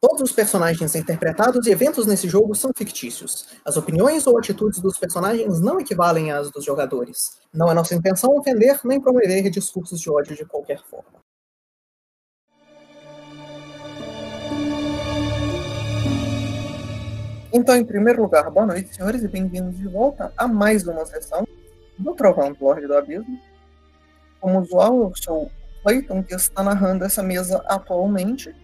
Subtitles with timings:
[0.00, 3.48] Todos os personagens interpretados e eventos nesse jogo são fictícios.
[3.64, 7.40] As opiniões ou atitudes dos personagens não equivalem às dos jogadores.
[7.52, 11.18] Não é nossa intenção ofender nem promover discursos de ódio de qualquer forma.
[17.52, 21.44] Então, em primeiro lugar, boa noite, senhores, e bem-vindos de volta a mais uma sessão
[21.98, 23.36] do Trovão do Lorde do Abismo.
[24.40, 25.50] Como usual, eu sou o
[25.82, 28.54] Clayton, que está narrando essa mesa atualmente.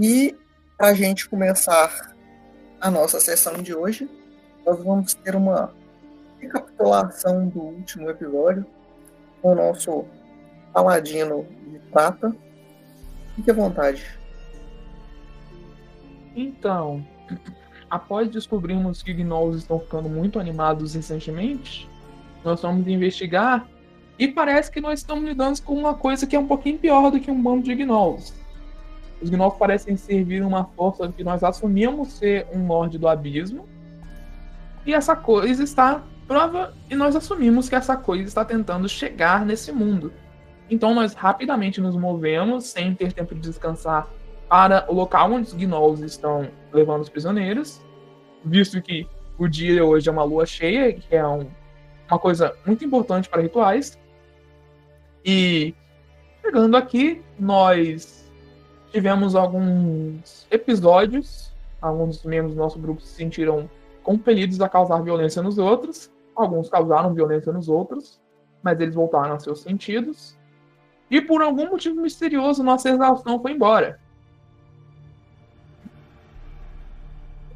[0.00, 0.34] E
[0.78, 2.16] para a gente começar
[2.80, 4.08] a nossa sessão de hoje,
[4.64, 5.74] nós vamos ter uma
[6.38, 8.64] recapitulação do último episódio
[9.42, 10.06] com o nosso
[10.72, 12.34] paladino de prata.
[13.36, 14.18] Fique à vontade.
[16.34, 17.06] Então,
[17.90, 21.86] após descobrirmos que gnolls estão ficando muito animados recentemente,
[22.42, 23.68] nós vamos investigar
[24.18, 27.20] e parece que nós estamos lidando com uma coisa que é um pouquinho pior do
[27.20, 28.39] que um bando de gnolls.
[29.20, 33.68] Os gnolls parecem servir uma força que nós assumimos ser um Lorde do Abismo.
[34.86, 39.72] E essa coisa está prova e nós assumimos que essa coisa está tentando chegar nesse
[39.72, 40.12] mundo.
[40.70, 44.08] Então nós rapidamente nos movemos sem ter tempo de descansar
[44.48, 47.80] para o local onde os gnolls estão levando os prisioneiros,
[48.44, 51.46] visto que o dia hoje é uma lua cheia, que é um,
[52.08, 53.98] uma coisa muito importante para rituais.
[55.24, 55.74] E
[56.42, 58.19] chegando aqui, nós
[58.90, 63.70] tivemos alguns episódios, alguns membros do nosso grupo se sentiram
[64.02, 68.20] compelidos a causar violência nos outros, alguns causaram violência nos outros,
[68.62, 70.36] mas eles voltaram a seus sentidos.
[71.10, 74.00] E por algum motivo misterioso, nossa exaustão foi embora.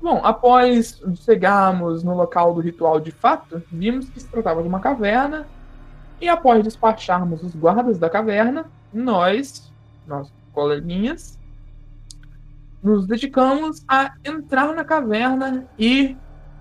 [0.00, 4.80] Bom, após chegarmos no local do ritual de fato, vimos que se tratava de uma
[4.80, 5.46] caverna.
[6.20, 9.72] E após despacharmos os guardas da caverna, nós,
[10.06, 11.38] nós coleguinhas,
[12.82, 16.16] nos dedicamos a entrar na caverna e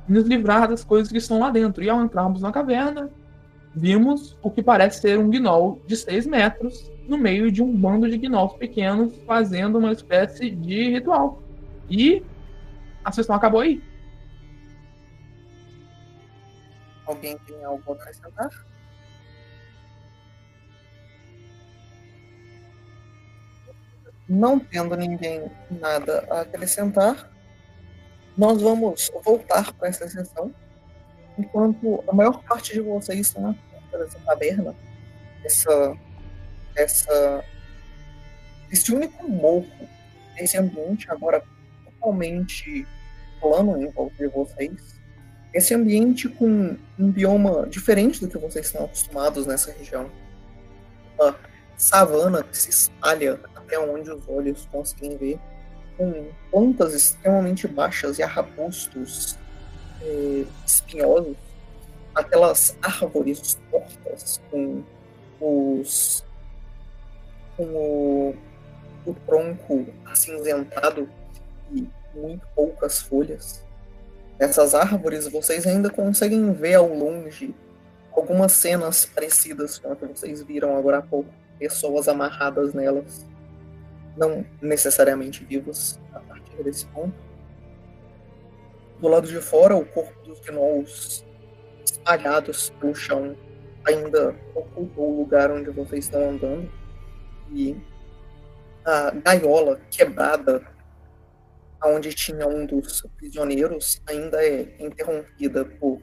[0.08, 1.84] nos livrar das coisas que estão lá dentro.
[1.84, 3.10] E ao entrarmos na caverna,
[3.76, 8.10] vimos o que parece ser um gnoll de 6 metros no meio de um bando
[8.10, 11.42] de gnolls pequenos fazendo uma espécie de ritual.
[11.90, 12.24] E
[13.04, 13.82] a sessão acabou aí.
[17.06, 18.50] Alguém tem algo a acrescentar?
[24.28, 27.30] Não tendo ninguém nada a acrescentar,
[28.38, 30.54] nós vamos voltar para essa sessão,
[31.38, 33.56] enquanto a maior parte de vocês estão na
[33.98, 34.76] dessa taberna,
[35.44, 35.98] essa,
[36.76, 37.44] essa,
[38.72, 39.68] esse único morro,
[40.38, 41.44] esse ambiente agora
[41.86, 42.88] totalmente
[43.40, 45.00] plano em volta de vocês,
[45.54, 50.10] esse ambiente com um bioma diferente do que vocês estão acostumados nessa região.
[51.20, 51.38] Uma
[51.78, 53.40] savana que se espalha
[53.74, 55.40] até onde os olhos conseguem ver,
[55.98, 59.38] com plantas extremamente baixas e arbustos
[60.02, 61.36] eh, espinhosos,
[62.14, 64.84] aquelas árvores tortas com
[65.40, 66.24] os
[67.56, 68.36] com o,
[69.06, 71.08] o tronco acinzentado
[71.72, 73.64] e muito poucas folhas.
[74.40, 77.54] Essas árvores vocês ainda conseguem ver ao longe
[78.12, 81.30] algumas cenas parecidas com a que vocês viram agora há pouco,
[81.60, 83.24] pessoas amarradas nelas
[84.16, 87.14] não necessariamente vivos a partir desse ponto.
[89.00, 91.26] Do lado de fora, o corpo dos gnolls
[91.84, 93.36] espalhados pelo chão
[93.86, 96.72] ainda ocultou o lugar onde vocês estão andando.
[97.52, 97.76] E
[98.86, 100.66] a gaiola quebrada,
[101.84, 106.02] onde tinha um dos prisioneiros, ainda é interrompida por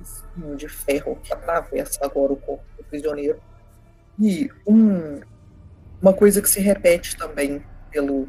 [0.00, 3.40] espinho de ferro que atravessa agora o corpo do prisioneiro.
[4.20, 5.20] E um
[6.02, 8.28] uma coisa que se repete também pelo,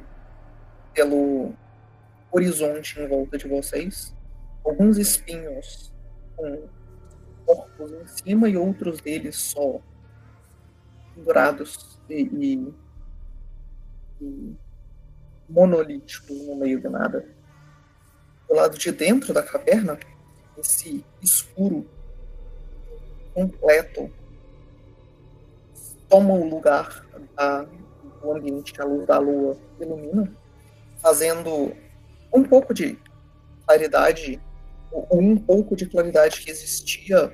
[0.93, 1.53] pelo
[2.31, 4.15] horizonte em volta de vocês.
[4.63, 5.91] Alguns espinhos
[6.35, 6.69] com
[7.47, 9.81] corpos em cima e outros deles só
[11.15, 12.73] pendurados e, e,
[14.21, 14.55] e
[15.49, 17.27] monolíticos no meio de nada.
[18.47, 19.97] Do lado de dentro da caverna,
[20.59, 21.89] esse escuro
[23.33, 24.11] completo
[26.13, 27.03] toma o lugar
[27.35, 27.63] da,
[28.21, 30.31] do ambiente que a luz da lua ilumina,
[31.01, 31.73] fazendo
[32.31, 32.99] um pouco de
[33.65, 34.39] claridade,
[34.91, 37.33] ou um pouco de claridade que existia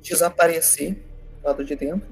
[0.00, 2.08] desaparecer do lado de dentro.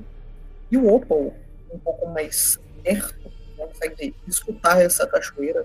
[0.70, 1.32] E o Opal,
[1.72, 5.64] um pouco mais perto, consegue escutar essa cachoeira,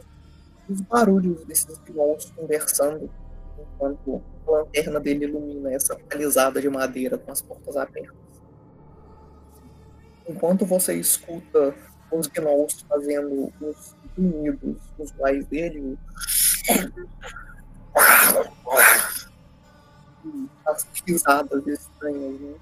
[0.70, 3.12] os barulhos desses gnolls conversando,
[3.60, 8.23] enquanto a lanterna dele ilumina essa palizada de madeira com as portas abertas
[10.28, 11.76] enquanto você escuta
[12.12, 15.98] os gnolls fazendo os unidos usuais dele.
[20.66, 22.56] As pisadas estranhas, né?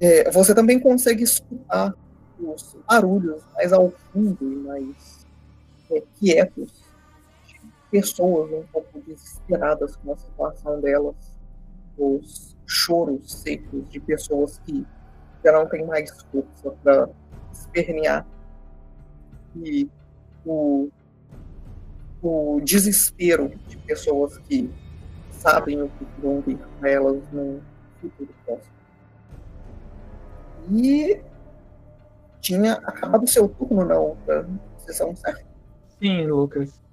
[0.00, 1.94] É, você também consegue escutar
[2.40, 5.26] os barulhos mais ao fundo e mais
[5.90, 6.84] é, quietos
[7.46, 7.60] de
[7.90, 11.14] pessoas um pouco desesperadas com a situação delas,
[11.96, 14.86] os choros secos de pessoas que
[15.44, 17.08] já não têm mais força para
[17.52, 18.26] espernear
[19.56, 19.88] e
[20.44, 20.88] o,
[22.22, 24.70] o desespero de pessoas que
[25.30, 27.60] sabem o que vão vir para elas no
[28.00, 28.74] futuro próximo.
[30.72, 31.20] E
[32.40, 35.46] tinha acabado seu turno na outra sessão, certo?
[35.98, 36.83] Sim, Lucas.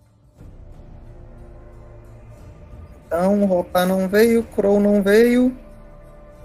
[3.11, 5.53] Então, Rotar não veio, Crow não veio.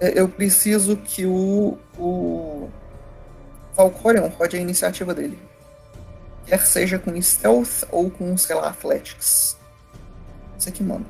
[0.00, 2.68] É, eu preciso que o, o
[3.72, 5.38] Valcorion rode a iniciativa dele.
[6.44, 9.56] Quer seja com Stealth ou com, sei lá, Athletics.
[10.58, 11.06] Você que manda.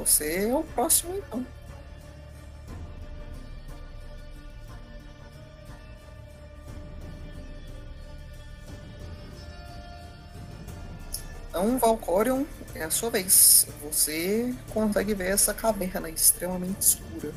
[0.00, 1.46] Você é o próximo então.
[11.48, 12.44] Então, Valcorion,
[12.74, 13.66] é a sua vez.
[13.82, 17.32] Você consegue ver essa caverna extremamente escura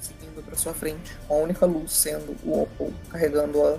[0.00, 3.78] seguindo para sua frente, a única luz sendo o Opal carregando a,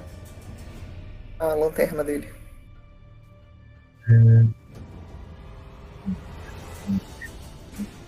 [1.40, 2.34] a lanterna dele.
[4.10, 4.37] É,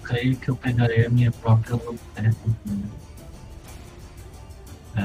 [0.09, 2.35] creio que eu pegarei a minha própria lanterna.
[4.95, 5.01] É...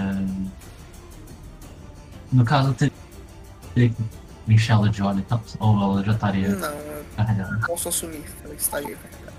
[2.33, 5.25] No caso, eu teria que encher ela de óleo,
[5.61, 7.67] ou ela já estaria Não, carregada?
[7.67, 9.35] posso assumir ela estaria carregada.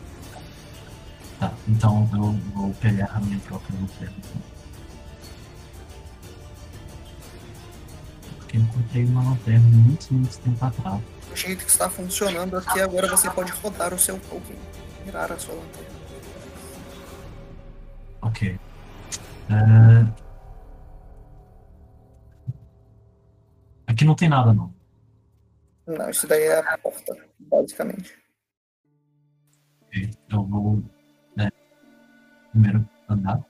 [1.40, 4.16] Tá, então eu vou pegar a minha própria lanterna.
[8.38, 11.02] Porque eu encontrei uma lanterna muito, muito tempo atrás.
[11.34, 14.56] O jeito que está funcionando aqui, agora você pode rodar o seu token.
[15.06, 15.90] Virar a sua lanterna.
[18.22, 18.60] Ok.
[19.50, 20.26] É...
[23.88, 24.74] Aqui não tem nada, não.
[25.88, 28.18] Não, isso daí é a porta, basicamente.
[29.84, 30.84] Ok, Eu vou
[31.38, 31.50] né,
[32.52, 33.46] primeiro andar.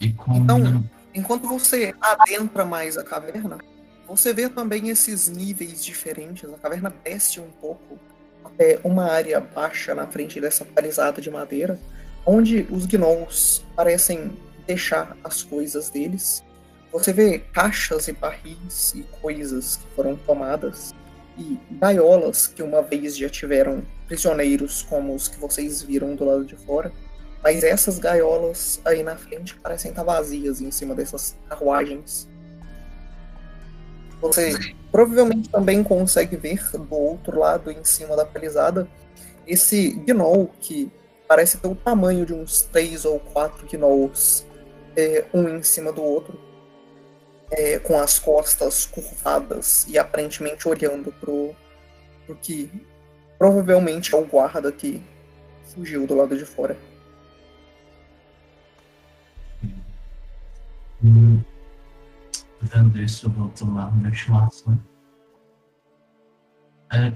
[0.00, 0.84] Então,
[1.14, 3.58] Enquanto você adentra mais a caverna,
[4.08, 6.48] você vê também esses níveis diferentes.
[6.48, 7.98] A caverna desce um pouco
[8.42, 11.78] até uma área baixa na frente dessa palizada de madeira,
[12.24, 14.32] onde os gnolls parecem
[14.66, 16.42] deixar as coisas deles.
[16.90, 20.94] Você vê caixas e barris e coisas que foram tomadas
[21.36, 26.44] e gaiolas que uma vez já tiveram prisioneiros como os que vocês viram do lado
[26.44, 26.90] de fora.
[27.42, 32.28] Mas essas gaiolas aí na frente parecem estar vazias em cima dessas carruagens.
[34.20, 34.54] Você
[34.92, 38.86] provavelmente também consegue ver do outro lado, em cima da pelizada,
[39.46, 40.92] esse gnoll que
[41.26, 44.46] parece ter o tamanho de uns três ou quatro gnolls,
[44.96, 46.38] é, um em cima do outro,
[47.50, 51.56] é, com as costas curvadas e aparentemente olhando pro,
[52.26, 52.70] pro que
[53.38, 55.02] provavelmente é o guarda que
[55.74, 56.76] fugiu do lado de fora.
[62.62, 64.80] Vendo isso, eu vou tomar uma estimação.
[66.92, 67.12] É,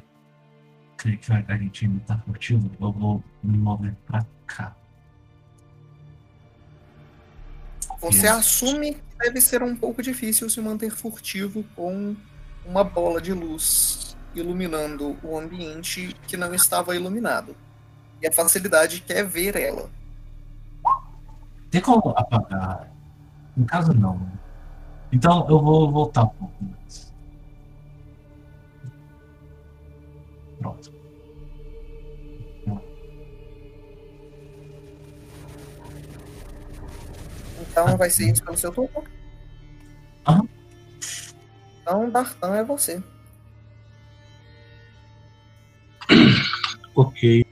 [0.96, 2.70] creio que a gente ainda tá furtivo.
[2.80, 4.74] Eu vou me mover pra cá.
[8.00, 12.16] Você assume que deve ser um pouco difícil se manter furtivo com
[12.64, 17.56] uma bola de luz iluminando o ambiente que não estava iluminado.
[18.20, 19.88] E a facilidade que é ver ela.
[21.70, 22.90] Tem como apagar?
[23.56, 24.45] No caso, não.
[25.12, 27.14] Então eu vou voltar um pouco mais.
[30.58, 30.96] Pronto.
[37.76, 39.04] Então vai ser isso pelo seu turno?
[40.26, 40.48] Aham.
[41.82, 43.02] Então Dartan é você.
[46.96, 47.44] ok.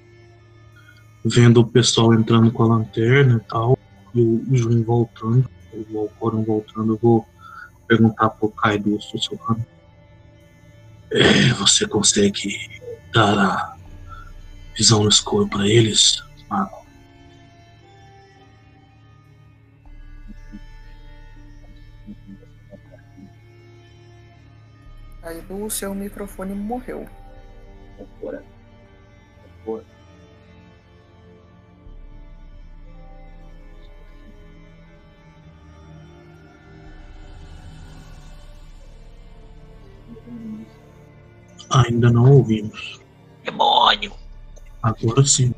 [1.24, 3.78] Vendo o pessoal entrando com a lanterna e tal,
[4.14, 7.26] e o Jun voltando, o Alcoran voltando, eu vou
[7.86, 9.64] perguntar pro Kaido sussurrando.
[11.10, 12.80] É, você consegue
[13.12, 13.76] dar a
[14.76, 16.84] visão no escuro para eles, Mago?
[25.22, 27.08] Kaido, o seu microfone morreu.
[28.20, 28.44] Fora.
[29.64, 29.93] Fora.
[41.70, 43.00] Ainda não ouvimos.
[43.44, 44.12] Demônio!
[44.82, 45.54] Agora sim.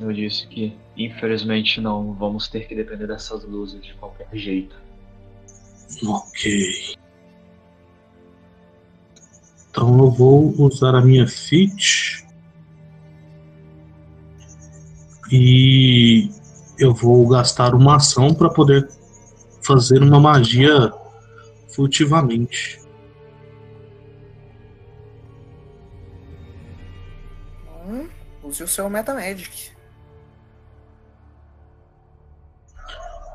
[0.00, 4.76] Eu disse que, infelizmente, não vamos ter que depender dessas luzes de qualquer jeito.
[6.04, 6.96] Ok.
[9.70, 12.24] Então eu vou usar a minha fit
[15.32, 16.30] e
[16.78, 18.88] eu vou gastar uma ação para poder
[19.62, 20.92] fazer uma magia
[21.74, 22.83] furtivamente.
[28.54, 29.72] Use o seu Metamagic.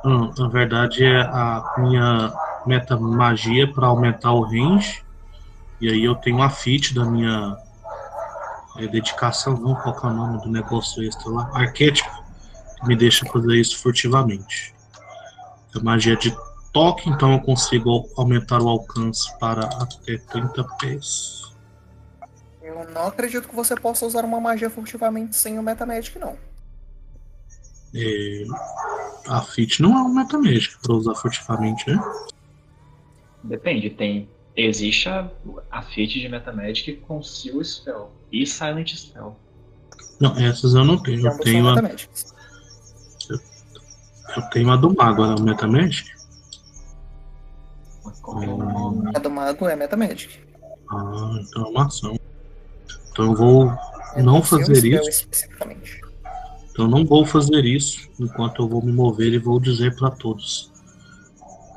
[0.05, 2.33] Ah, na verdade é a minha
[2.65, 5.03] meta magia para aumentar o range.
[5.81, 7.57] E aí eu tenho a fit da minha
[8.77, 12.09] é, dedicação, que é o nome do negócio extra lá, arquétipo,
[12.79, 14.73] que me deixa fazer isso furtivamente.
[15.75, 16.35] É magia de
[16.73, 21.48] toque, então eu consigo aumentar o alcance para até 30 pés.
[22.79, 26.37] Eu não acredito que você possa usar uma magia furtivamente sem o Metamagic, não.
[27.93, 28.43] É,
[29.27, 31.99] a fit não é um metamágica para usar furtivamente, né?
[33.43, 34.29] Depende, tem.
[34.55, 35.29] Existe a,
[35.71, 39.35] a feat de Metamagic com Seal Spell e Silent Spell.
[40.19, 41.25] Não, essas eu não tenho.
[41.25, 41.75] Eu tenho a,
[44.35, 46.11] eu tenho a do mago, ela é o metamagic?
[48.27, 49.11] É o nome?
[49.15, 50.39] A do mago é Metamagic.
[50.91, 52.18] Ah, então é uma ação.
[53.19, 53.73] Então eu vou
[54.15, 55.27] não fazer isso.
[56.71, 60.09] Então eu não vou fazer isso enquanto eu vou me mover e vou dizer para
[60.09, 60.71] todos.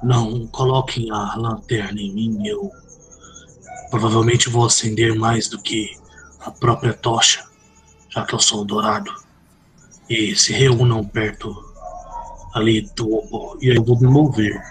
[0.05, 2.71] Não coloquem a lanterna em mim, eu
[3.91, 5.97] provavelmente vou acender mais do que
[6.39, 7.45] a própria tocha,
[8.09, 9.13] já que eu sou dourado.
[10.09, 11.53] E se reúnam perto
[12.55, 13.59] ali do.
[13.61, 14.63] E aí eu vou me mover.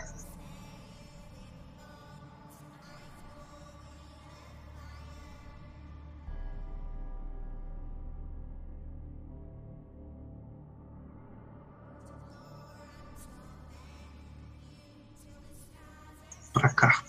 [16.54, 17.04] Pra cá.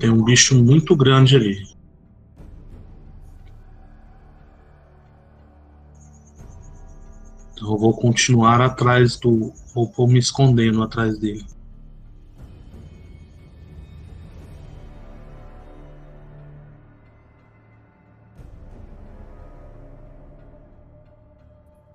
[0.00, 1.74] Tem um bicho muito grande ali.
[7.52, 9.52] Então eu vou continuar atrás do.
[9.74, 11.46] Ou vou me escondendo atrás dele.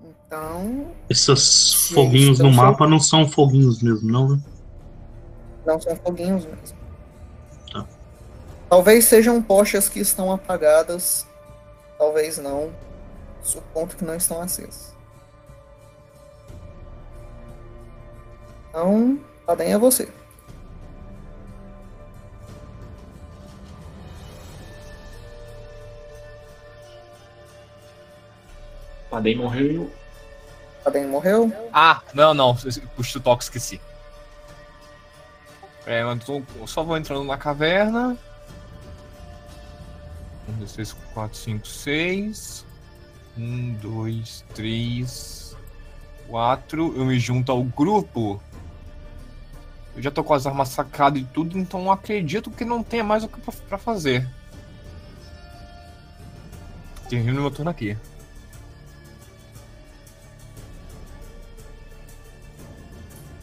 [0.02, 4.42] Então, Esses foguinhos no então mapa não são foguinhos mesmo, não, né?
[5.70, 6.78] Não são foguinhos mesmo.
[7.72, 7.86] Tá.
[8.68, 11.28] Talvez sejam tochas que estão apagadas,
[11.98, 12.72] talvez não.
[13.44, 14.94] Suponto que não estão acesas.
[18.70, 20.10] Então, Padem é você.
[29.10, 29.92] Padem morreu.
[30.84, 31.52] Padem morreu.
[31.74, 32.56] Ah, não, não.
[32.96, 33.82] Puxa o toque, esqueci.
[35.90, 38.16] É, eu só vou entrando na caverna.
[40.48, 42.64] Um, dois, três, quatro, cinco, seis.
[43.36, 45.58] Um, dois, três,
[46.28, 46.96] quatro.
[46.96, 48.40] Eu me junto ao grupo.
[49.96, 53.24] Eu já tô com as armas sacadas e tudo, então acredito que não tenha mais
[53.24, 54.30] o que pra fazer.
[57.10, 57.98] Termino meu turno aqui.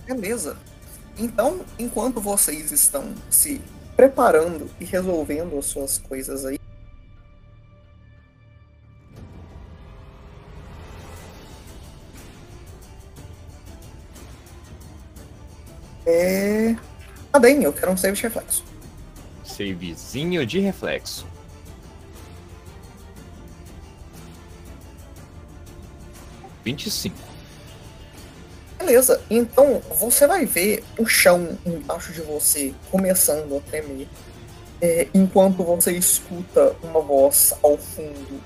[0.06, 0.56] Beleza.
[1.18, 3.60] Então, enquanto vocês estão se
[3.96, 6.60] preparando e resolvendo as suas coisas aí,
[16.04, 16.76] é.
[17.32, 18.62] Padem, eu quero um save de reflexo.
[19.42, 21.26] Savezinho de reflexo.
[26.62, 27.25] Vinte e cinco.
[28.86, 34.06] Beleza, então você vai ver o chão embaixo de você começando a tremer.
[34.80, 38.40] é, enquanto você escuta uma voz ao fundo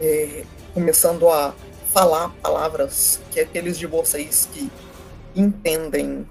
[0.00, 0.42] é,
[0.74, 1.54] começando a
[1.92, 4.68] falar palavras que aqueles de vocês que
[5.36, 6.28] entendem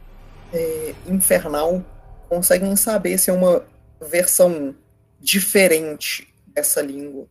[0.52, 1.82] é, infernal
[2.28, 3.64] conseguem saber se é uma
[4.02, 4.76] versão
[5.22, 7.26] diferente dessa língua.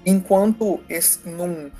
[0.04, 1.70] Enquanto esse, num,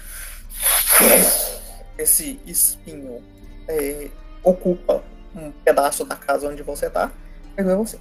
[1.98, 3.22] esse espinho
[3.66, 4.08] é,
[4.44, 5.02] ocupa
[5.34, 7.10] um pedaço da casa onde você está,
[7.56, 7.98] pegou você.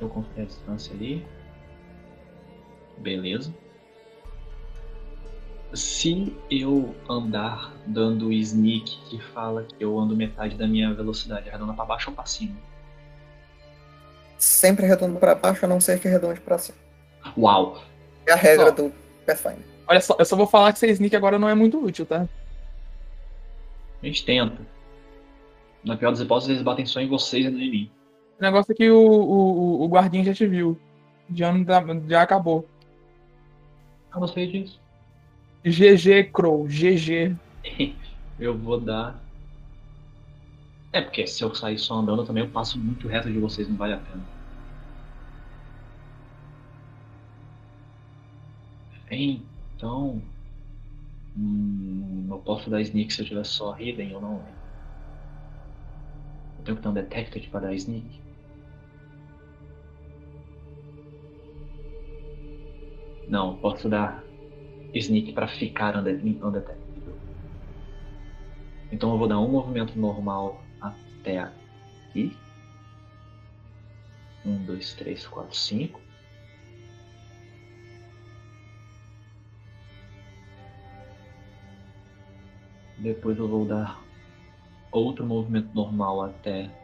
[0.00, 1.24] Eu confio a distância ali.
[2.98, 3.52] Beleza.
[5.72, 11.72] Se eu andar dando sneak que fala que eu ando metade da minha velocidade, arredonda
[11.72, 12.54] pra baixo ou pra cima?
[14.38, 16.78] Sempre redondo para baixo, a não ser que redonde para cima.
[17.36, 17.82] Uau!
[18.26, 18.72] É a regra Só.
[18.72, 18.92] do
[19.26, 19.64] Pathfinder.
[19.86, 22.28] Olha só, eu só vou falar que ser sneak agora não é muito útil, tá?
[24.02, 24.58] A gente tenta.
[25.82, 27.90] Na pior das hipóteses, eles batem só em vocês e não em mim.
[28.38, 30.80] O negócio é que o, o, o guardinha já te viu.
[31.34, 32.68] Já, dá- já acabou.
[34.14, 34.80] Eu não sei disso.
[35.64, 36.66] GG, Crow.
[36.68, 37.36] GG.
[38.38, 39.24] Eu vou dar.
[40.92, 43.76] É, porque se eu sair só andando também eu passo muito reto de vocês, não
[43.76, 44.26] vale a pena.
[49.10, 50.22] Então.
[51.36, 54.42] Hum, eu posso dar sneak se eu tiver só hidden ou não.
[54.42, 54.56] né?
[56.58, 58.23] Eu tenho que ter um detected para dar sneak.
[63.26, 64.32] Não, posso dar
[64.94, 67.16] sneak para ficar unde- undetected.
[68.90, 72.44] Então eu vou dar um movimento normal até aqui.
[74.44, 76.00] Um, dois, três, quatro, cinco.
[82.96, 84.04] Depois eu vou dar
[84.90, 86.76] outro movimento normal até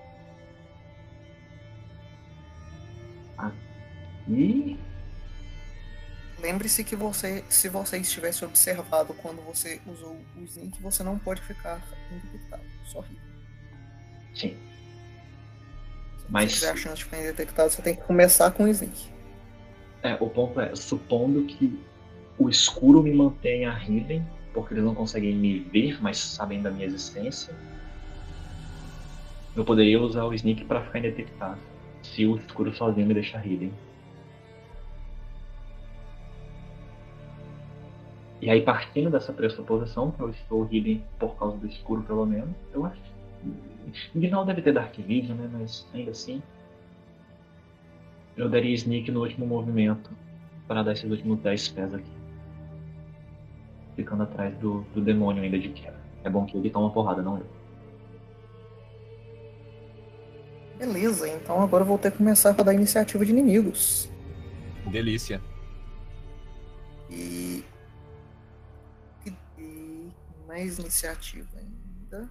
[4.27, 4.90] aqui.
[6.41, 11.43] Lembre-se que você, se você estivesse observado quando você usou o Sneak, você não pode
[11.43, 12.63] ficar indetectado.
[12.87, 13.21] Só rir.
[14.35, 14.57] Sim.
[16.19, 19.11] Se Mas- tiver a chance de ficar indetectado, você tem que começar com o Sneak.
[20.03, 21.79] É, o ponto é, supondo que
[22.39, 26.87] o escuro me mantenha hidden, porque eles não conseguem me ver, mas sabem da minha
[26.87, 27.55] existência,
[29.55, 31.63] eu poderia usar o sneak para ficar indetectável,
[32.03, 33.73] se o escuro sozinho me deixar hidden.
[38.41, 42.55] E aí, partindo dessa pressuposição, que eu estou hidden por causa do escuro, pelo menos,
[42.73, 44.19] eu acho que.
[44.19, 45.51] Gnal deve ter Dark Vision, né?
[45.53, 46.43] Mas ainda assim.
[48.37, 50.11] Eu daria sneak no último movimento
[50.67, 52.13] para dar esses últimos 10 pés aqui.
[53.97, 56.01] Ficando atrás do, do demônio ainda de queda.
[56.25, 57.47] É bom que ele toma porrada, não eu.
[60.79, 64.11] Beleza, então agora eu vou ter que começar a rodar a iniciativa de inimigos.
[64.87, 65.43] Delícia.
[70.61, 72.29] Mais iniciativa ainda.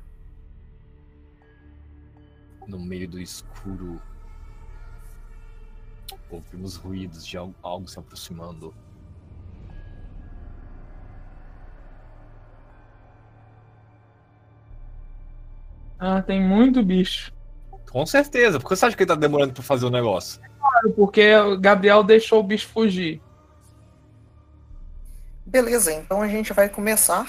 [2.67, 3.99] No meio do escuro.
[6.29, 8.73] Ouvimos ruídos de al- algo se aproximando.
[15.97, 17.33] Ah, tem muito bicho.
[17.91, 18.59] Com certeza.
[18.59, 20.39] Por que você acha que ele tá demorando pra fazer o negócio?
[20.59, 23.21] Claro, porque o Gabriel deixou o bicho fugir.
[25.45, 27.27] Beleza, então a gente vai começar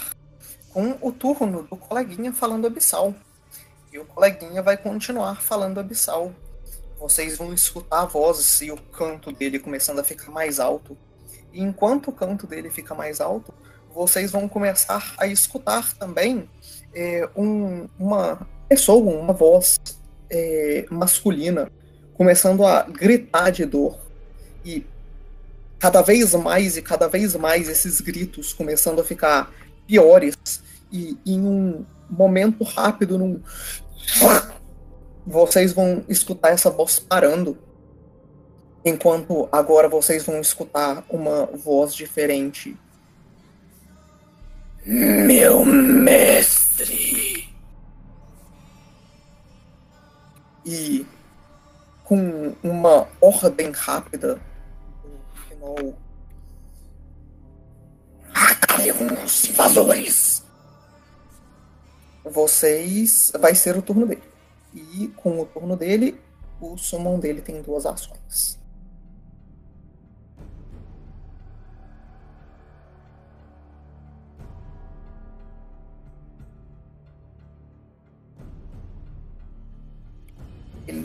[0.72, 3.14] com o turno do coleguinha falando abissal.
[3.92, 6.32] E o coleguinha vai continuar falando abissal.
[6.98, 10.96] Vocês vão escutar a voz e o canto dele começando a ficar mais alto.
[11.52, 13.52] E enquanto o canto dele fica mais alto,
[13.92, 16.48] vocês vão começar a escutar também
[16.94, 19.78] é, um- uma pessoa, uma voz
[20.28, 21.70] é, masculina,
[22.14, 23.98] começando a gritar de dor.
[24.64, 24.86] E
[25.78, 29.52] cada vez mais e cada vez mais esses gritos começando a ficar
[29.90, 30.38] piores.
[30.92, 33.42] E em um momento rápido, num...
[35.26, 37.58] vocês vão escutar essa voz parando.
[38.84, 42.76] Enquanto agora vocês vão escutar uma voz diferente.
[44.86, 47.50] Meu mestre!
[50.64, 51.04] E
[52.04, 54.40] com uma ordem rápida,
[55.04, 55.96] o final
[58.34, 60.42] Acabe com os invasores!
[62.24, 63.32] Vocês.
[63.38, 64.22] Vai ser o turno dele.
[64.72, 66.20] E com o turno dele,
[66.60, 68.60] o summon dele tem duas ações.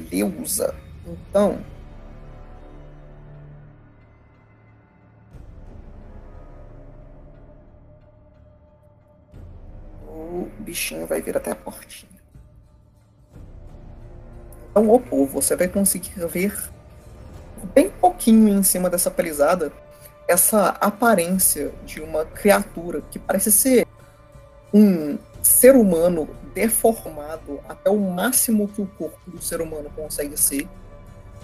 [0.09, 0.73] Beleza.
[1.05, 1.74] Então.
[10.25, 12.11] O bichinho vai vir até a portinha.
[14.71, 16.53] Então, o povo, você vai conseguir ver
[17.73, 19.71] bem pouquinho em cima dessa palizada
[20.27, 23.87] essa aparência de uma criatura que parece ser
[24.73, 30.67] um ser humano deformado até o máximo que o corpo do ser humano consegue ser,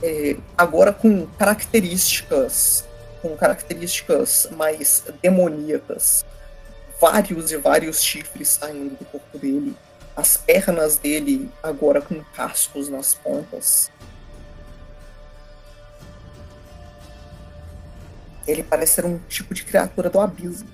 [0.01, 2.85] é, agora com características,
[3.21, 6.25] com características mais demoníacas,
[7.01, 9.75] vários e vários chifres saindo do corpo dele,
[10.15, 13.91] as pernas dele agora com cascos nas pontas.
[18.47, 20.69] Ele parece ser um tipo de criatura do abismo.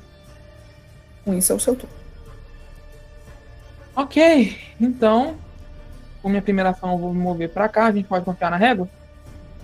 [1.24, 1.96] Com isso é o seu turno.
[3.96, 5.38] Ok, então,
[6.22, 7.86] com minha primeira ação eu vou me mover pra cá.
[7.86, 8.90] A gente pode confiar na régua?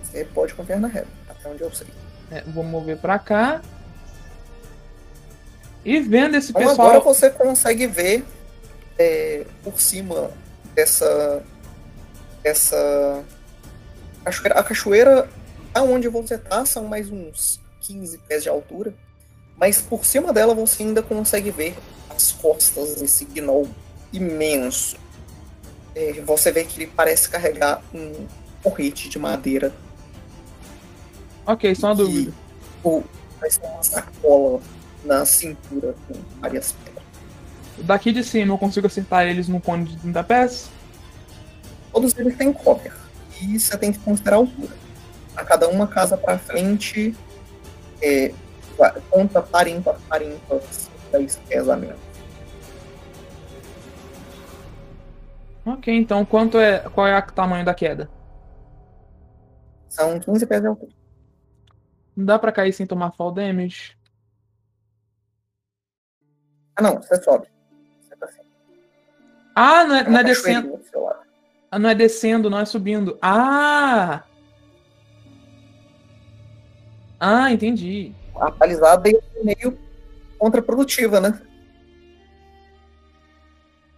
[0.02, 1.86] Você pode confiar na régua, até onde eu sei.
[2.30, 3.60] É, vou mover pra cá.
[5.84, 6.88] E vendo esse Então pessoal.
[6.88, 8.24] agora você consegue ver
[8.98, 10.30] é, por cima
[10.74, 11.42] dessa.
[14.24, 14.58] Cachoeira.
[14.58, 15.28] A cachoeira,
[15.74, 18.94] aonde você tá, são mais uns 15 pés de altura.
[19.56, 21.76] Mas por cima dela você ainda consegue ver
[22.08, 23.68] as costas desse gnoll
[24.12, 24.96] imenso.
[25.94, 28.26] É, você vê que ele parece carregar um
[28.62, 29.72] porrete de madeira.
[31.46, 32.32] Ok, só uma dúvida.
[32.82, 33.02] o,
[33.38, 34.60] parece uma sacola
[35.04, 37.04] na cintura com várias pedras.
[37.78, 40.70] Daqui de cima eu consigo acertar eles num cone de 30 pés?
[41.92, 42.94] Todos eles têm cover.
[43.40, 44.72] E você tem que considerar a altura.
[45.36, 47.14] A cada uma casa pra frente,
[48.00, 48.32] é,
[49.10, 50.60] conta par ímpar, par ímpar,
[51.10, 51.98] 10 pés a menos.
[55.66, 56.80] Ok, então quanto é.
[56.80, 58.10] Qual é o tamanho da queda?
[59.88, 60.92] São 15 pés de altura.
[62.16, 63.96] Não dá pra cair sem tomar fall damage?
[66.76, 67.46] Ah, não, você sobe.
[68.00, 68.40] Você tá assim.
[69.54, 70.80] Ah, não é, não é descendo.
[71.70, 73.18] Ah, Não é descendo, não é subindo.
[73.22, 74.24] Ah!
[77.20, 78.12] Ah, entendi.
[78.36, 79.78] A palizada é meio
[80.38, 81.40] contraprodutiva, né?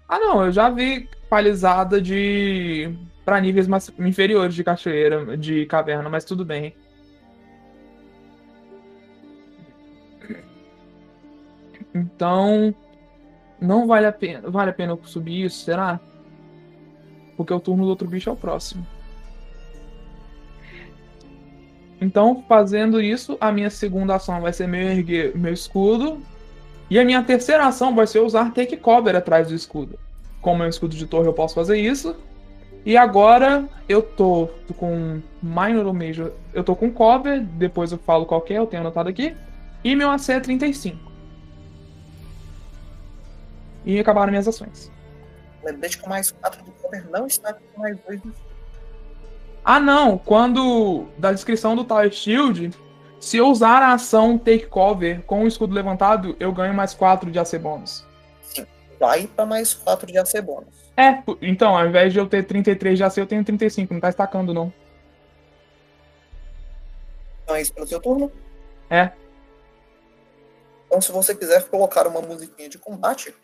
[0.08, 2.94] Ah, não, eu já vi palizada de.
[3.24, 6.76] pra níveis mais inferiores de cachoeira, de caverna, mas tudo bem.
[11.96, 12.74] Então.
[13.60, 14.50] Não vale a pena.
[14.50, 15.98] Vale a pena eu subir isso, será?
[17.36, 18.86] Porque o turno do outro bicho é o próximo.
[22.00, 26.20] Então, fazendo isso, a minha segunda ação vai ser meu erguer meu escudo.
[26.90, 29.98] E a minha terceira ação vai ser usar Take Cover atrás do escudo.
[30.40, 32.14] Como é um escudo de torre, eu posso fazer isso.
[32.84, 36.30] E agora eu tô, com Minor ou Major.
[36.54, 39.34] Eu tô com Cover, depois eu falo qual que é, eu tenho anotado aqui.
[39.82, 41.05] E meu AC é 35.
[43.86, 44.92] E acabaram minhas ações.
[45.64, 48.34] Lembrete que o mais 4 do cover não está com mais 2 do
[49.64, 50.18] Ah, não.
[50.18, 51.06] Quando.
[51.16, 52.70] Da descrição do Tower Shield,
[53.20, 57.30] se eu usar a ação Take Cover com o escudo levantado, eu ganho mais 4
[57.30, 58.04] de AC bônus.
[58.98, 60.74] Vai para mais 4 de AC bônus.
[60.96, 63.92] É, então, ao invés de eu ter 33 de AC, eu tenho 35.
[63.92, 64.72] Não tá estacando, não.
[67.42, 68.32] Então é isso pelo seu turno.
[68.90, 69.12] É.
[70.86, 73.34] Então, se você quiser colocar uma musiquinha de combate,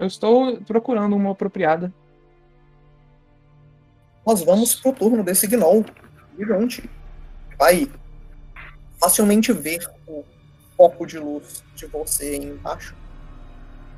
[0.00, 1.92] Eu estou procurando uma apropriada.
[4.26, 5.84] nós vamos pro turno desse Gnoll
[6.38, 6.88] gigante.
[7.58, 7.86] Vai
[8.98, 10.24] facilmente ver o
[10.74, 12.96] foco de luz de você embaixo.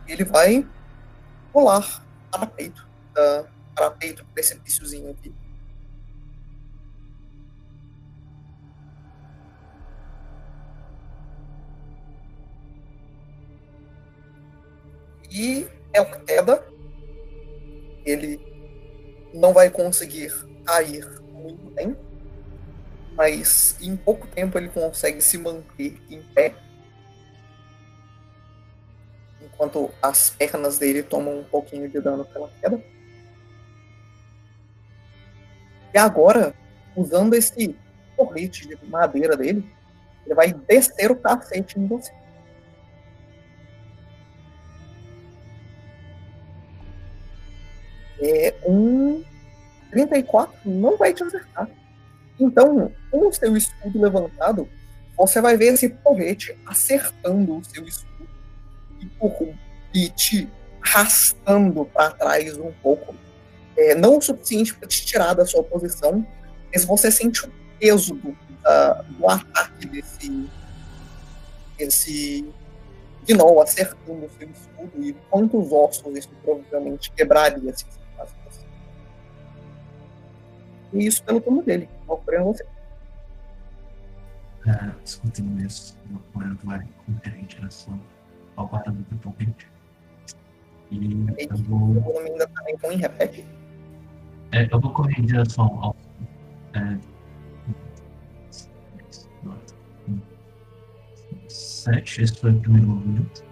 [0.09, 0.67] Ele vai
[1.53, 2.85] pular para peito,
[3.17, 5.33] uh, para peito, precipíciozinho aqui.
[15.31, 16.67] E é uma queda.
[18.05, 18.41] Ele
[19.33, 20.33] não vai conseguir
[20.65, 21.97] cair muito bem.
[23.15, 26.55] Mas em pouco tempo ele consegue se manter em pé.
[29.41, 32.83] Enquanto as pernas dele tomam um pouquinho de dano pela queda.
[35.95, 36.55] E agora,
[36.97, 37.77] usando esse
[38.17, 39.71] porrete de madeira dele,
[40.25, 42.13] ele vai descer o cacete em você.
[48.23, 49.23] É um
[49.91, 51.69] 34 não vai te acertar.
[52.41, 54.69] Então, com o seu escudo levantado,
[55.17, 58.29] você vai ver esse porrete acertando o seu escudo
[59.93, 60.49] e, e te
[60.83, 63.15] arrastando para trás um pouco.
[63.77, 66.27] É, não o suficiente para te tirar da sua posição,
[66.73, 70.49] mas você sente o peso do, da, do ataque desse,
[71.79, 72.45] desse
[73.27, 77.73] Gnoll acertando o seu escudo e quantos ossos isso provavelmente quebraria.
[80.93, 81.89] E isso pelo turno dele.
[82.07, 82.65] Vou você.
[84.67, 88.01] É, escutem mesmo, meu plano vai correr em direção
[88.57, 89.67] ao barulho do porrete.
[90.91, 91.79] E eu vou.
[91.79, 93.45] O volume ainda tá ruim, repete.
[94.53, 95.97] É, eu vou correr em direção ao.
[96.75, 96.99] É,
[101.83, 103.45] sete, esse foi o primeiro movimento.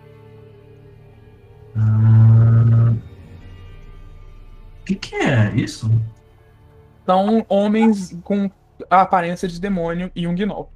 [1.76, 2.94] Ah,
[4.80, 5.90] o que, que é isso?
[7.10, 8.48] São homens com
[8.88, 10.72] a aparência de demônio e um gnoll.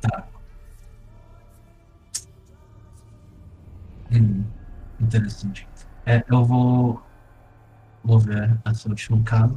[0.00, 0.26] Tá.
[4.10, 4.44] Hum,
[5.00, 5.68] interessante.
[6.06, 7.00] É, eu vou,
[8.02, 9.56] vou ver essa última casa.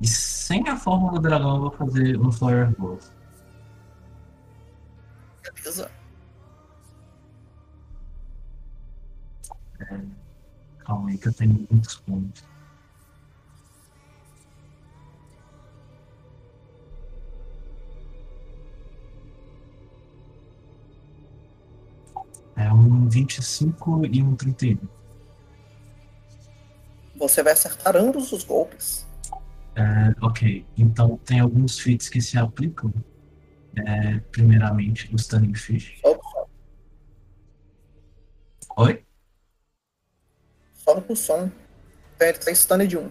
[0.00, 3.10] E sem a forma do dragão eu vou fazer um Flare Growth.
[5.52, 5.90] Beleza.
[9.80, 10.00] É,
[10.78, 12.44] calma aí que eu tenho muitos pontos.
[22.56, 24.78] É um 25 e um 31.
[27.16, 29.06] Você vai acertar ambos os golpes.
[29.74, 32.92] É, ok, então tem alguns feats que se aplicam.
[33.76, 35.98] É, primeiramente, o Stunning Fish.
[36.00, 36.18] Só,
[38.78, 39.05] Oi?
[40.86, 41.50] Só no som.
[42.14, 43.10] Então ele tá stun de um.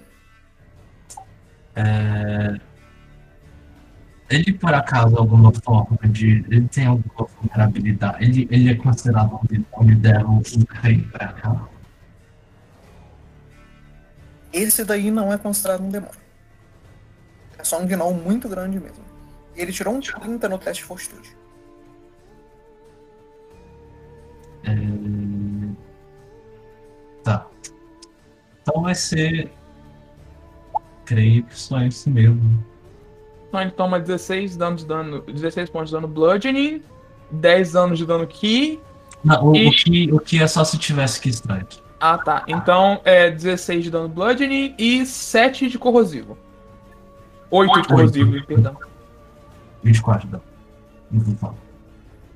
[1.76, 2.58] É,
[4.30, 6.44] ele, por acaso, alguma forma de.
[6.50, 8.24] Ele tem alguma vulnerabilidade.
[8.24, 11.68] Ele, ele é considerado um demônio deram um rei pra cá.
[14.52, 16.20] Esse daí não é considerado um demônio.
[17.58, 19.04] É só um gnoll muito grande mesmo.
[19.56, 21.36] E ele tirou um 30 no teste de fortitude.
[24.64, 24.72] É,
[27.26, 27.46] Tá.
[28.62, 29.52] Então vai ser.
[31.04, 32.64] Creio que só isso mesmo.
[33.50, 36.82] Então ele toma 16 dano de dano, 16 pontos de dano bludgeoning,
[37.32, 38.80] 10 anos de dano ki.
[39.24, 41.80] Não, o, E- o, que, o que é só se tivesse que strike.
[42.00, 42.44] Ah, tá.
[42.48, 46.38] Então é 16 de dano bludgeoning e 7 de corrosivo.
[47.50, 48.78] 8 de corrosivo, perdão.
[49.84, 50.40] 24 dá.
[51.12, 51.56] Não vou falar.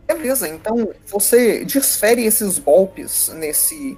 [0.07, 3.95] Beleza, então você desfere esses golpes nesse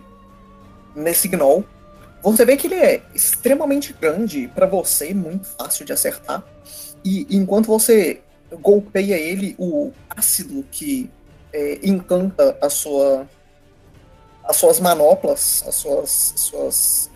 [0.96, 1.66] nesse gnoll.
[2.22, 6.44] Você vê que ele é extremamente grande para você, muito fácil de acertar.
[7.04, 8.22] E enquanto você
[8.62, 11.10] golpeia ele, o ácido que
[11.54, 13.28] é, encanta a sua
[14.44, 17.12] as suas manoplas, as suas suas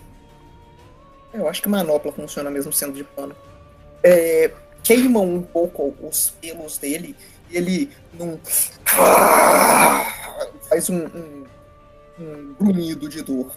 [1.34, 3.36] eu acho que manopla funciona mesmo sendo de pano.
[4.02, 4.52] É,
[4.84, 7.16] queimam um pouco os pelos dele
[7.50, 8.40] e ele num
[10.70, 11.46] faz um, um,
[12.20, 13.52] um grunhido de dor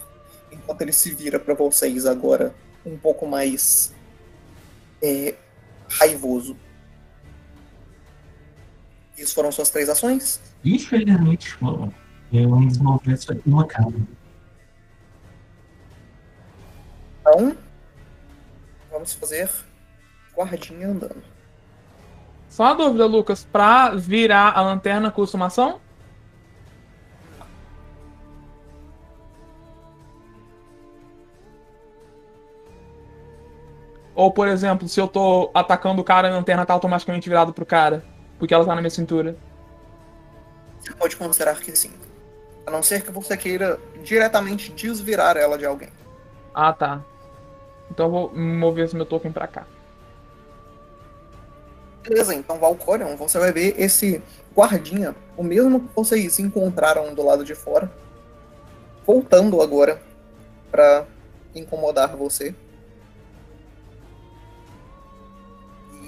[0.69, 2.53] enquanto ele se vira para vocês agora
[2.85, 3.91] um pouco mais
[5.01, 5.33] é,
[5.89, 6.55] raivoso.
[9.17, 10.39] Isso foram suas três ações?
[10.63, 11.91] Infelizmente foram.
[12.31, 13.91] Eu um dos movimentos foi uma cara.
[17.21, 17.57] Então,
[18.91, 19.49] vamos fazer
[20.35, 21.23] guardinha andando.
[22.47, 23.43] Só uma dúvida, Lucas.
[23.43, 25.81] Pra virar a lanterna custa uma ação?
[34.19, 37.65] Ou, por exemplo, se eu tô atacando o cara, a lanterna tá automaticamente virada pro
[37.65, 38.03] cara,
[38.37, 39.33] porque ela tá na minha cintura.
[40.77, 41.93] Você pode considerar que sim.
[42.67, 45.87] A não ser que você queira diretamente desvirar ela de alguém.
[46.53, 47.01] Ah, tá.
[47.89, 49.65] Então eu vou mover esse meu token pra cá.
[52.03, 54.21] Beleza, então Valcorion, você vai ver esse
[54.53, 57.89] guardinha, o mesmo que vocês encontraram do lado de fora,
[59.07, 60.01] voltando agora
[60.69, 61.05] pra
[61.55, 62.53] incomodar você.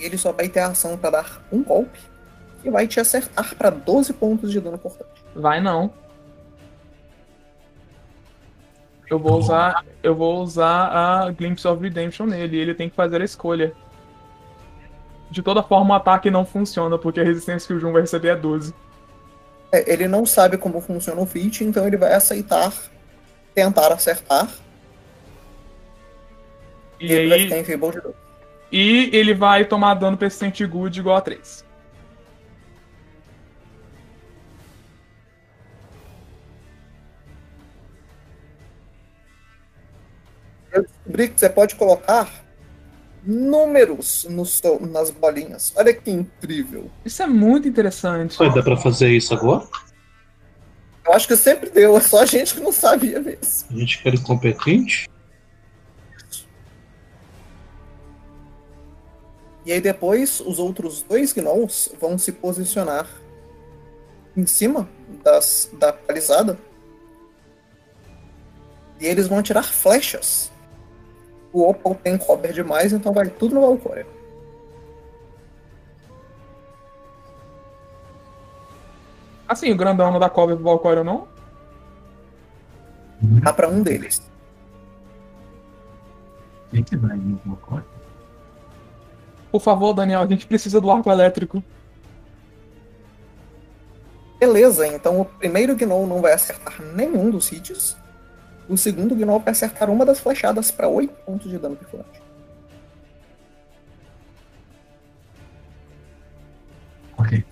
[0.04, 2.00] Ele só vai ter ação pra dar um golpe
[2.64, 5.24] e vai te acertar pra 12 pontos de dano cortante.
[5.36, 5.92] Vai não.
[9.10, 12.96] Eu vou usar, eu vou usar a Glimpse of Redemption nele, e ele tem que
[12.96, 13.74] fazer a escolha.
[15.30, 18.30] De toda forma, o ataque não funciona, porque a resistência que o Jun vai receber
[18.30, 18.74] é 12.
[19.72, 22.74] É, ele não sabe como funciona o feat, então ele vai aceitar
[23.54, 24.50] tentar acertar.
[27.00, 28.16] E ele vai aí, ficar em de 12.
[28.72, 31.66] E ele vai tomar dano persistente good igual a 3.
[40.72, 42.30] Eu descobri que você pode colocar
[43.24, 45.74] números no seu- nas bolinhas.
[45.76, 46.90] Olha que incrível.
[47.06, 48.42] Isso é muito interessante.
[48.42, 49.68] Ué, dá pra fazer isso agora?
[51.06, 53.68] Eu acho que sempre deu, é só a gente que não sabia mesmo.
[53.70, 55.10] A gente quer incompetente?
[59.72, 63.08] E aí depois os outros dois gnolls vão se posicionar
[64.36, 64.86] em cima
[65.24, 66.60] das, da palizada.
[69.00, 70.52] E eles vão tirar flechas.
[71.54, 74.06] O Opal tem cover demais, então vai tudo no Valkyria.
[79.48, 81.30] Assim, o grandão não dá cover pro Valkyrie não?
[83.22, 84.22] Dá pra um deles.
[86.72, 87.91] Quem que vai no Valkyrie?
[89.52, 91.62] Por favor, Daniel, a gente precisa do arco elétrico.
[94.40, 97.96] Beleza, então o primeiro Gnoll não vai acertar nenhum dos hits.
[98.68, 102.22] O segundo Gnoll vai acertar uma das flechadas para 8 pontos de dano perfurante.
[107.18, 107.46] Ok.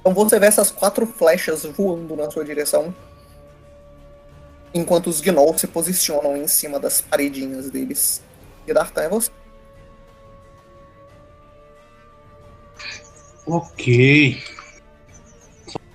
[0.00, 2.94] Então você vê essas quatro flechas voando na sua direção.
[4.74, 8.20] Enquanto os Gnolls se posicionam em cima das paredinhas deles.
[8.66, 9.30] E Dartan é você.
[13.46, 14.42] Ok.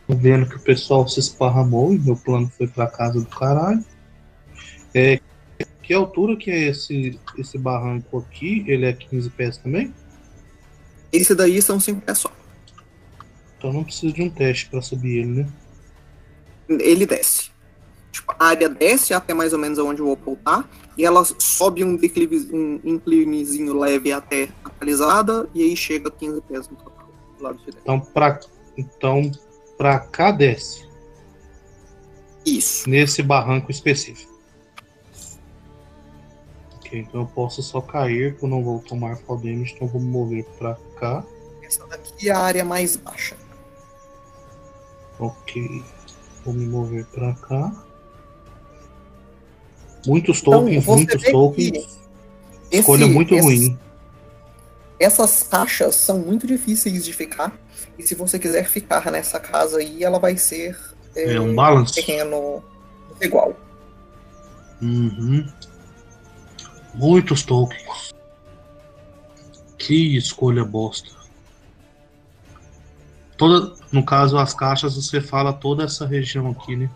[0.08, 3.84] Tô vendo que o pessoal se esparramou e meu plano foi pra casa do caralho.
[4.94, 5.20] É,
[5.84, 8.64] que altura que é esse, esse barranco aqui?
[8.68, 9.94] Ele é 15 pés também?
[11.12, 12.32] Esse daí são 5 pés só.
[13.58, 15.50] Então não precisa de um teste pra subir ele, né?
[16.70, 17.52] Ele desce.
[18.12, 20.66] Tipo, a área desce até mais ou menos onde o Opal tá.
[20.98, 25.48] E ela sobe um declive, um inclinezinho leve até a.
[25.54, 27.80] E aí chega a 15 pés no total, do lado de dentro.
[27.82, 28.40] Então pra,
[28.78, 29.32] então,
[29.78, 30.88] pra cá desce.
[32.46, 32.90] Isso.
[32.90, 34.30] Nesse barranco específico.
[36.76, 40.02] Ok, então eu posso só cair, eu não vou tomar fall damage, então eu vou
[40.02, 41.24] me mover pra cá.
[41.62, 43.38] Essa daqui é a área mais baixa.
[45.20, 45.84] Ok.
[46.44, 47.72] Vou me mover pra cá.
[50.06, 51.72] Muitos Então, tokens, você muitos tokens.
[51.78, 52.00] Esse-
[52.72, 53.80] Escolha muito esse- ruim.
[55.00, 57.58] Essas caixas são muito difíceis de ficar.
[57.98, 60.78] E se você quiser ficar nessa casa aí, ela vai ser
[61.16, 61.94] é, É um balance.
[61.94, 62.64] terreno
[63.20, 63.56] igual.
[64.82, 65.48] Uhum.
[66.94, 68.14] Muitos tokens.
[69.78, 71.10] Que escolha bosta.
[73.38, 76.90] Toda, no caso, as caixas, você fala toda essa região aqui, né?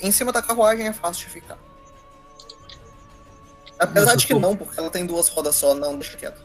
[0.00, 1.58] Em cima da carruagem é fácil de ficar.
[3.78, 6.44] Apesar de que tô- não, porque ela tem duas rodas só, não, deixa quieto.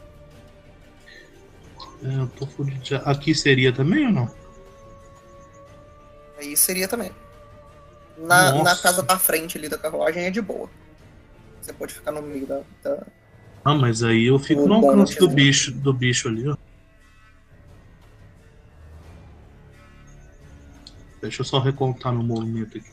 [2.04, 2.84] É, eu tô fudido.
[2.84, 2.98] já.
[2.98, 4.34] Aqui seria também ou não?
[6.38, 7.12] Aí seria também.
[8.18, 10.68] Na, na casa da frente ali da carruagem é de boa.
[11.60, 12.60] Você pode ficar no meio da.
[12.82, 13.06] da-
[13.64, 16.56] Ah, mas aí eu fico no alcance do bicho, do bicho ali, ó.
[21.20, 22.90] Deixa eu só recontar meu movimento aqui.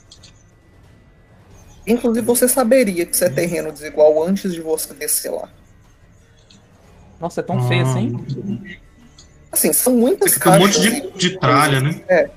[1.90, 5.50] Inclusive, você saberia que isso é terreno desigual antes de você descer lá.
[7.20, 8.78] Nossa, é tão feio Ah, assim.
[9.52, 11.02] Assim, são muitas Fica um monte caixas.
[11.02, 12.30] de, de tralha, né?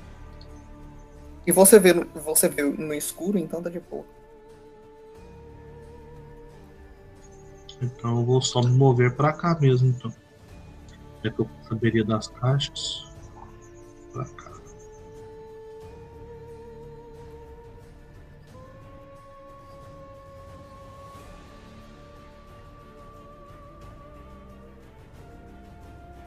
[1.45, 4.05] E você vê, no- você vê no escuro, então tá de boa.
[7.81, 10.11] Então eu vou só me mover pra cá mesmo, então.
[11.23, 13.05] É que eu saberia das caixas.
[14.11, 14.52] Pra cá.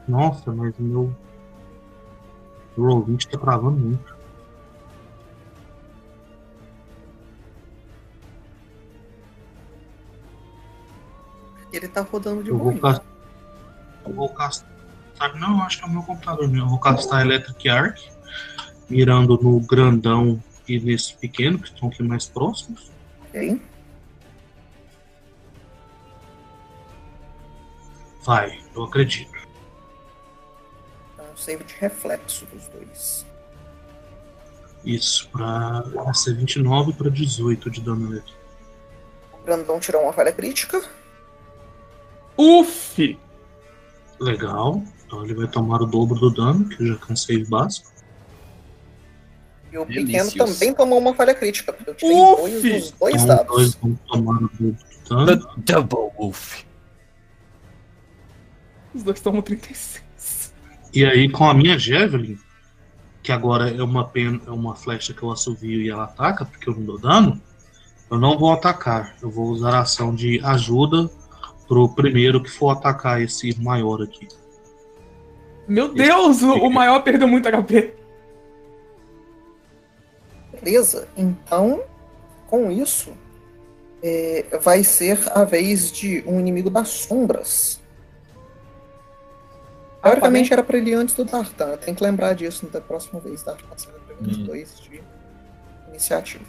[0.07, 1.15] Nossa, mas o meu.
[2.77, 4.15] O Roll20 tá travando muito.
[11.71, 12.81] Ele tá rodando de Eu vou boa.
[12.81, 13.05] castar.
[14.05, 14.69] Eu vou castar.
[15.35, 16.65] Não, eu acho que é o meu computador mesmo.
[16.65, 17.99] Eu vou castar Electric Arc,
[18.89, 22.91] mirando no grandão e nesse pequeno, que estão aqui mais próximos.
[23.27, 23.61] Ok?
[28.23, 29.36] Vai, eu acredito.
[31.37, 33.25] Save de reflexo dos dois.
[34.83, 35.83] Isso, pra
[36.13, 38.21] ser 29 para 18 de dano.
[39.33, 40.81] O grandão tirou uma falha crítica.
[42.37, 43.17] Uf!
[44.19, 44.81] Legal.
[45.05, 47.91] Então ele vai tomar o dobro do dano, que eu já cansei básico.
[49.71, 51.71] E o pequeno também tomou uma falha crítica.
[51.73, 52.41] Porque eu tirei Uf!
[52.41, 53.55] dois dos dois Então os dados.
[53.55, 54.77] dois vão tomar o dobro
[55.09, 55.53] do dano.
[55.57, 56.63] Double Wolf.
[58.95, 60.06] Os dois tomam 36.
[60.93, 62.37] E aí, com a minha Javelin,
[63.21, 66.69] que agora é uma pen, é uma flecha que eu assovio e ela ataca, porque
[66.69, 67.41] eu não dou dano,
[68.09, 69.15] eu não vou atacar.
[69.21, 71.09] Eu vou usar a ação de ajuda
[71.67, 74.27] pro primeiro que for atacar esse maior aqui.
[75.67, 77.93] Meu Deus, o, o maior perdeu muito HP.
[80.53, 81.07] Beleza.
[81.17, 81.83] Então,
[82.47, 83.11] com isso,
[84.01, 87.81] é, vai ser a vez de um inimigo das sombras.
[90.07, 91.77] Teoricamente era pra ele ir antes do Dartan.
[91.77, 93.43] Tem que lembrar disso da próxima vez.
[93.43, 94.45] Dartan sendo Hum.
[94.45, 94.99] dois de
[95.89, 96.43] iniciativa.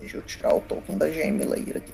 [0.00, 1.92] Deixa eu tirar o token da GM Layer aqui.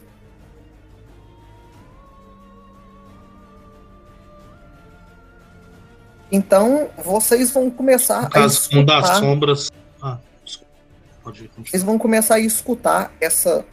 [6.31, 9.05] Então, vocês vão começar No a caso, das escutar...
[9.21, 9.71] sombras.
[10.03, 10.73] Ah, desculpa.
[11.23, 11.51] Pode.
[11.65, 13.65] Vocês vão começar a escutar essa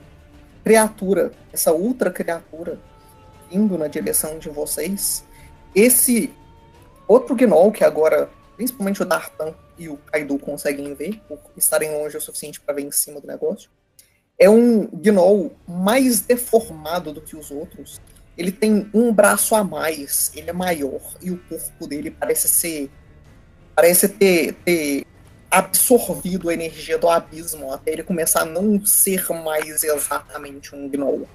[0.63, 2.79] criatura, essa ultra criatura
[3.51, 5.25] indo na direção de vocês.
[5.75, 6.33] Esse
[7.07, 12.17] outro Gnoll que agora, principalmente o Dartan e o Kaido conseguem ver, por estarem longe
[12.17, 13.69] o suficiente para ver em cima do negócio,
[14.39, 18.01] é um Gnoll mais deformado do que os outros.
[18.37, 22.89] Ele tem um braço a mais, ele é maior e o corpo dele parece ser
[23.75, 25.05] parece ter, ter
[25.51, 31.27] absorvido a energia do abismo até ele começar a não ser mais exatamente um gnoll.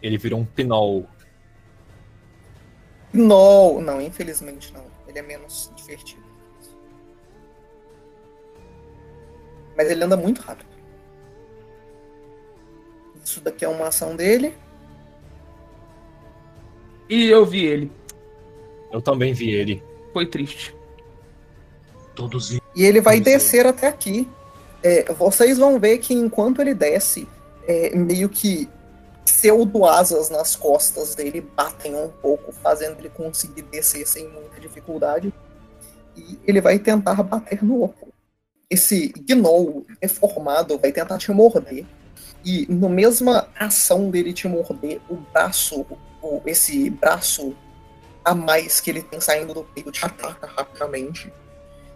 [0.00, 1.08] Ele virou um pinol.
[3.12, 4.84] Gnoll, não, infelizmente não.
[5.08, 6.22] Ele é menos divertido.
[9.76, 10.72] Mas ele anda muito rápido.
[13.24, 14.54] Isso daqui é uma ação dele.
[17.08, 17.92] E eu vi ele.
[18.92, 19.82] Eu também vi ele.
[20.12, 20.74] Foi triste.
[22.14, 22.50] Todos.
[22.52, 23.24] E ele vai ver.
[23.24, 24.28] descer até aqui.
[24.82, 27.26] É, vocês vão ver que enquanto ele desce,
[27.66, 28.68] é, meio que
[29.24, 35.32] pseudo-asas nas costas dele batem um pouco, fazendo ele conseguir descer sem muita dificuldade.
[36.16, 38.08] E ele vai tentar bater no oco.
[38.70, 41.84] Esse gnoll deformado vai tentar te morder.
[42.44, 45.86] E na mesma ação dele te morder, o braço,
[46.22, 47.54] o- esse braço
[48.24, 51.32] a mais que ele tem saindo do peito te ataca rapidamente.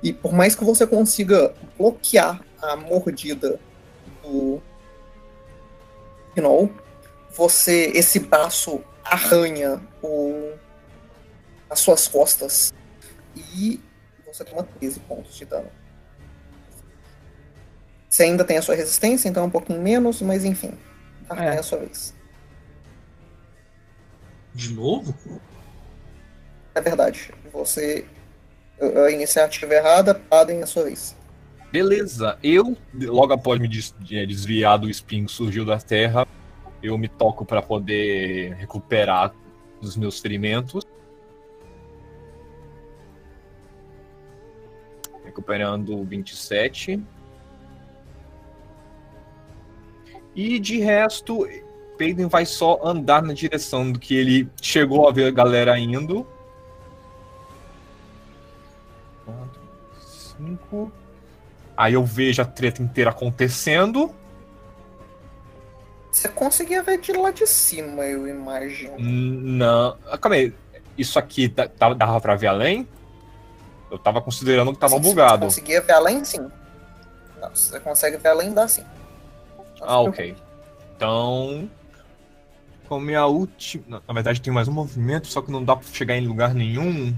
[0.02, 3.58] E por mais que você consiga bloquear a mordida
[4.22, 4.60] do
[6.34, 6.70] Gnoll,
[7.30, 10.52] você esse braço arranha o,
[11.68, 12.72] as suas costas
[13.36, 13.80] e
[14.26, 15.70] você toma 13 pontos de dano.
[18.08, 20.72] Você ainda tem a sua resistência, então é um pouquinho menos, mas enfim.
[21.28, 21.56] Tá, É.
[21.56, 22.14] é a sua vez.
[24.54, 25.14] De novo?
[26.74, 27.32] É verdade.
[27.52, 28.06] Você.
[28.80, 31.16] A iniciativa errada, padem a sua vez.
[31.70, 36.26] Beleza, eu, logo após me eh, desviar do espinho que surgiu da terra,
[36.82, 39.34] eu me toco para poder recuperar
[39.80, 40.84] os meus ferimentos.
[45.24, 47.02] Recuperando 27.
[50.34, 51.46] E de resto,
[51.98, 56.26] Peyton vai só andar na direção do que ele chegou a ver a galera indo.
[59.32, 59.60] 4,
[60.38, 60.92] 5.
[61.76, 64.12] Aí eu vejo a treta inteira acontecendo.
[66.10, 68.94] Você conseguia ver de lá de cima, eu imagino.
[68.98, 69.96] Não.
[70.10, 70.52] ah, Calma aí.
[70.96, 71.46] Isso aqui
[71.96, 72.88] dava pra ver além?
[73.90, 75.44] Eu tava considerando que tava Sim, Você bugado.
[75.46, 76.50] conseguia ver além, sim.
[77.40, 78.84] Não, se você consegue ver além, dá sim.
[79.80, 80.34] Não Ah, ok.
[80.96, 81.70] Então.
[82.88, 83.84] Com minha última.
[83.86, 86.52] Na na verdade, tem mais um movimento, só que não dá pra chegar em lugar
[86.52, 87.14] nenhum.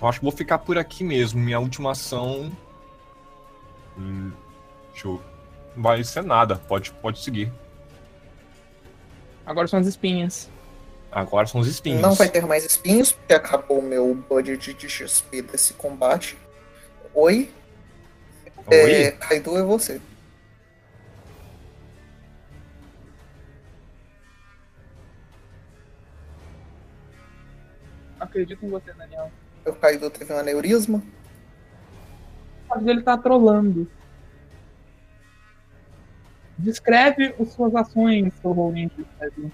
[0.00, 1.38] Então acho que vou ficar por aqui mesmo.
[1.38, 2.50] Minha última ação.
[3.98, 4.32] Hum,
[4.92, 5.22] deixa eu.
[5.76, 6.56] Não vai ser nada.
[6.56, 7.52] Pode, pode seguir.
[9.44, 10.48] Agora são as espinhas.
[11.12, 12.00] Agora são os espinhos.
[12.00, 16.38] Não vai ter mais espinhos, porque acabou o meu budget de XP desse combate.
[17.12, 17.50] Oi,
[18.70, 19.10] É, Oi?
[19.18, 20.00] Kaido é você.
[28.18, 29.30] Acredito em você, Daniel.
[29.70, 31.02] O Kaido teve um aneurisma.
[32.68, 33.88] Mas ele tá trolando.
[36.58, 38.90] Descreve as suas ações, seu Roland.
[38.96, 39.52] Descreve.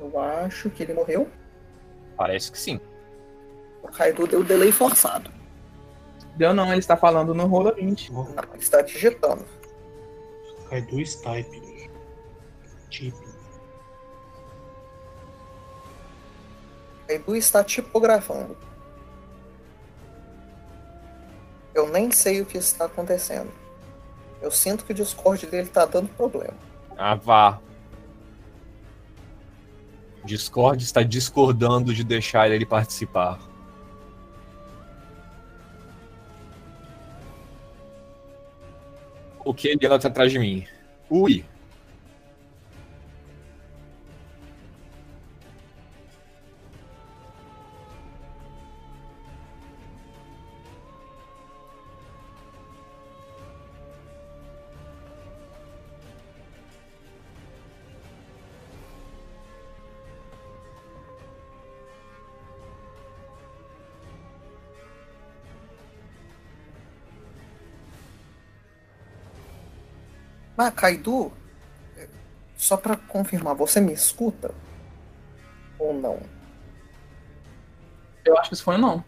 [0.00, 1.30] Eu acho que ele morreu.
[2.16, 2.80] Parece que sim.
[3.82, 5.30] O Kaido deu delay forçado.
[6.36, 8.12] Deu não, ele está falando no rola 20.
[8.12, 9.44] Não, ele está digitando.
[10.72, 11.90] Kaido Stipe.
[12.88, 13.22] Tipo.
[17.06, 18.56] Kaido está tipografando.
[21.74, 23.52] Eu nem sei o que está acontecendo.
[24.40, 26.56] Eu sinto que o Discord dele está dando problema.
[26.96, 27.60] Ah, vá.
[30.24, 33.38] Discord está discordando de deixar ele participar.
[39.44, 40.64] O que ele anda atrás de mim?
[41.10, 41.44] Ui.
[70.64, 71.32] Ah, Kaido,
[71.96, 72.06] é,
[72.56, 74.54] só pra confirmar, você me escuta?
[75.78, 76.20] Ou não?
[78.24, 79.04] Eu acho que isso foi um não.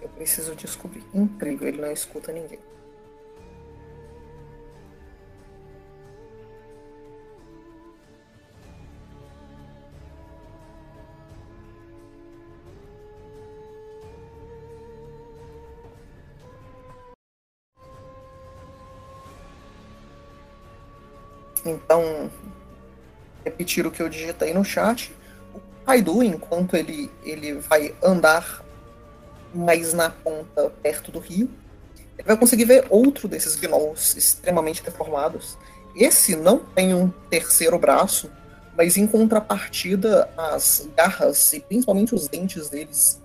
[0.00, 1.04] Eu preciso descobrir.
[1.14, 2.58] Incrível, ele não escuta ninguém.
[21.68, 22.30] Então,
[23.44, 25.14] repetir o que eu digitei no chat.
[25.54, 28.64] O Kaido, enquanto ele, ele vai andar
[29.54, 31.50] mais na ponta, perto do rio,
[32.16, 35.56] ele vai conseguir ver outro desses gnolls extremamente deformados.
[35.94, 38.30] Esse não tem um terceiro braço,
[38.76, 43.20] mas em contrapartida, as garras e principalmente os dentes deles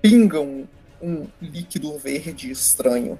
[0.00, 0.68] pingam
[1.00, 3.18] um líquido verde estranho.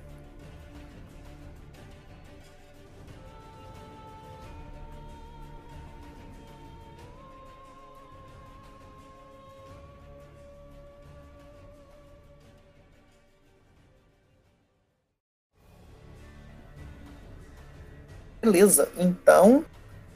[18.43, 19.65] Beleza, então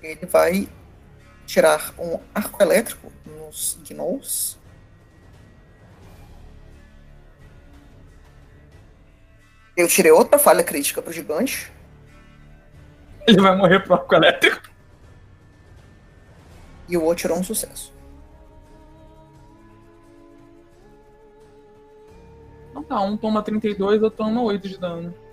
[0.02, 0.68] ele vai
[1.46, 4.58] tirar um arco elétrico nos gnolls.
[9.76, 11.72] Eu tirei outra falha crítica pro gigante.
[13.28, 14.70] Ele vai morrer pro arco elétrico.
[16.88, 17.94] E o outro tirou um sucesso.
[22.70, 25.25] Então tá, um toma 32, outro toma 8 de dano.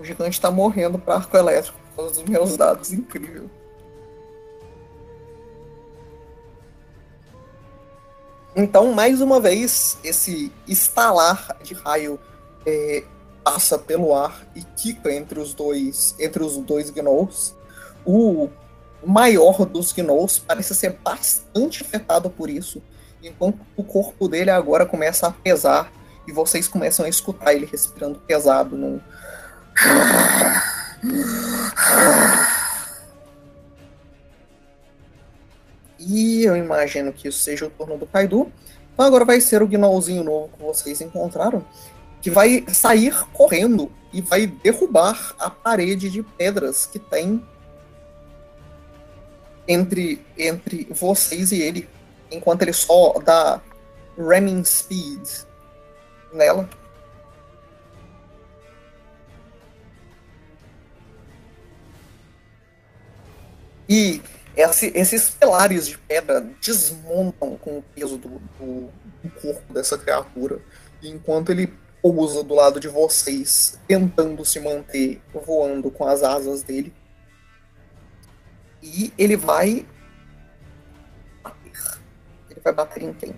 [0.00, 2.90] O gigante tá morrendo para arco elétrico por causa dos meus dados.
[2.90, 3.50] Incrível.
[8.56, 12.18] Então, mais uma vez, esse estalar de raio
[12.64, 13.04] é,
[13.44, 17.54] passa pelo ar e quica entre os dois, entre os dois gnolls.
[18.04, 18.48] O
[19.04, 22.82] maior dos gnolls parece ser bastante afetado por isso,
[23.22, 25.92] enquanto o corpo dele agora começa a pesar
[26.26, 28.98] e vocês começam a escutar ele respirando pesado num
[35.98, 38.50] e eu imagino que isso seja o turno do Kaido.
[38.92, 41.64] Então agora vai ser o Gnollzinho novo que vocês encontraram,
[42.20, 47.42] que vai sair correndo e vai derrubar a parede de pedras que tem
[49.68, 51.88] entre, entre vocês e ele,
[52.30, 53.60] enquanto ele só dá
[54.18, 55.44] ramming speed
[56.32, 56.68] nela.
[63.90, 64.22] E
[64.56, 68.88] esse- esses pilares de pedra desmontam com o peso do, do-
[69.20, 70.60] do corpo dessa criatura.
[71.02, 76.62] E enquanto ele pousa do lado de vocês, tentando se manter voando com as asas
[76.62, 76.94] dele.
[78.80, 79.84] E ele vai
[81.42, 81.72] bater.
[82.48, 83.34] Ele vai bater em quem?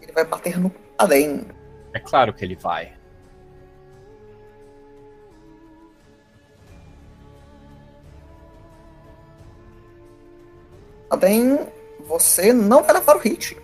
[0.00, 1.46] Ele vai bater no Adem.
[1.92, 2.94] É claro que ele vai.
[11.14, 11.58] Adem,
[12.06, 13.56] você não vai levar o hit.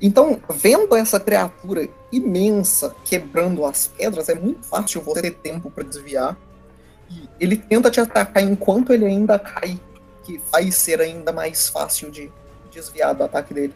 [0.00, 5.84] Então, vendo essa criatura imensa quebrando as pedras, é muito fácil você ter tempo para
[5.84, 6.38] desviar.
[7.10, 9.78] E ele tenta te atacar enquanto ele ainda cai,
[10.24, 12.32] que vai ser ainda mais fácil de
[12.70, 13.74] desviar do ataque dele.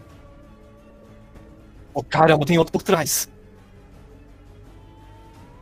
[1.93, 3.29] Oh, caramba, tem outro por trás.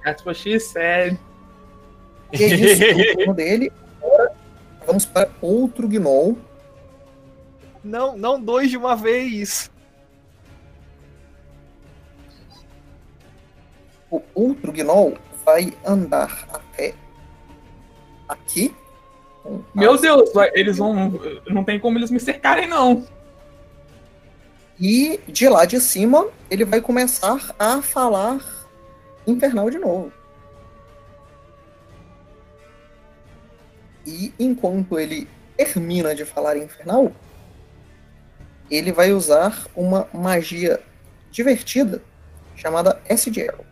[0.04, 1.18] That's what she said.
[2.32, 3.72] E é isso, o turno dele.
[4.02, 4.32] Agora,
[4.86, 6.38] vamos para outro Gnoll.
[7.82, 9.70] Não, não dois de uma vez.
[14.10, 16.94] O outro Gnoll vai andar até
[18.28, 18.74] aqui.
[19.74, 21.10] Meu Deus, vai- eles vão.
[21.48, 23.06] Não tem como eles me cercarem, não.
[24.80, 28.40] E de lá de cima, ele vai começar a falar
[29.26, 30.12] infernal de novo.
[34.06, 37.12] E enquanto ele termina de falar infernal,
[38.70, 40.80] ele vai usar uma magia
[41.30, 42.02] divertida
[42.54, 43.64] chamada SGL.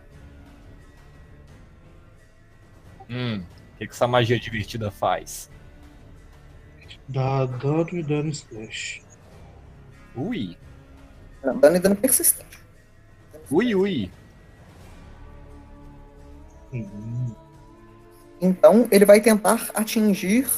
[3.09, 3.41] Hum,
[3.75, 5.51] o que, que essa magia divertida faz?
[7.09, 9.03] Dá dano e dano splash.
[10.15, 10.57] Ui,
[11.61, 12.59] Dano e dano persistente.
[13.51, 14.11] ui, ui.
[16.73, 17.35] Hum,
[18.41, 20.49] Então ele vai tentar atingir.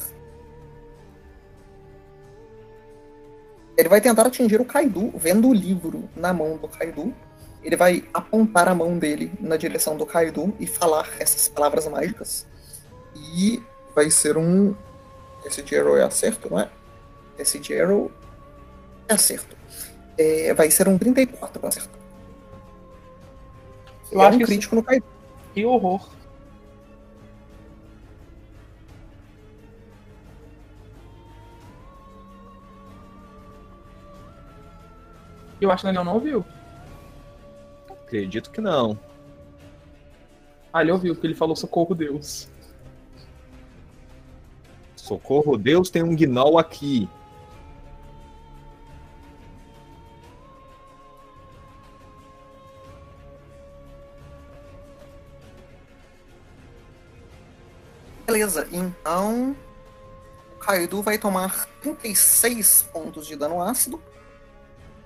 [3.77, 7.13] Ele vai tentar atingir o Kaidu, vendo o livro na mão do Kaidu.
[7.63, 12.47] Ele vai apontar a mão dele na direção do Kaidu e falar essas palavras mágicas.
[13.35, 13.63] E
[13.95, 14.75] vai ser um.
[15.45, 16.69] Esse de Arrow é acerto, não é?
[17.39, 18.11] Esse de Arrow
[19.09, 19.57] é acerto.
[20.19, 22.01] É, vai ser um 34 pra acertar.
[24.11, 25.07] Eu é acho um que isso- crítico no Kaidu.
[25.55, 26.09] Que horror.
[35.63, 36.45] Eu acho que o Daniel não ouviu.
[37.89, 38.99] Acredito que não.
[40.73, 42.49] Ah, ele ouviu, porque ele falou socorro Deus.
[44.97, 47.09] Socorro, Deus tem um gnoll aqui.
[58.27, 59.55] Beleza, então.
[60.57, 64.03] O Kaido vai tomar 36 pontos de dano ácido.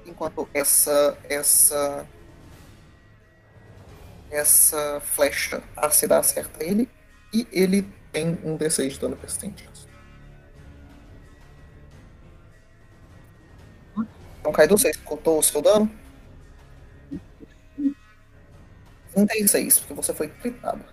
[0.06, 1.18] Enquanto essa.
[1.28, 2.06] essa.
[4.30, 6.88] essa flecha ácida acerta ele.
[7.32, 7.82] E ele
[8.12, 9.68] tem um D6 de dano persistente.
[14.40, 15.90] Então, Kaido, você escutou o seu dano?
[19.12, 20.84] 36, porque você foi critado.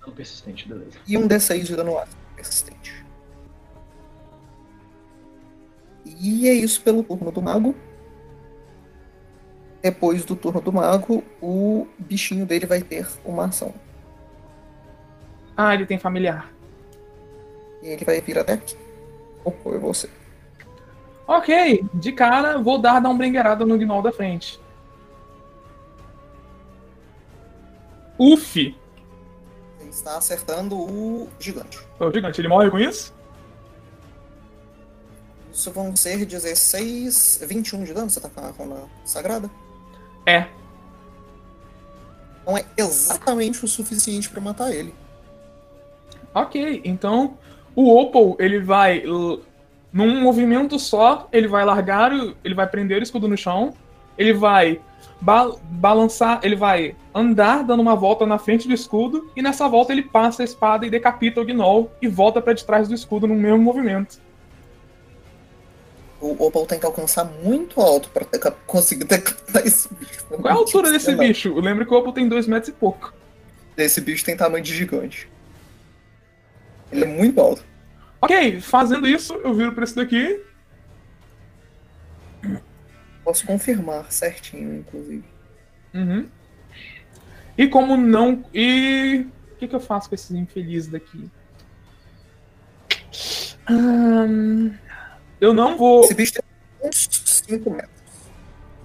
[0.00, 0.98] Dano persistente, beleza.
[1.06, 3.04] e um D6 de dano ácido persistente.
[6.20, 7.74] E é isso pelo turno do mago.
[9.82, 13.74] Depois do turno do mago, o bichinho dele vai ter uma ação.
[15.56, 16.52] Ah, ele tem familiar.
[17.82, 18.76] E ele vai vir até aqui.
[19.46, 20.10] É você.
[21.26, 24.58] Ok, de cara, vou dar dar um brinqueirada no Gnoll da frente.
[28.18, 28.74] Uf!
[29.80, 31.78] Ele está acertando o gigante.
[32.00, 33.14] O gigante, ele morre com isso?
[35.58, 38.08] Isso vão ser 16, 21 de dano.
[38.08, 39.50] Você tá com a runa sagrada?
[40.24, 40.46] É.
[42.46, 44.94] Não é exatamente o suficiente para matar ele.
[46.32, 47.36] Ok, então
[47.74, 49.02] o Opal, ele vai.
[49.92, 52.12] Num movimento só, ele vai largar,
[52.44, 53.74] ele vai prender o escudo no chão,
[54.16, 54.80] ele vai
[55.20, 59.90] ba- balançar, ele vai andar dando uma volta na frente do escudo, e nessa volta
[59.90, 63.26] ele passa a espada e decapita o Gnoll e volta pra de trás do escudo
[63.26, 64.20] no mesmo movimento.
[66.20, 68.24] O Opal tem que alcançar muito alto para
[68.66, 70.24] conseguir decapitar esse bicho.
[70.26, 71.18] Qual é a altura desse lá.
[71.18, 71.48] bicho?
[71.48, 73.14] Eu lembro que o Opal tem dois metros e pouco.
[73.76, 75.30] Esse bicho tem tamanho de gigante.
[76.90, 77.64] Ele é muito alto.
[78.20, 80.42] Ok, fazendo isso, eu viro pra esse daqui.
[83.22, 85.24] Posso confirmar certinho, inclusive.
[85.94, 86.26] Uhum.
[87.56, 88.44] E como não.
[88.52, 89.26] E.
[89.52, 91.28] O que, que eu faço com esses infelizes daqui?
[93.68, 94.70] Ahn,
[95.40, 96.00] eu não vou.
[96.04, 96.42] Esse bicho tem
[96.88, 97.08] uns
[97.46, 97.90] 5 metros.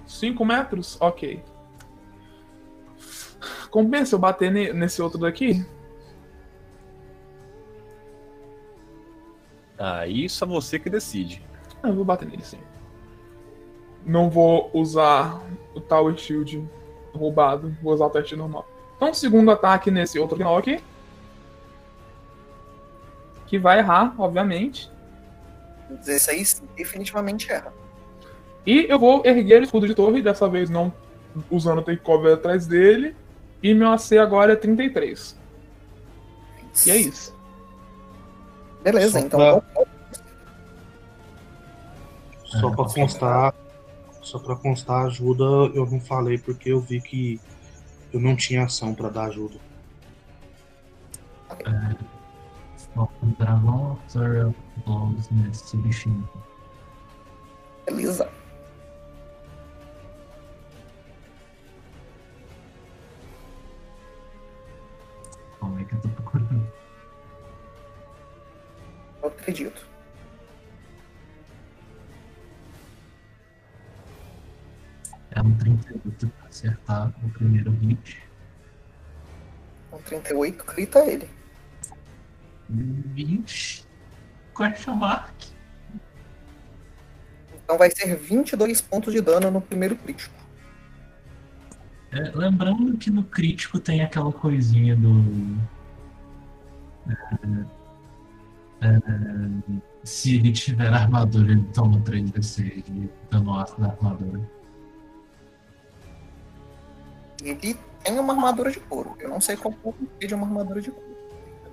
[0.06, 0.96] 5 metros?
[1.00, 1.42] Ok.
[3.70, 5.64] Compensa eu bater ne- nesse outro daqui?
[9.78, 11.42] Aí só você que decide.
[11.82, 12.58] Ah, Eu vou bater nele sim.
[14.06, 15.40] Não vou usar
[15.74, 16.66] o Tower Shield
[17.12, 18.66] roubado, vou usar o teste normal.
[18.96, 20.80] Então, segundo ataque nesse outro aqui.
[23.46, 24.90] Que vai errar, obviamente.
[25.90, 27.72] 16 definitivamente erra.
[28.66, 30.92] E eu vou erguer o escudo de torre, dessa vez não
[31.50, 33.14] usando o takeover atrás dele.
[33.62, 35.36] E meu AC agora é 33.
[36.86, 37.34] E é isso.
[38.82, 39.38] Beleza, Só então.
[39.60, 39.84] pra-
[42.44, 43.54] Só É, pra constar,
[44.22, 47.40] só pra constar ajuda, eu não falei porque eu vi que
[48.12, 49.56] eu não tinha ação pra dar ajuda.
[52.94, 54.54] Só o dragão absorve
[54.86, 56.28] blows nesse bichinho.
[57.86, 58.30] Beleza.
[65.58, 66.72] Como é que eu tô procurando?
[69.22, 69.86] Eu acredito.
[75.32, 78.22] É um 38 pra acertar o primeiro hit.
[79.90, 81.43] Com 38, grita ele.
[82.68, 83.86] 20.
[84.56, 85.32] Question mark.
[87.64, 90.34] Então vai ser 22 pontos de dano no primeiro crítico.
[92.12, 95.58] É, lembrando que no crítico tem aquela coisinha do.
[98.80, 104.40] é, é, se ele tiver armadura, ele toma 3d6 de dano ácido da armadura.
[107.42, 109.16] Ele tem uma armadura de couro.
[109.18, 111.03] Eu não sei qual ponto de uma armadura de couro.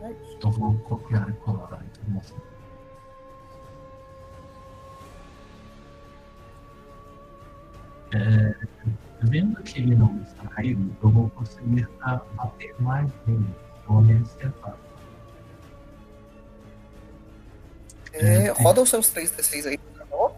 [0.02, 0.38] É isso.
[0.41, 2.38] Eu vou copiar e colar a informação.
[8.14, 8.56] É,
[9.22, 11.88] vendo que ele não está caído, eu vou conseguir
[12.36, 13.45] bater mais nele.
[13.86, 14.76] Pelo menos tentar.
[18.14, 19.78] É, roda os seus 3d6 aí.
[19.78, 20.36] por favor.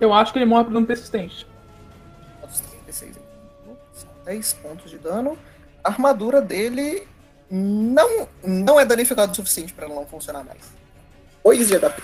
[0.00, 1.46] Eu acho que ele morre por dano persistente.
[2.40, 3.76] Roda os 3d6 aí.
[3.92, 5.36] São 10 pontos de dano.
[5.88, 7.08] A armadura dele
[7.50, 10.70] não, não é danificada o suficiente para ela não funcionar mais.
[11.42, 12.02] 2 de HP.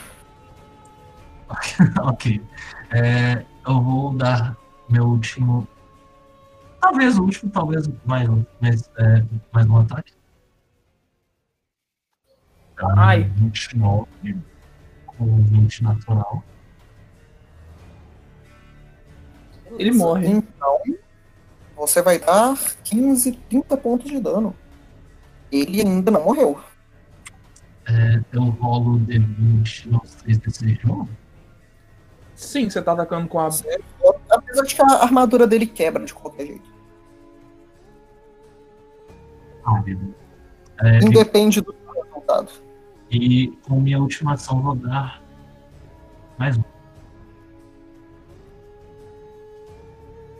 [2.02, 2.42] ok.
[2.90, 4.56] É, eu vou dar
[4.88, 5.68] meu último.
[6.80, 9.22] Talvez o último, talvez mais, um- mais, é,
[9.52, 10.14] mais um ataque.
[12.72, 13.24] Então, Ai.
[13.36, 14.08] 29
[15.06, 16.42] com 20 natural.
[19.78, 20.26] Ele morre.
[20.28, 20.80] Então,
[21.76, 24.54] você vai dar 15, 30 pontos de dano.
[25.50, 26.60] Ele ainda não morreu.
[27.86, 31.08] É, eu rolo D20 nos 3 d de novo.
[32.34, 33.48] Sim, você tá atacando com a.
[34.30, 36.74] Apesar de que a armadura dele quebra de qualquer jeito.
[39.66, 39.82] Ah.
[40.80, 42.50] É, Independe do resultado.
[43.10, 45.22] e com minha última ação vou dar
[46.36, 46.73] mais um.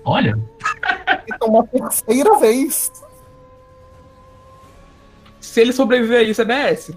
[0.05, 0.38] Olha,
[1.26, 2.92] Então, uma terceira vez.
[5.40, 6.96] Se ele sobreviver a isso, é BS.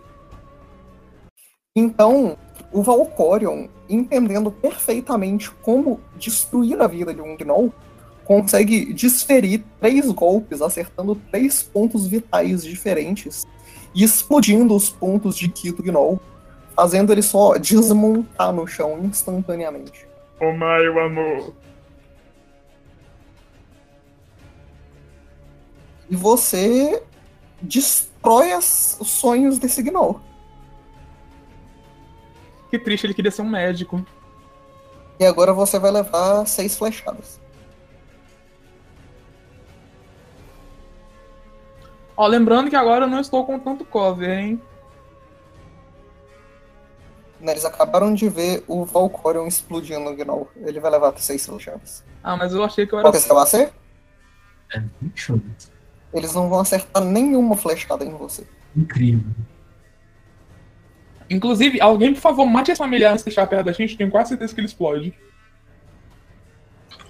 [1.76, 2.38] Então,
[2.72, 7.72] o Valcorion, entendendo perfeitamente como destruir a vida de um Gnoll,
[8.26, 13.46] consegue desferir três golpes, acertando três pontos vitais diferentes
[13.94, 16.20] e explodindo os pontos de Ki do Gnoll,
[16.76, 20.08] fazendo ele só desmontar no chão instantaneamente.
[20.42, 21.54] Oh, meu amor.
[26.10, 27.04] E você
[27.62, 30.20] destrói as- os sonhos desse Gnoll.
[32.70, 34.06] Que triste, ele queria ser um médico.
[35.20, 37.40] E agora você vai levar seis flechadas.
[42.16, 44.62] Ó, lembrando que agora eu não estou com tanto cover, hein?
[47.40, 50.50] Né, Eles acabaram de ver o Valcorion explodindo no Gnoll.
[50.56, 52.04] Ele vai levar seis flechadas.
[52.24, 53.12] Ah, mas eu achei que eu Qual era.
[53.12, 53.72] que é seu AC?
[54.74, 55.77] é 28.
[56.14, 58.48] Eles não vão acertar nenhuma flechada em você.
[58.76, 59.32] Incrível.
[61.30, 63.98] Inclusive, alguém, por favor, mate esse familiar antes de deixar perto da gente.
[63.98, 65.14] Tenho quase certeza que ele explode.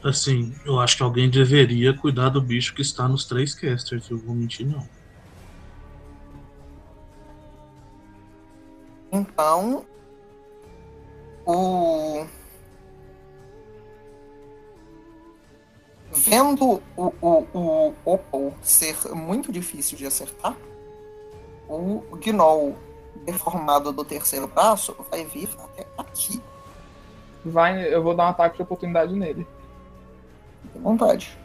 [0.03, 4.17] Assim, eu acho que alguém deveria cuidar do bicho que está nos três casters, eu
[4.17, 4.87] vou mentir não.
[9.11, 9.85] Então.
[11.45, 12.25] O.
[16.11, 20.55] Vendo o, o, o Opal ser muito difícil de acertar,
[21.67, 22.75] o Gnoll
[23.25, 26.41] deformado do terceiro braço vai vir até aqui,
[27.45, 29.47] Vai, eu vou dar um ataque de oportunidade nele.
[30.73, 31.37] de vontade.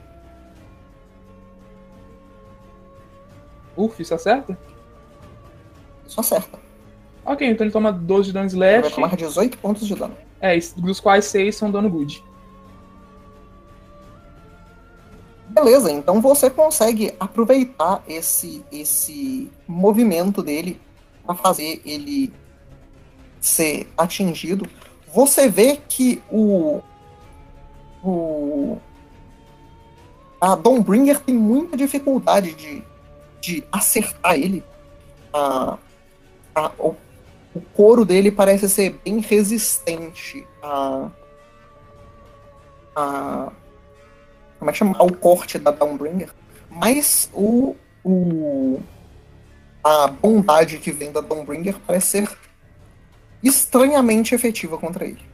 [3.77, 4.59] Uf, isso acerta?
[6.07, 6.59] Só acerta.
[7.25, 8.95] Ok, então ele toma 12 de dano Ele vai slash.
[8.95, 10.17] tomar 18 pontos de dano.
[10.41, 12.23] É, dos quais 6 são dano good.
[15.53, 20.81] Beleza, então você consegue aproveitar esse, esse movimento dele
[21.27, 22.33] para fazer ele
[23.39, 24.67] ser atingido.
[25.13, 26.81] Você vê que o.
[28.03, 28.79] O.
[30.41, 32.83] A Dombringer tem muita dificuldade de,
[33.39, 34.65] de acertar ele.
[35.35, 35.77] A,
[36.55, 36.97] a, o,
[37.55, 41.11] o couro dele parece ser bem resistente a.
[42.97, 43.53] a
[44.63, 44.97] como é que chama?
[44.97, 46.31] Ao corte da Downbringer.
[46.71, 48.81] Mas o, o
[49.83, 52.39] a bondade que vem da Dawnbringer parece ser
[53.43, 55.27] estranhamente efetiva contra ele.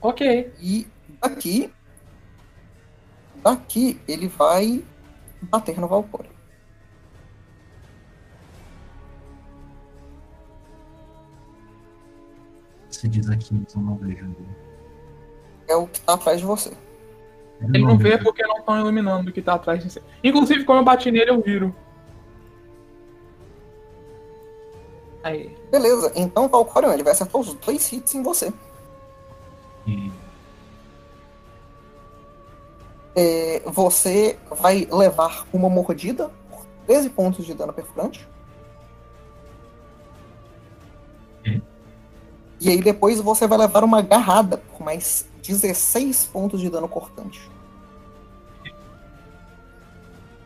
[0.00, 0.52] Ok.
[0.60, 0.88] E
[1.20, 1.72] daqui.
[3.36, 4.82] Daqui ele vai
[5.42, 6.31] bater no Valkyrie.
[13.02, 14.48] Se diz aqui, então não vejo ele.
[15.66, 16.72] É o que tá atrás de você.
[17.60, 20.00] Ele não vê porque não estão iluminando o que tá atrás de você.
[20.22, 21.74] Inclusive, quando eu bati nele, eu viro.
[25.24, 25.52] Aí.
[25.68, 28.52] Beleza, então Valkyrion, ele vai acertar os dois hits em você.
[29.84, 30.12] E
[33.16, 38.28] É, você vai levar uma mordida por 13 pontos de dano perfurante.
[42.64, 47.50] E aí depois você vai levar uma agarrada por mais 16 pontos de dano cortante.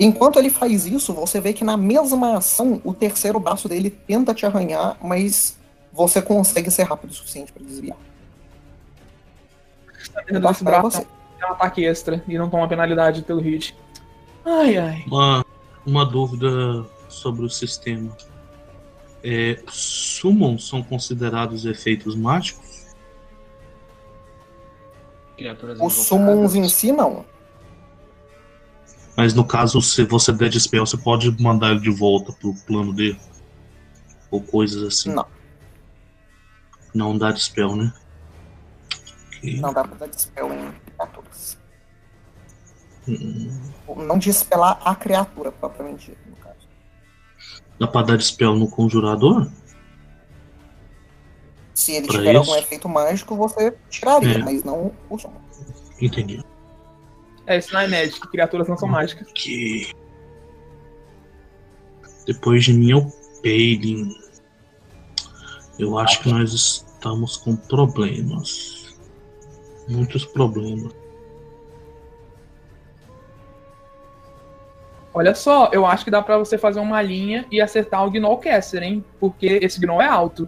[0.00, 4.32] Enquanto ele faz isso, você vê que na mesma ação o terceiro braço dele tenta
[4.32, 5.58] te arranhar, mas
[5.92, 7.98] você consegue ser rápido o suficiente para desviar.
[10.26, 11.06] Desse Esse pra braço você.
[11.38, 13.76] é um ataque extra e não toma penalidade pelo hit.
[14.42, 15.04] Ai, ai.
[15.06, 15.44] Uma,
[15.84, 18.10] uma dúvida sobre o sistema.
[19.22, 22.86] É, summons são considerados efeitos mágicos?
[25.36, 27.24] Criaturas Os summons em si, não.
[29.16, 32.92] Mas no caso, se você der dispel, você pode mandar ele de volta pro plano
[32.92, 33.18] dele?
[34.30, 35.12] Ou coisas assim?
[35.12, 35.26] Não.
[36.94, 37.92] Não dá dispel, né?
[39.36, 39.60] Ok.
[39.60, 41.58] Não dá pra dar dispel em criaturas.
[43.08, 43.60] Hum,
[43.96, 46.25] Não dispelar a criatura, propriamente caso.
[47.78, 49.50] Dá pra dar dispel no conjurador?
[51.74, 52.38] Se ele Pra tiver isso?
[52.50, 54.38] algum efeito mágico, você tiraria, É.
[54.38, 55.40] mas não o summon.
[56.00, 56.42] Entendi.
[57.46, 59.28] É, isso não é Magic, criaturas não são mágicas.
[59.34, 59.92] Que
[62.26, 63.10] depois de mim é o
[63.42, 64.08] Paylin.
[65.78, 68.96] Eu acho que nós estamos com problemas.
[69.88, 70.92] Muitos problemas.
[75.16, 78.82] Olha só, eu acho que dá pra você fazer uma linha e acertar o Gnolcaster,
[78.82, 79.02] hein?
[79.18, 80.46] Porque esse Gnoll é alto.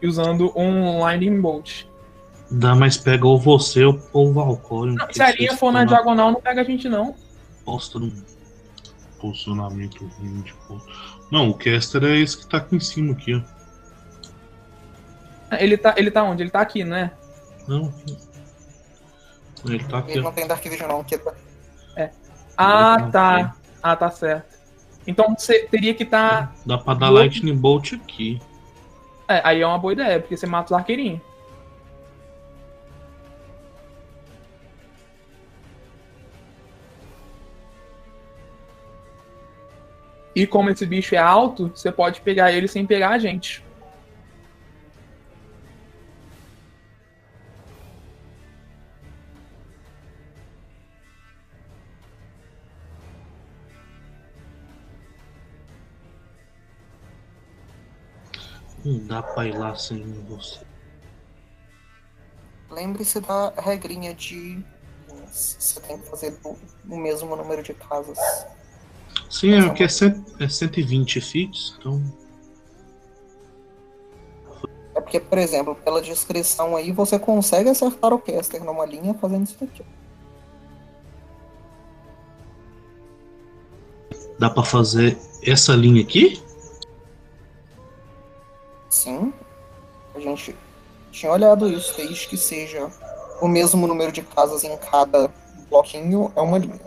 [0.00, 1.82] E usando um Lightning Bolt.
[2.48, 4.94] Dá mais pega ou você ou o Valkyrie.
[4.94, 7.16] Não, se a linha for na diagonal, não pega a gente, não.
[7.64, 8.12] Posta no
[9.20, 10.86] posicionamento ruim de ponto.
[11.28, 13.42] Não, o caster é esse que tá aqui em cima aqui, ó.
[15.56, 16.44] Ele tá, ele tá onde?
[16.44, 17.10] Ele tá aqui, né?
[17.66, 18.16] Não, aqui.
[19.64, 21.02] Ele tá aqui, Ele não tem Dark Vision, não.
[21.02, 21.34] Que tá-
[22.56, 23.56] Ah, Ele tá.
[23.82, 24.56] Ah, tá certo.
[25.06, 26.54] Então você teria que estar.
[26.64, 28.40] Dá pra dar Do- Lightning Bolt aqui.
[29.28, 31.20] É, aí é uma boa ideia, porque você mata os arqueirinhos.
[40.34, 43.62] E como esse bicho é alto, você pode pegar ele sem pegar a gente.
[58.84, 60.60] Não dá pra ir lá sem você.
[62.70, 64.64] Lembre-se da regrinha de.
[65.30, 68.18] Você tem que fazer o mesmo número de casas.
[69.30, 72.02] Sim, é que é, cent, é 120 feet, então.
[74.94, 79.44] É porque, por exemplo, pela descrição aí, você consegue acertar o caster numa linha fazendo
[79.44, 79.84] isso daqui.
[84.38, 86.42] Dá pra fazer essa linha aqui?
[88.92, 89.32] Sim.
[90.14, 90.54] A gente
[91.10, 92.90] tinha olhado isso, desde que seja
[93.40, 95.30] o mesmo número de casas em cada
[95.70, 96.78] bloquinho, é uma linha.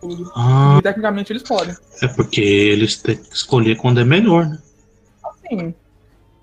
[0.00, 0.32] Tudo.
[0.34, 1.76] Ah, E tecnicamente eles podem.
[2.02, 4.62] é porque eles têm que escolher quando é melhor, né?
[5.48, 5.74] Sim.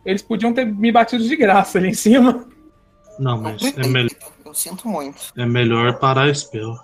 [0.06, 2.48] Eles podiam ter me batido de graça ali em cima.
[3.18, 4.12] Não, mas é tentei, melhor.
[4.22, 5.34] eu Eu sinto muito.
[5.36, 6.76] É melhor parar a spell.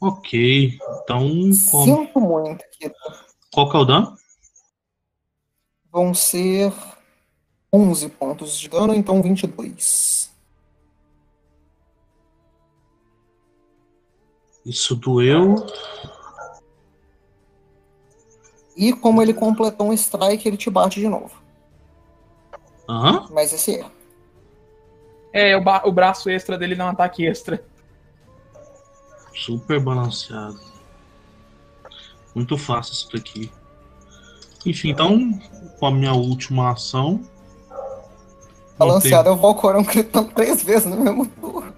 [0.00, 1.28] Ok, então
[1.70, 3.31] como- Sinto muito, Kita.
[3.52, 4.16] Qual que é o dano?
[5.90, 6.72] Vão ser
[7.72, 10.32] 11 pontos de dano, então 22.
[14.64, 15.66] Isso doeu.
[18.74, 21.42] E como ele completou um strike, ele te bate de novo.
[22.88, 23.28] Aham.
[23.30, 23.92] Mas esse erra.
[25.32, 27.62] É, o, o braço extra dele dá um ataque extra.
[29.34, 30.71] Super balanceado.
[32.34, 33.50] Muito fácil isso daqui.
[34.64, 35.38] Enfim, então,
[35.78, 37.20] com a minha última ação.
[38.78, 41.72] Balanceado é o Valcorão gritando três vezes no mesmo turno.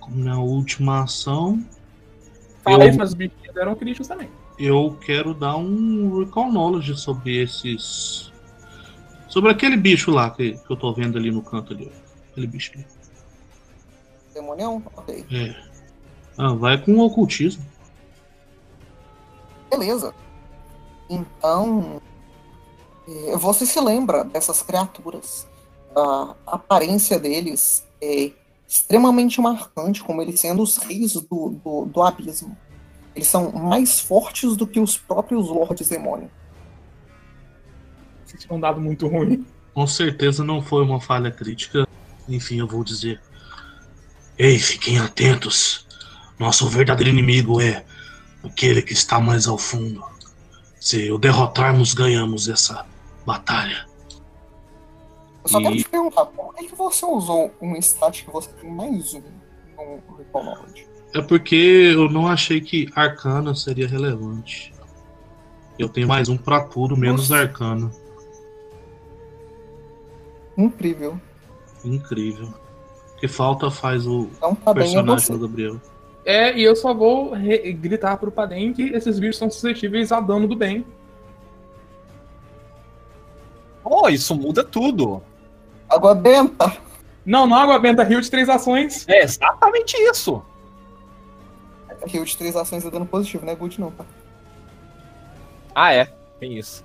[0.00, 1.62] Com a minha última ação.
[2.62, 4.28] Fala Eu- mas os bichinhos deram críticos também.
[4.58, 8.30] Eu quero dar um Recall Knowledge sobre esses.
[9.28, 11.90] Sobre aquele bicho lá que, que eu tô vendo ali no canto ali.
[11.90, 12.30] ó.
[12.30, 12.86] Aquele bicho ali.
[14.34, 14.82] Demonião?
[14.96, 15.24] Ok.
[15.32, 15.54] É.
[16.38, 17.64] Ah, vai com o ocultismo.
[19.72, 20.14] Beleza.
[21.08, 22.00] Então.
[23.08, 25.46] eh, Você se lembra dessas criaturas.
[25.96, 28.30] A aparência deles é
[28.68, 32.56] extremamente marcante, como eles sendo os reis do, do, do abismo.
[33.14, 36.30] Eles são mais fortes do que os próprios Lordes Demônio.
[38.26, 39.46] Isso é um dado muito ruim.
[39.74, 41.86] Com certeza não foi uma falha crítica.
[42.26, 43.20] Enfim, eu vou dizer.
[44.38, 45.86] Ei, fiquem atentos.
[46.38, 47.84] Nosso verdadeiro inimigo é
[48.44, 50.02] aquele que está mais ao fundo.
[50.80, 52.84] Se o derrotarmos, ganhamos essa
[53.24, 53.86] batalha.
[55.44, 58.70] Eu só quero E- te perguntar, por que, você usou um stat que você tem
[58.70, 59.22] mais um
[59.76, 60.86] no Recall Knowledge?
[61.14, 64.72] É porque eu não achei que arcana seria relevante.
[65.78, 67.42] Eu tenho mais um pra tudo, menos Nossa.
[67.42, 67.90] arcana.
[70.56, 71.20] Incrível.
[71.84, 72.48] Incrível.
[73.12, 75.80] O que falta faz o Então tá personagem do Gabriel.
[76.24, 77.32] É, e eu só vou
[77.80, 80.86] gritar pro Padem que esses bichos são suscetíveis a dano do bem.
[83.84, 85.22] Oh, isso muda tudo.
[85.88, 86.76] Água benta!
[87.26, 89.06] Não, não água benta, rio de três ações.
[89.08, 90.42] É exatamente isso.
[92.06, 94.04] Rio de três ações é dano positivo, não é good não, tá?
[95.74, 96.08] Ah, é.
[96.38, 96.84] Tem isso.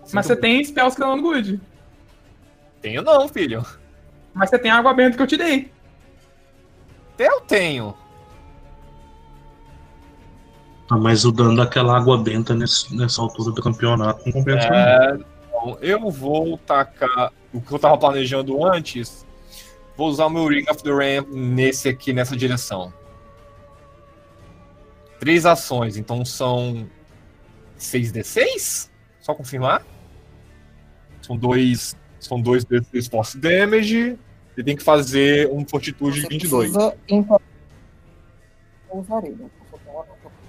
[0.00, 0.40] Mas Sinto você muito.
[0.42, 1.60] tem spells que dão good.
[2.80, 3.64] Tenho não, filho.
[4.32, 5.70] Mas você tem água benta que eu te dei.
[7.18, 7.96] Eu tenho.
[10.90, 14.76] Ah, mas o dano daquela água benta nesse- nessa altura do campeonato não compensa não.
[14.76, 15.18] É,
[15.48, 19.24] então, eu vou tacar o que eu tava planejando antes.
[19.96, 22.92] Vou usar o meu Ring of the Ram nesse aqui, nessa direção.
[25.18, 26.86] Três ações, então são
[27.78, 28.90] 6d6?
[29.20, 29.82] Só confirmar?
[31.22, 31.96] São dois.
[32.20, 34.18] São dois d6 force damage.
[34.56, 36.70] E tem que fazer um fortitude de Você 22.
[36.72, 37.40] precisa interagir
[38.88, 39.02] com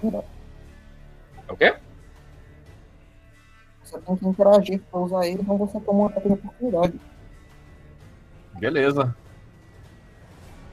[0.04, 1.74] É o quê?
[3.82, 7.00] Você tem que interagir para usar ele, então você toma uma ataque de oportunidade.
[8.58, 9.16] Beleza.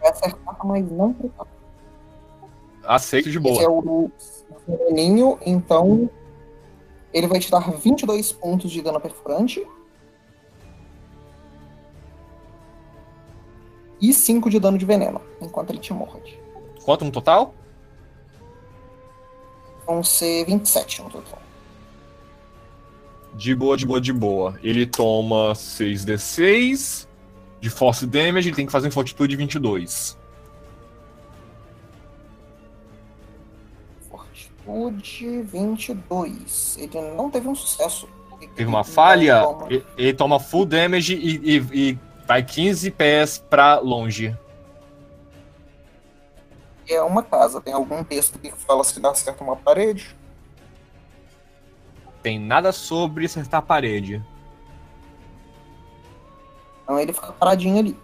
[0.01, 1.47] Vai acertar, mas não clicar.
[2.83, 3.63] Aceito de Esse boa.
[3.63, 4.11] é o
[5.45, 6.09] então
[7.13, 9.65] ele vai te dar 22 pontos de dano perfurante.
[14.01, 16.37] E 5 de dano de veneno, enquanto ele te morde.
[16.83, 17.53] Quanto no total?
[19.85, 21.41] Vão ser 27 no total.
[23.35, 24.59] De boa, de boa, de boa.
[24.63, 27.07] Ele toma 6d6
[27.59, 30.17] de force damage, ele tem que fazer um fortitude de 22.
[34.09, 36.77] Fortitude 22.
[36.79, 38.07] Ele não teve um sucesso.
[38.55, 39.67] Teve uma falha, toma.
[39.69, 44.35] ele, ele toma full damage e, e- e vai 15 pés pra longe.
[46.87, 47.61] É uma casa.
[47.61, 50.15] Tem algum texto que fala se dá certo uma parede?
[52.21, 54.23] Tem nada sobre acertar a parede.
[56.83, 57.97] Então ele fica paradinho ali.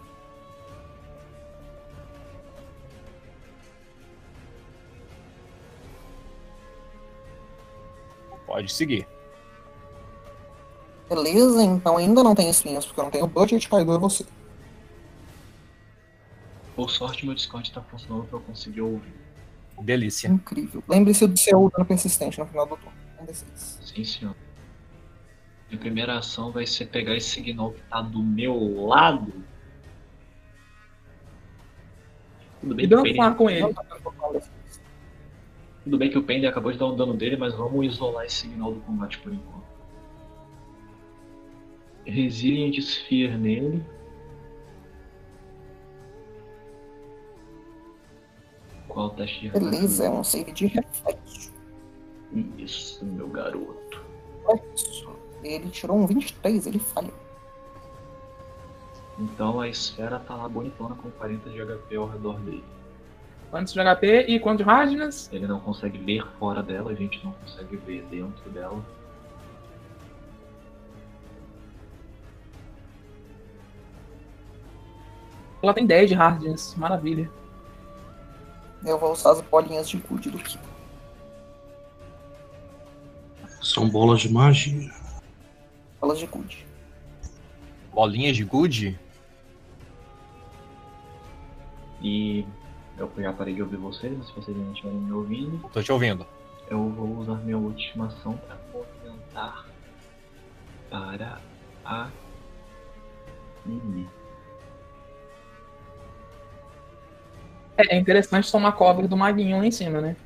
[8.46, 9.06] Pode seguir.
[11.08, 14.24] Beleza, então ainda não tem espinhos, porque eu não tenho budget, Kaido é você.
[16.80, 19.12] Por sorte, meu Discord tá funcionando pra eu conseguir ouvir.
[19.82, 20.28] Delícia.
[20.28, 20.82] Incrível.
[20.88, 22.96] Lembre-se do seu dano persistente no final do turno.
[23.22, 23.44] D6.
[23.54, 24.34] Sim, senhor.
[25.68, 29.30] Minha primeira ação vai ser pegar esse signal que tá do meu lado.
[32.62, 33.60] Tudo bem, E dançar com ele.
[33.60, 34.80] Não preocupado, D6.
[35.84, 38.36] tudo bem que o Pender acabou de dar um dano dele, mas vamos isolar esse
[38.36, 39.66] signal do combate por enquanto.
[42.06, 43.84] Resilient Sphere nele.
[48.90, 51.52] Qual o teste de Beleza, é um save de reflexo.
[52.58, 54.04] Isso, meu garoto.
[54.46, 55.10] Reflexo.
[55.42, 57.12] Ele tirou um 23, ele falha.
[59.18, 62.64] Então a esfera tá lá bonitona com 40 de HP ao redor dele.
[63.50, 65.28] Quantos de HP e quantos de hardness?
[65.32, 68.84] Ele não consegue ver fora dela, a gente não consegue ver dentro dela.
[75.62, 76.74] Ela tem 10 de hardness.
[76.76, 77.30] Maravilha.
[78.84, 80.64] Eu vou usar as bolinhas de good do Kiko.
[83.62, 84.90] São bolas de magia.
[86.00, 86.66] Bolas de good.
[87.92, 88.98] Bolinhas de good?
[92.02, 92.46] E
[92.96, 95.92] eu já parei de ouvir vocês, mas se vocês ainda estiverem me ouvindo, Tô te
[95.92, 96.26] ouvindo.
[96.70, 99.66] eu vou usar minha última ação para movimentar
[100.88, 101.38] para
[101.84, 102.08] a
[103.66, 104.08] Lili.
[107.80, 110.16] É, é interessante tomar cover do maguinho lá em cima, né?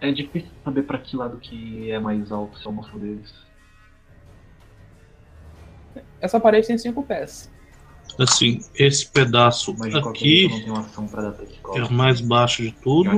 [0.00, 3.32] É difícil saber para que lado que é mais alto se é o moço deles.
[6.20, 7.50] Essa parede tem 5 pés.
[8.18, 10.48] Assim, esse pedaço Mas aqui
[11.74, 13.10] é o mais baixo de tudo.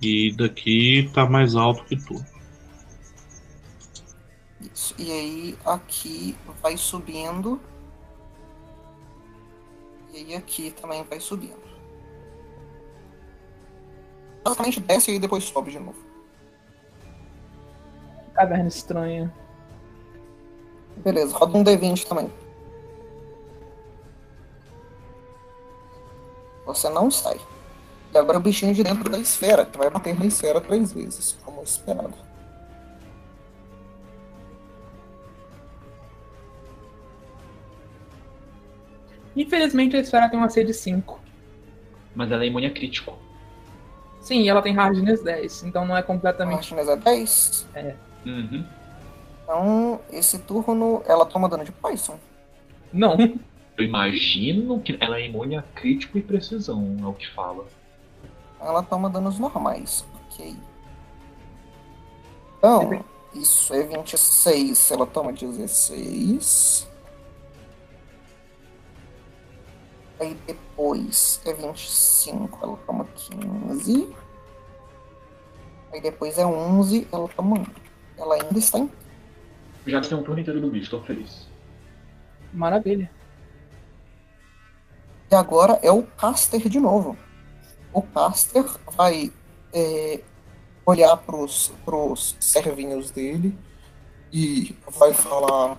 [0.00, 2.24] E daqui tá mais alto que tudo.
[4.72, 4.94] Isso.
[4.98, 7.60] E aí aqui vai subindo.
[10.18, 11.62] E aí aqui também vai subindo.
[14.42, 15.98] Basicamente desce e depois sobe de novo.
[18.34, 19.32] Caverna estranha.
[20.96, 22.32] Beleza, roda um D20 também.
[26.66, 27.40] Você não sai.
[28.12, 31.38] E agora o bichinho de dentro da esfera, que vai bater na esfera três vezes,
[31.44, 32.27] como esperado.
[39.38, 41.20] Infelizmente a esfera tem uma C de 5.
[42.14, 43.16] Mas ela é imune a crítico.
[44.20, 46.74] Sim, e ela tem hardness 10, então não é completamente.
[46.74, 47.68] Martinez é 10.
[48.26, 48.64] Uhum.
[49.44, 52.18] Então, esse turno ela toma dano de Poison.
[52.92, 53.16] Não.
[53.76, 57.64] Eu imagino que ela é imune a crítico e precisão, é o que fala.
[58.60, 60.04] Ela toma danos normais.
[60.26, 60.56] Ok.
[62.58, 64.90] Então, isso é 26.
[64.90, 66.88] Ela toma 16.
[70.20, 72.58] Aí depois é 25.
[72.62, 74.14] Ela toma 15.
[75.92, 77.06] Aí depois é 11.
[77.12, 77.66] Ela toma 1.
[78.18, 78.90] Ela ainda está em.
[79.86, 81.48] Já tem um turno inteiro do bicho, tô feliz.
[82.52, 83.10] Maravilha.
[85.30, 87.16] E agora é o caster de novo.
[87.92, 88.64] O caster
[88.96, 89.32] vai
[89.72, 90.20] é,
[90.84, 93.56] olhar pros, pros servinhos dele
[94.32, 95.78] e vai falar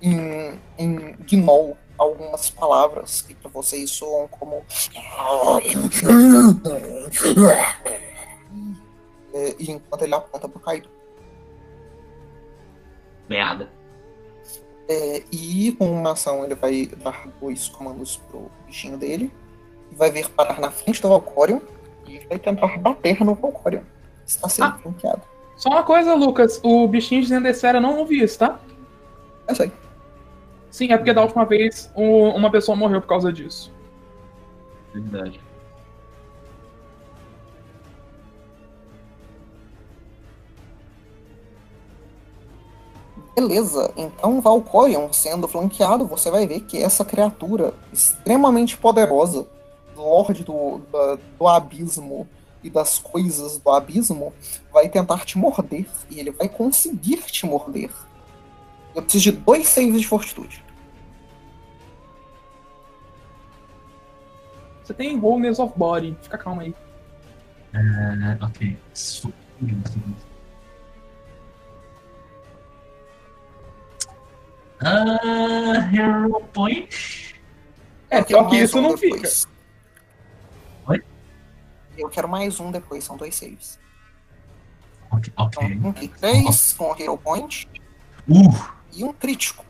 [0.00, 4.62] em, em Gnoll algumas palavras que para vocês soam como.
[9.34, 10.88] É, e enquanto ele aponta pro Kaido.
[13.28, 13.70] Merda.
[14.88, 19.32] É, e com uma ação ele vai dar dois comandos pro bichinho dele.
[19.90, 21.60] E vai vir parar na frente do Valcorion
[22.06, 23.82] e vai tentar bater no Valcorion.
[24.26, 24.78] Está sendo Ah.
[24.82, 25.22] flanqueado.
[25.56, 26.60] Só uma coisa, Lucas.
[26.62, 28.58] O bichinho de dentro da esfera não ouviu isso, tá?
[29.46, 29.72] É isso aí.
[30.72, 33.70] Sim, é porque da última vez o- uma pessoa morreu por causa disso.
[34.92, 35.38] Verdade.
[43.34, 49.46] Beleza, então Valcorion sendo flanqueado, você vai ver que essa criatura extremamente poderosa,
[49.96, 52.26] Lorde do, da- do Abismo
[52.62, 54.32] e das coisas do Abismo,
[54.72, 55.86] vai tentar te morder.
[56.10, 57.90] E ele vai conseguir te morder.
[58.94, 60.62] Eu preciso de dois saves de fortitude.
[64.82, 66.16] Você tem wholeness of body.
[66.22, 66.74] Fica calma aí.
[67.72, 68.76] É, ok.
[74.80, 77.34] Ah, Hero Point.
[78.10, 79.14] É, Eu pior que isso um não fica.
[79.16, 79.48] depois.
[80.88, 81.02] Oi?
[81.96, 83.78] Eu quero mais um depois, são dois saves.
[85.10, 85.32] Ok.
[85.32, 85.80] Então, ok.
[85.84, 87.68] um de três com o Hero Point
[88.28, 88.50] Uh,
[88.94, 89.64] e um crítico.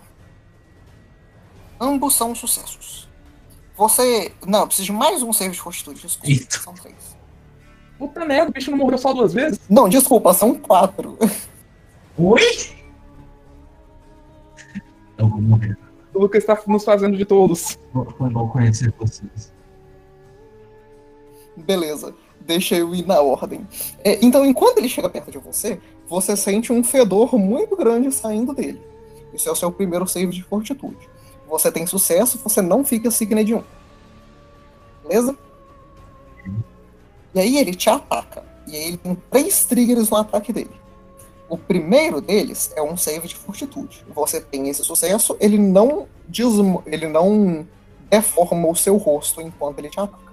[1.81, 3.09] Ambos são sucessos.
[3.77, 4.33] Você.
[4.47, 6.31] Não, eu preciso de mais um save de fortitude, desculpa.
[6.31, 6.59] Eita.
[6.59, 7.17] São três.
[7.99, 9.61] Puta merda, o bicho não morreu só duas vezes?
[9.69, 11.19] Não, desculpa, são quatro.
[12.19, 12.41] oi?
[15.17, 15.77] Eu vou morrer.
[16.13, 17.79] O Lucas está nos fazendo de todos.
[18.19, 19.53] Foi bom conhecer vocês.
[21.57, 23.67] Beleza, deixa eu ir na ordem.
[24.05, 28.53] É, então, enquanto ele chega perto de você, você sente um fedor muito grande saindo
[28.53, 28.83] dele.
[29.35, 31.09] Esse é o seu primeiro save de fortitude.
[31.49, 33.63] Você tem sucesso, você não fica signe de um.
[35.03, 35.37] Beleza?
[37.35, 38.45] E aí ele te ataca.
[38.67, 40.71] E aí ele tem três triggers no ataque dele.
[41.49, 44.05] O primeiro deles é um save de fortitude.
[44.15, 47.67] Você tem esse sucesso, ele não desmo- ele não
[48.09, 50.33] deforma o seu rosto enquanto ele te ataca.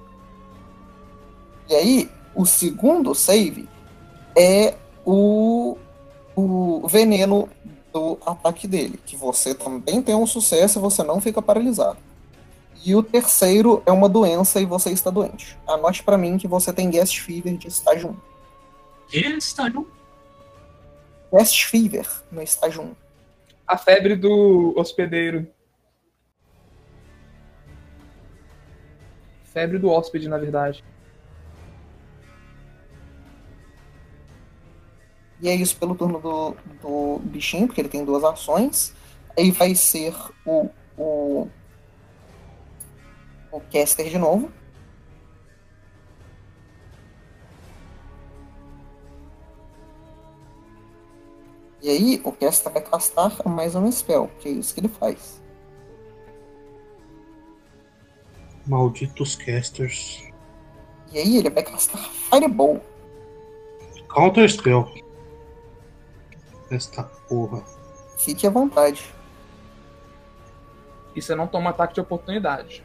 [1.69, 3.67] E aí, o segundo save
[4.35, 5.77] é o,
[6.35, 7.49] o veneno
[7.93, 11.97] do ataque dele, que você também tem um sucesso e você não fica paralisado.
[12.85, 15.57] E o terceiro é uma doença e você está doente.
[15.67, 18.17] Anote pra mim que você tem guest fever de estágio 1.
[19.11, 19.87] Ele está no
[21.31, 22.95] Guest fever no estágio 1.
[23.67, 25.47] A febre do hospedeiro.
[29.45, 30.83] Febre do hóspede, na verdade.
[35.41, 38.93] E é isso pelo turno do, do bichinho, porque ele tem duas ações.
[39.37, 40.13] Aí vai ser
[40.45, 41.47] o, o,
[43.51, 44.51] o caster de novo.
[51.81, 55.41] E aí o caster vai castar mais um spell, que é isso que ele faz.
[58.67, 60.21] Malditos casters.
[61.13, 62.81] E aí ele vai castar Fireball.
[64.13, 64.91] Counter spell.
[66.69, 67.63] Esta porra.
[68.17, 69.03] Fique à vontade.
[71.15, 72.83] E você não toma ataque de oportunidade.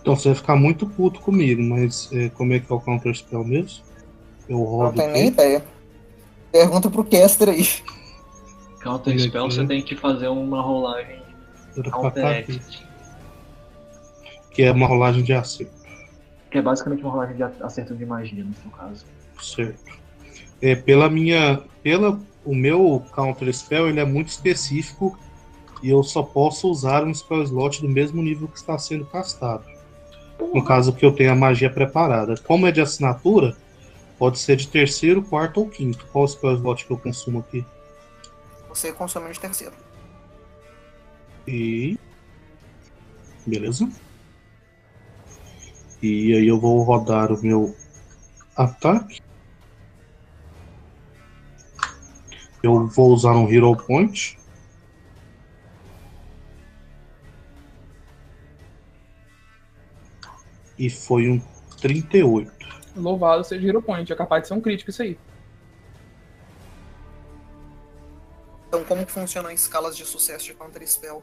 [0.00, 3.14] Então você vai ficar muito puto comigo, mas é, como é que é o counter
[3.14, 3.84] spell mesmo?
[4.48, 5.32] Eu Não rodo tenho nem aqui.
[5.32, 5.64] ideia.
[6.52, 7.66] Pergunta pro caster aí.
[8.82, 9.54] Counter Spell aqui.
[9.54, 11.22] você tem que fazer uma rolagem
[11.90, 12.46] Counter
[14.50, 15.72] que é uma rolagem de acerto.
[16.50, 19.04] Que é basicamente uma rolagem de acerto de magia, no seu caso.
[19.40, 19.82] Certo.
[20.60, 21.62] É, pela minha.
[21.82, 25.18] Pela, o meu counter spell ele é muito específico
[25.82, 29.64] e eu só posso usar um spell slot do mesmo nível que está sendo castado.
[30.52, 32.34] No caso que eu tenho a magia preparada.
[32.38, 33.56] Como é de assinatura,
[34.18, 36.06] pode ser de terceiro, quarto ou quinto.
[36.12, 37.64] Qual o spell slot que eu consumo aqui?
[38.68, 39.74] Você consome de terceiro.
[41.46, 41.98] E.
[43.46, 43.88] Beleza.
[46.02, 47.74] E aí eu vou rodar o meu
[48.56, 49.20] ataque.
[52.62, 54.38] Eu vou usar um Hero Point.
[60.78, 61.40] E foi um
[61.80, 62.50] 38.
[62.96, 64.12] Louvado seja Hero Point.
[64.12, 65.18] É capaz de ser um crítico isso aí.
[68.68, 71.22] Então, como que funcionam as escalas de sucesso de Counter Spell?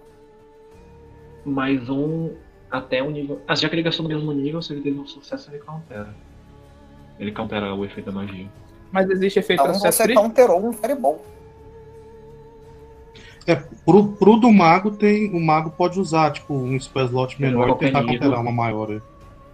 [1.45, 2.35] Mais um
[2.69, 3.41] até o nível.
[3.47, 6.15] Ah, já que ele gastou no mesmo nível, se ele teve um sucesso, ele countera.
[7.21, 8.47] Ele countera o efeito da magia.
[8.91, 10.21] Mas existe efeito Então você crítico?
[10.21, 11.23] counterou um Fireball.
[13.45, 15.31] É, pro, pro do mago tem.
[15.31, 18.91] O mago pode usar, tipo, um spell slot menor vai e tentar counterar uma maior.
[18.91, 19.01] é.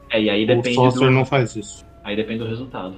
[0.10, 1.14] É, e aí O depende Sorcerer do.
[1.14, 1.86] não faz isso.
[2.06, 2.96] Aí depende do resultado.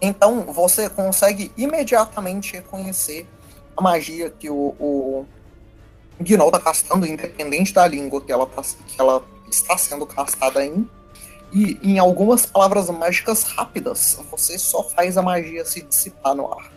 [0.00, 3.26] Então você consegue imediatamente reconhecer
[3.76, 5.26] a magia que o, o
[6.20, 10.88] Gnoll tá castando, independente da língua que ela, tá, que ela está sendo castada em.
[11.52, 16.70] E em algumas palavras mágicas rápidas, você só faz a magia se dissipar no ar.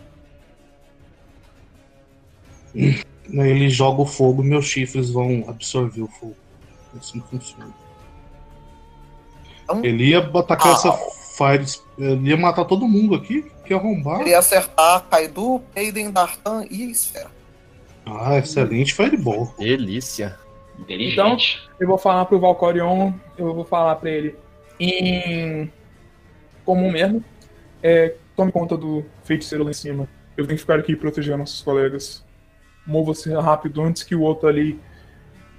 [2.74, 3.02] Aí
[3.50, 6.36] Ele joga o fogo e meus chifres vão absorver o fogo.
[6.98, 7.72] Assim funciona.
[9.64, 10.72] Então, Ele ia atacar Ah.
[10.72, 10.92] essa
[11.36, 11.64] Fire.
[11.98, 13.50] Ele ia matar todo mundo aqui.
[13.64, 14.20] Que arrombar.
[14.20, 17.30] ele ia acertar Kaido, Peiden, Dartan e a Esfera.
[18.04, 19.54] Ah, excelente Fireball.
[19.58, 20.36] Delícia.
[20.78, 21.62] Inteligente.
[21.78, 24.34] Eu vou falar pro Valcorion, eu vou falar pra ele
[24.84, 25.72] em
[26.64, 27.24] comum mesmo.
[27.82, 30.08] É, tome conta do feiticeiro lá em cima.
[30.36, 32.24] Eu tenho que ficar aqui e proteger nossos colegas.
[32.86, 34.80] Mova-se rápido antes que o outro ali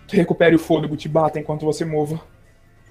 [0.08, 2.22] recupere o fôlego, te bata enquanto você mova.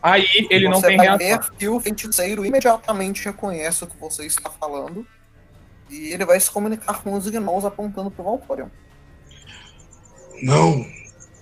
[0.03, 1.29] Aí ele não você tem vai reação.
[1.29, 5.07] ver que o feiticeiro imediatamente reconhece o que você está falando.
[5.89, 8.69] E ele vai se comunicar com os Gnolls apontando pro Valcorion.
[10.43, 10.85] Não!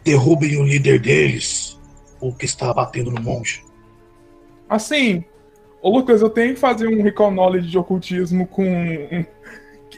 [0.05, 1.79] Derrubem o líder deles.
[2.21, 3.65] O que está batendo no monge.
[4.71, 5.25] Assim,
[5.83, 8.65] ô Lucas, eu tenho que fazer um recall knowledge de ocultismo com.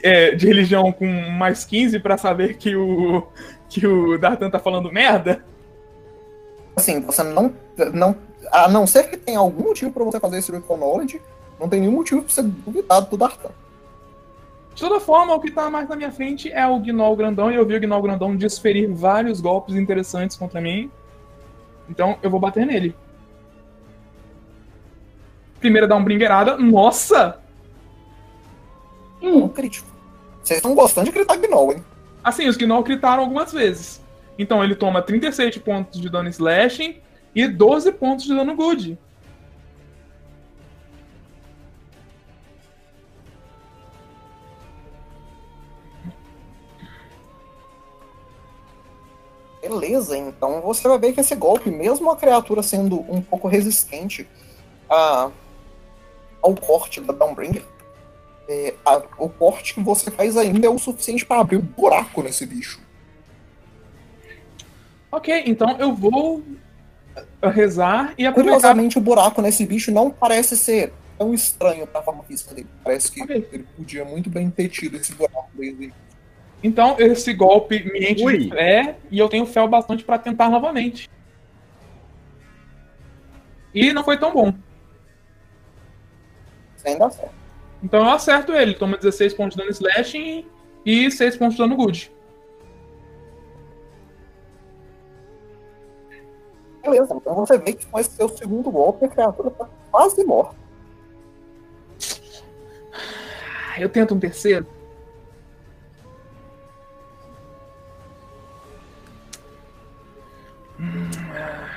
[0.01, 3.27] é, de religião com mais 15 pra saber que o.
[3.69, 5.45] que o Dartan tá falando merda?
[6.75, 7.53] Assim, você não,
[7.93, 8.15] não.
[8.51, 11.21] A não ser que tenha algum motivo pra você fazer esse Recall Knowledge,
[11.59, 13.51] não tem nenhum motivo pra você duvidar do Dartan.
[14.73, 17.55] De toda forma, o que tá mais na minha frente é o Gnoll Grandão, e
[17.55, 20.89] eu vi o Gnoll Grandão desferir vários golpes interessantes contra mim.
[21.87, 22.95] Então eu vou bater nele.
[25.63, 26.57] Primeiro dá um brinqueirada.
[26.57, 27.39] Nossa!
[29.21, 29.89] Um crítico.
[30.43, 31.85] Vocês estão gostando de gritar Gnoll, hein?
[32.21, 34.01] Assim, os Gnoll critaram algumas vezes.
[34.37, 36.97] Então ele toma 37 pontos de dano slashing
[37.33, 38.99] e 12 pontos de dano good.
[49.61, 54.27] Beleza, então você vai ver que esse golpe, mesmo a criatura sendo um pouco resistente
[54.89, 55.31] a,
[56.43, 57.63] ao corte da Downbringer,
[58.47, 62.21] é, a- o corte que você faz ainda é o suficiente para abrir um buraco
[62.21, 62.79] nesse bicho.
[65.11, 66.43] Ok, então eu vou
[67.41, 68.57] rezar e aproveitar.
[68.57, 72.67] Curiosamente, o buraco nesse bicho não parece ser tão estranho para a forma física dele.
[72.83, 73.47] Parece que Ok.
[73.51, 75.93] ele podia muito bem ter tido esse buraco desde o
[76.63, 78.37] Então esse golpe me enche Ui.
[78.37, 81.09] de fé e eu tenho fé o bastante pra tentar novamente.
[83.73, 84.53] E não foi tão bom.
[86.83, 87.33] Sem dar certo.
[87.81, 88.75] Então eu acerto ele.
[88.75, 90.45] Toma 16 pontos de dano slashing
[90.85, 92.11] e 6 pontos de dano good.
[96.81, 100.55] Beleza, então você vê que com esse seu segundo golpe a criatura tá quase morta.
[103.79, 104.67] Eu tento um terceiro.
[110.77, 111.69] Hum, ah.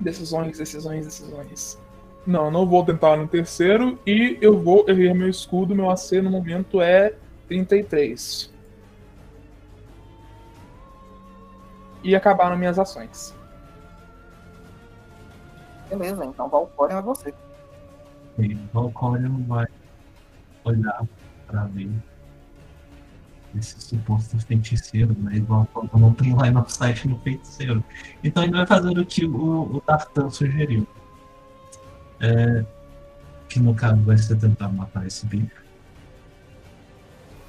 [0.00, 1.81] Decisões, decisões, decisões.
[2.26, 5.74] Não, não vou tentar no terceiro e eu vou erguer meu escudo.
[5.74, 7.14] Meu AC no momento é
[7.48, 8.52] 33.
[12.04, 13.34] E acabaram minhas ações.
[15.88, 17.34] Beleza, então Valcorion é você.
[18.38, 18.42] O
[18.72, 19.66] Valcorion vai
[20.64, 21.04] olhar
[21.46, 21.90] pra ver
[23.58, 27.84] esse suposto feiticeiro, mas o Valcorion não tem line of sight no feiticeiro.
[28.22, 30.86] Então ele vai fazer o que o, o Tartan sugeriu.
[32.22, 32.64] É,
[33.48, 35.50] que no caso vai ser tentar matar esse bicho.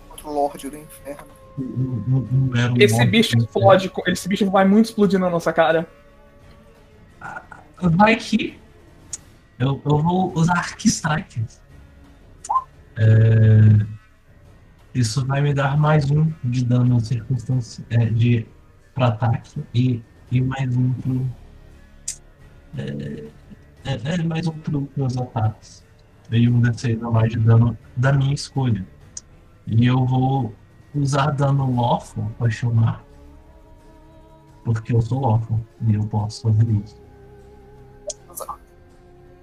[0.09, 1.27] Outro Lorde do Inferno.
[1.57, 5.53] Um- um- um mero Esse bicho explode, com- esse bicho vai muito explodir na nossa
[5.53, 5.87] cara.
[7.79, 8.59] Vai que
[9.59, 10.85] eu, eu vou usar Arc.
[12.97, 13.85] É,
[14.93, 18.45] isso vai me dar mais um de dano circunstância é, de
[18.93, 20.01] para ataque e,
[20.31, 21.25] e mais um pro.
[22.77, 23.25] É,
[23.85, 25.83] é, é mais um pro meus ataques.
[26.31, 28.85] E um D6 a mais de dano da minha escolha.
[29.67, 30.53] E eu vou
[30.95, 33.03] usar dano lawful para chamar.
[34.63, 37.01] Porque eu sou lawful e eu posso fazer isso.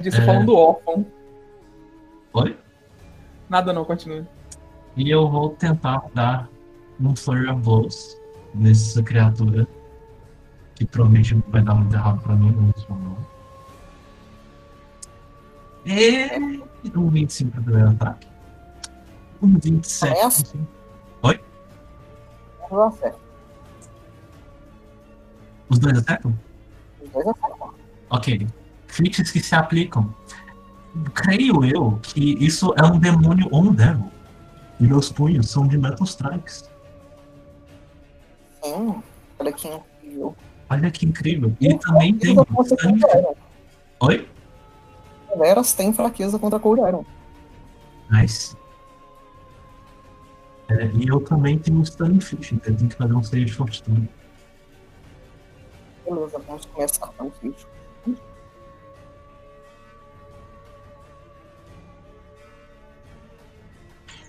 [0.00, 0.24] Disse É.
[0.24, 1.06] falando órfão.
[2.32, 2.56] Oi?
[3.48, 4.24] Nada não, continue.
[4.96, 6.48] E eu vou tentar dar
[7.00, 8.18] um Flurry of Blows
[8.54, 9.66] nessa criatura.
[10.74, 13.29] Que provavelmente vai dar muito errado pra mim, não não.
[15.84, 16.60] E
[16.96, 18.26] um 25 pro primeiro ataque.
[19.42, 20.14] Um 27.
[20.14, 20.42] Começa?
[20.42, 20.66] assim.
[22.70, 23.20] Vamos dar certo.
[25.68, 26.38] Os dois acertam?
[27.02, 27.74] Os dois acertam.
[28.10, 28.46] Ok.
[28.86, 30.14] Feats que se aplicam.
[31.14, 34.10] Creio eu que isso é um demônio ou um devil.
[34.78, 36.70] E meus punhos são de Metal Strikes.
[38.62, 39.02] Sim,
[39.38, 40.36] olha que incrível.
[40.68, 41.56] Olha que incrível.
[41.60, 42.34] E também tem.
[42.36, 43.34] Cold Iron.
[44.00, 44.28] Oi?
[45.36, 47.04] Veras tem fraqueza contra Cold Iron.
[48.10, 48.56] Nice.
[50.68, 53.44] É, e eu também tenho um Stunning Fish, então eu tenho que fazer um save
[53.44, 54.08] de fortitude.
[56.04, 57.68] Beleza, vamos começar com o bicho.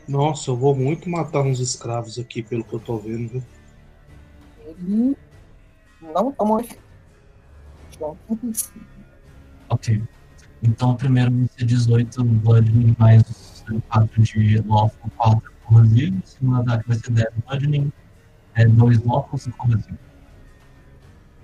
[0.08, 3.44] Nossa, eu vou muito matar uns escravos aqui, pelo que eu tô vendo, viu?
[4.66, 5.18] Ele
[6.02, 6.84] não tomou efeito.
[7.92, 8.80] Tirou 35.
[9.70, 10.04] Ok.
[10.64, 16.22] Então primeiro vai ser 18 Bludgeoning mais 4 de Lawful 4 corrosivo.
[16.26, 17.92] Segundo ataque vai ser 10 Bludgeoning,
[18.56, 19.98] é 2 Lawful e corrosivo.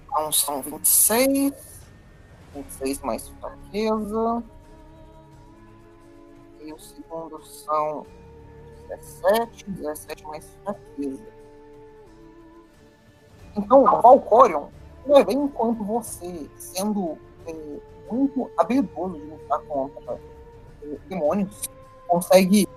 [0.05, 1.53] Então são 26.
[2.55, 4.43] 26 mais fraqueza.
[6.63, 8.05] E o segundo são
[8.89, 9.65] 17.
[9.69, 11.37] 17 mais fraqueza.
[13.55, 14.67] Então, Valcorion,
[15.07, 17.17] vai ver enquanto você, sendo
[17.47, 17.79] é,
[18.11, 20.19] muito habilidoso de lutar contra
[21.09, 21.69] demônios,
[22.07, 22.67] consegue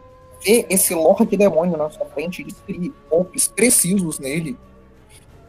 [0.42, 4.58] ver esse Lorde Demônio na sua frente e desferir golpes precisos nele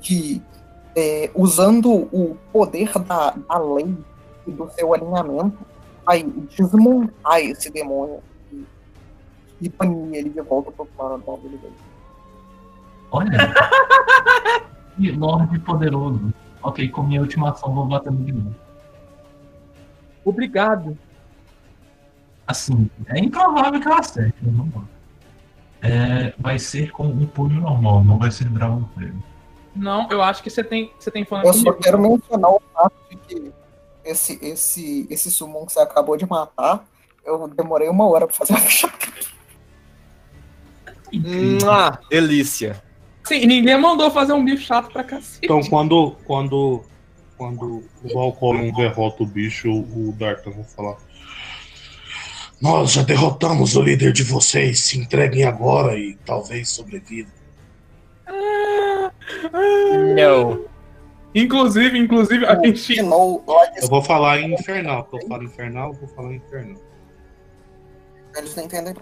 [0.02, 0.42] que
[0.96, 3.96] é, usando o poder da, da lei
[4.46, 5.58] e do seu alinhamento,
[6.06, 8.20] vai desmontar esse demônio
[8.52, 8.66] e,
[9.62, 11.76] e banir ele de volta pro plano da vida dele.
[13.12, 13.30] Olha!
[14.98, 16.34] que Lorde poderoso.
[16.64, 18.56] Ok, com minha última ação vou bater no de novo.
[20.24, 20.98] Obrigado.
[22.46, 24.84] Assim, é improvável que eu acerte, mas vamos lá.
[25.82, 29.24] É, vai ser com um punho normal, não vai ser Dragon Flame.
[29.76, 32.94] Não, eu acho que você tem, você tem fã Eu só quero mencionar o fato
[33.10, 33.52] de que
[34.04, 36.86] esse, esse, esse summon que você acabou de matar,
[37.26, 38.92] eu demorei uma hora pra fazer a ficha.
[41.14, 42.82] Mua, delícia.
[43.24, 45.40] Sim, ninguém mandou fazer um bicho chato pra cacete.
[45.44, 46.84] Então, quando, quando,
[47.42, 50.98] quando o Valcorion derrota o bicho, o Dartan vai falar:
[52.62, 54.82] Nós já derrotamos o líder de vocês.
[54.82, 57.34] Se entreguem agora e talvez sobrevivam.
[58.28, 59.12] Ah.
[60.16, 60.66] Não.
[61.34, 63.00] Inclusive, inclusive, a gente.
[63.00, 63.44] Eu
[63.90, 65.06] vou falar em infernal.
[65.06, 66.82] porque Eu falo infernal, eu vou falar em infernal.
[68.38, 68.94] eles não entendem.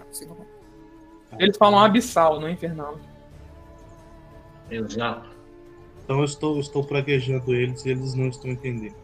[1.38, 2.98] Eles falam abissal, não infernal.
[4.70, 5.28] Exato.
[6.10, 8.96] Então eu estou, estou praguejando eles e eles não estão entendendo.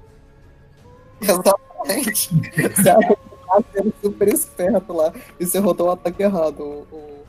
[1.20, 2.30] Exatamente.
[2.74, 6.60] Você acha que tá sendo super esperto lá e você rodou o ataque errado.
[6.60, 7.24] O.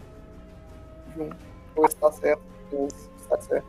[1.76, 2.42] Ou está certo.
[2.72, 2.88] ou
[3.22, 3.68] Está certo.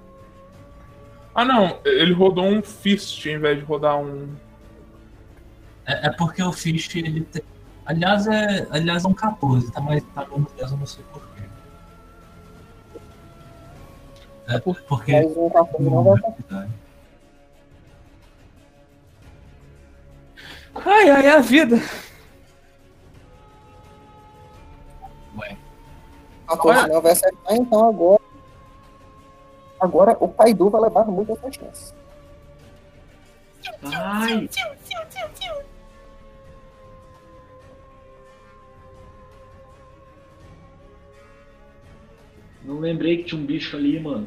[1.34, 1.78] Ah, não.
[1.84, 4.34] Ele rodou um fist em vez de rodar um.
[5.84, 7.42] É, é porque o Fish, ele tem.
[7.84, 11.27] Aliás, é, aliás, é um 14, tá mais tá menos 10, eu não sei porquê.
[14.48, 15.12] É porque.
[15.12, 16.68] Mas um café não vai passar.
[20.74, 21.76] Ai, ai, é a vida.
[25.36, 25.56] Ué,
[26.46, 28.22] A coisa não vai acertar, então agora.
[29.80, 31.94] Agora o Paidu vai levar muito essa chance.
[33.82, 34.48] Ai!
[42.68, 44.26] Não lembrei que tinha um bicho ali, mano.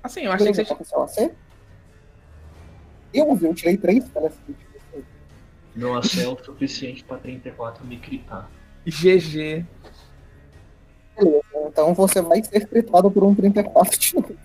[0.00, 0.94] Assim, eu achei que você.
[0.94, 1.32] AC?
[3.12, 4.38] Eu eu tirei três para essa
[5.74, 8.48] Meu AC é o suficiente pra 34 me gritar.
[8.86, 9.66] GG.
[11.16, 14.36] Beleza, então você vai ser tritado por um 34 de novo.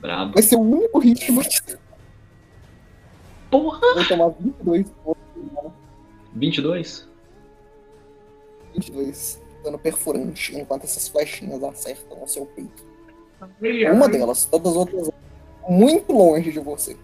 [0.00, 0.34] Brabo.
[0.34, 1.76] Vai ser o único hit que você
[3.50, 3.80] Porra!
[3.96, 5.74] vai tomar 22 pontos de dano.
[6.36, 7.09] 22?
[8.74, 12.84] 22 dano perfurante, enquanto essas flechinhas acertam o seu peito.
[13.92, 15.10] Uma delas, todas as outras
[15.68, 16.96] muito longe de você.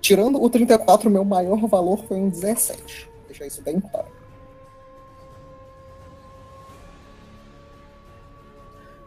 [0.00, 3.06] Tirando o 34, meu maior valor foi um 17.
[3.06, 4.08] Vou deixar isso bem claro.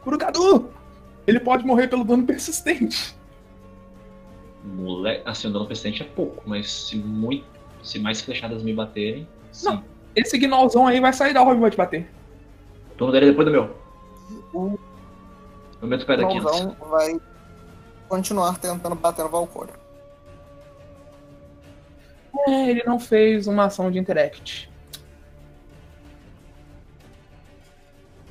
[0.04, 0.70] Kurukadu!
[1.26, 3.16] Ele pode morrer pelo dano persistente.
[4.64, 5.24] Moleque.
[5.26, 7.46] Assim, o dano persistente é pouco, mas se muito.
[7.82, 9.28] Se mais flechadas me baterem.
[9.52, 9.66] Sim.
[9.66, 9.93] Não.
[10.16, 12.10] Esse gnolzão aí vai sair da e vai te bater.
[12.92, 13.76] O turno dele é depois do meu.
[14.54, 14.78] O
[15.84, 16.40] o pé daqui.
[16.40, 17.20] Mãozão vai
[18.08, 19.74] continuar tentando bater no Valkyrie.
[22.48, 24.72] É, ele não fez uma ação de interact.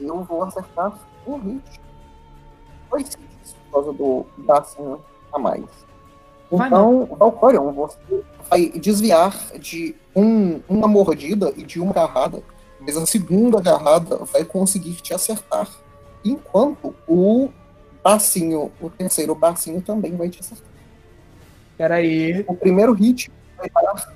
[0.00, 1.80] Eu vou acertar um hit.
[2.90, 5.64] Dois hits por causa do bracinho a mais.
[6.50, 12.42] Então, Valkyrion, você vai desviar de um- uma mordida e de uma agarrada,
[12.80, 15.68] mas a segunda agarrada vai conseguir te acertar.
[16.24, 17.48] Enquanto o
[18.02, 20.70] bracinho, o terceiro bracinho também vai te acertar.
[21.76, 22.44] Pera aí.
[22.46, 24.14] O primeiro hit vai dar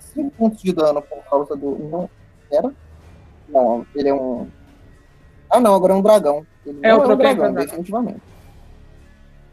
[0.00, 1.78] 5 pontos de dano por causa do.
[1.78, 2.10] Não,
[2.50, 2.72] era?
[3.48, 4.48] Não, ele é um.
[5.50, 6.46] Ah, não, agora é um dragão.
[6.64, 7.52] Ele É, não é um dragão.
[7.54, 8.20] definitivamente.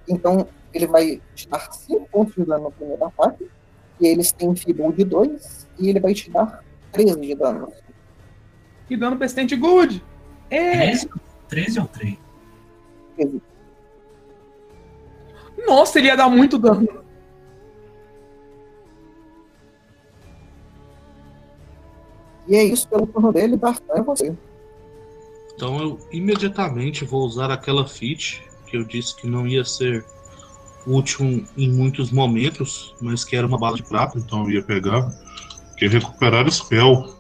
[0.08, 3.50] Então, ele vai te dar 5 pontos de dano no primeiro ataque.
[4.00, 5.68] E eles têm Feeble de 2.
[5.80, 7.72] E ele vai te dar 13 de dano.
[8.90, 10.04] E dano persistente good.
[10.50, 10.88] É.
[10.88, 11.10] 13,
[11.48, 12.18] 13 ou 3?
[13.16, 13.42] 13.
[15.68, 17.04] Nossa, ele ia dar muito dano.
[22.48, 24.36] E é isso pelo turno dele, Dartan é você.
[25.54, 30.04] Então eu imediatamente vou usar aquela feat que eu disse que não ia ser
[30.90, 35.10] útil em muitos momentos, mas que era uma bala de prata, então eu ia pegar.
[35.78, 37.16] Que recuperar spell.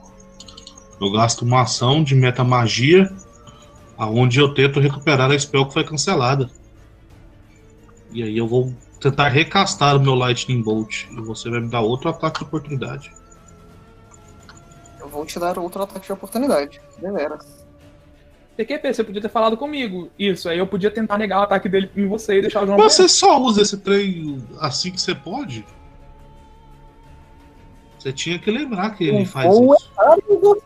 [0.99, 3.09] Eu gasto uma ação de metamagia,
[3.97, 6.49] aonde eu tento recuperar a spell que foi cancelada.
[8.11, 11.05] E aí eu vou tentar recastar o meu Lightning Bolt.
[11.11, 13.13] E você vai me dar outro ataque de oportunidade.
[14.99, 16.81] Eu vou te dar outro ataque de oportunidade.
[16.99, 17.58] Deveras.
[18.59, 20.09] PQP, você podia ter falado comigo.
[20.19, 22.77] Isso, aí eu podia tentar negar o ataque dele em você e deixar o João.
[22.77, 25.65] Mas você só usa esse trem assim que você pode?
[27.97, 29.65] Você tinha que lembrar que ele faz isso.
[29.65, 30.61] você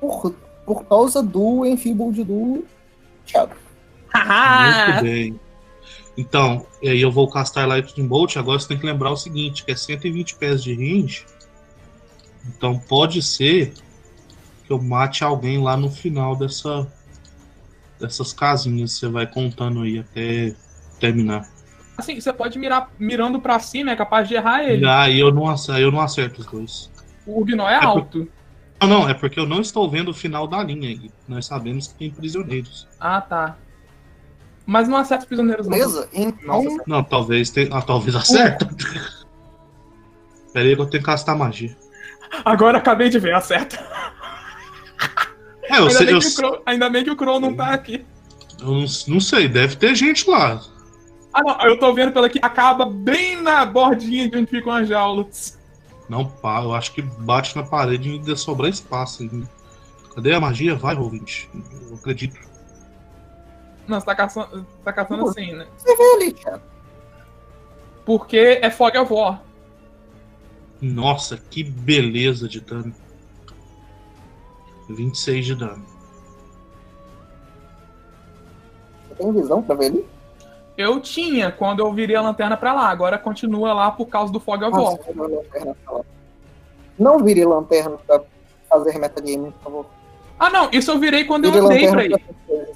[0.00, 0.34] por,
[0.64, 2.64] por causa do Enfeebled do
[3.26, 3.54] Thiago.
[4.14, 5.40] Muito bem.
[6.16, 8.36] Então, e aí eu vou castar Lightning Bolt.
[8.36, 11.26] Agora você tem que lembrar o seguinte: que é 120 pés de range.
[12.46, 13.74] Então pode ser
[14.66, 16.90] que eu mate alguém lá no final dessa,
[18.00, 18.92] dessas casinhas.
[18.92, 20.54] Você vai contando aí até
[20.98, 21.48] terminar.
[21.96, 24.86] Assim, você pode mirar mirando pra cima, é capaz de errar ele.
[24.86, 26.90] Ah, e eu não acerto, eu não acerto os dois.
[27.26, 28.28] O Gnó é por- alto.
[28.80, 31.10] Não, não, é porque eu não estou vendo o final da linha aí.
[31.28, 32.88] Nós sabemos que tem prisioneiros.
[32.98, 33.56] Ah, tá.
[34.64, 35.76] Mas não acerta os prisioneiros, não.
[35.76, 36.08] Beleza?
[36.14, 37.68] Então, Nossa, Não, talvez tenha.
[37.76, 38.66] Ah, talvez acerta.
[40.52, 41.76] Pera aí que eu tenho que castar magia.
[42.44, 43.78] Agora acabei de ver, acerta.
[45.70, 47.54] É, eu, Ainda, sei, bem eu, que o Crow, ainda bem que o Crow não
[47.54, 48.04] tá aqui.
[48.60, 50.60] eu não, não sei, deve ter gente lá.
[51.32, 52.40] Ah, não, eu tô vendo pela aqui.
[52.42, 55.58] Acaba bem na bordinha de onde ficam as jaulas.
[56.08, 59.48] Não, pá, eu acho que bate na parede e ainda sobrar espaço ainda.
[60.12, 60.74] Cadê a magia?
[60.74, 61.48] Vai, ouvinte.
[61.88, 62.36] Eu acredito.
[63.86, 65.66] Não, você tá caçando, tá caçando assim, né?
[65.76, 66.36] você vê ali.
[68.04, 69.40] Porque é Fog of War.
[70.80, 72.92] Nossa, que beleza de dano.
[74.94, 75.84] 26 de dano.
[79.08, 80.06] Você tem visão pra ver ali?
[80.76, 82.88] Eu tinha quando eu virei a lanterna pra lá.
[82.88, 84.96] Agora continua lá por causa do Fog of Ah, War.
[84.96, 86.00] você virou a lanterna pra lá.
[86.98, 88.22] Não vire lanterna pra
[88.68, 89.86] fazer metagame, por favor.
[90.38, 92.70] Ah, não, isso eu virei quando eu Vire andei pra lanterna ir.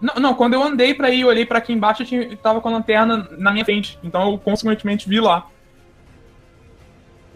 [0.00, 2.60] Não, não, quando eu andei pra ir, eu olhei pra aqui embaixo eu tinha, tava
[2.60, 3.98] com a lanterna na minha frente.
[4.02, 5.46] Então eu consequentemente vi lá.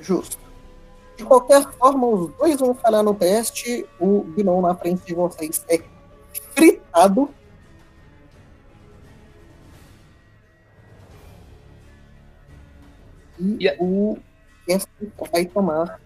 [0.01, 0.39] Justo.
[1.21, 3.87] De qualquer forma, os dois vão falhar no teste.
[4.01, 5.79] O Gnon na frente de vocês é
[6.55, 7.29] fritado.
[13.39, 14.19] E a- o
[14.67, 16.01] Casper vai tomar.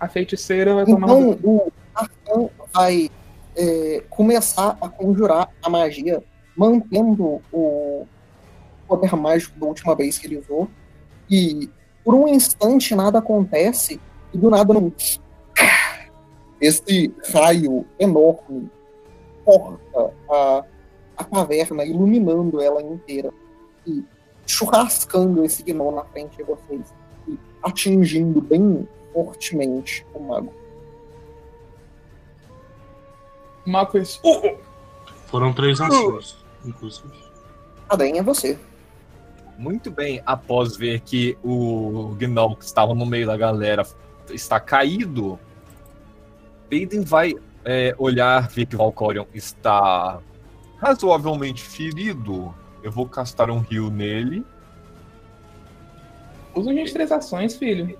[0.00, 1.06] A feiticeira vai tomar.
[1.06, 3.10] Então o Arcan vai
[3.56, 6.22] é, começar a conjurar a magia,
[6.56, 8.04] mantendo o
[8.88, 10.68] poder mágico da última vez que ele usou.
[11.30, 11.70] E
[12.04, 14.00] por um instante nada acontece,
[14.32, 14.92] e do nada não.
[16.60, 18.70] Esse raio enorme
[19.44, 20.64] corta a,
[21.16, 23.32] a caverna, iluminando ela inteira.
[23.86, 24.04] E
[24.46, 26.94] churrascando esse gnom na frente de vocês.
[27.28, 30.52] E atingindo bem fortemente o mago.
[33.66, 34.20] O mago fez.
[34.22, 34.58] "Uh, uh".
[35.26, 37.12] Foram três ações, inclusive.
[37.88, 38.58] Adem é você.
[39.56, 43.86] Muito bem, após ver que o Gnom que estava no meio da galera
[44.30, 45.38] está caído,
[46.72, 50.18] Aiden vai é, olhar, ver que Valkorion está
[50.78, 52.54] razoavelmente ferido.
[52.82, 54.44] Eu vou castar um heal nele.
[56.54, 57.98] Usa as minhas três ações, filho.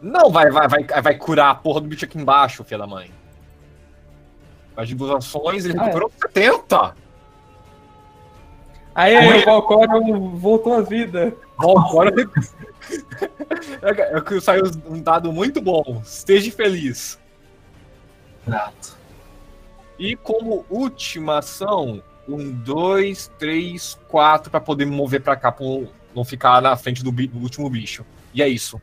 [0.00, 3.10] Não, vai, vai, vai, vai curar a porra do bicho aqui embaixo, filha da mãe.
[4.76, 5.86] As duas ações, ele Ah, é.
[5.86, 6.94] recuperou 70.
[8.96, 11.36] Aí, o Valcorion voltou à vida.
[11.58, 12.30] Valkorion.
[13.82, 16.00] é que saiu um dado muito bom.
[16.02, 17.18] Esteja feliz.
[18.46, 18.96] Grato.
[19.98, 25.66] E como última ação, um, dois, três, quatro, pra poder me mover pra cá, pra
[26.14, 28.02] não ficar na frente do, do último bicho.
[28.32, 28.80] E é isso.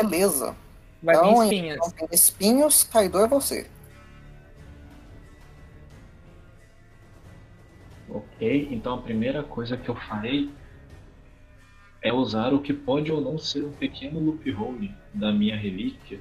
[0.00, 0.56] Beleza.
[1.02, 1.76] Vai vir Então, espinhas.
[1.76, 3.66] Então tem espinhos, Kaido é você.
[8.14, 10.50] Ok, então a primeira coisa que eu farei
[12.02, 16.20] é usar o que pode ou não ser um pequeno loophole da minha relíquia.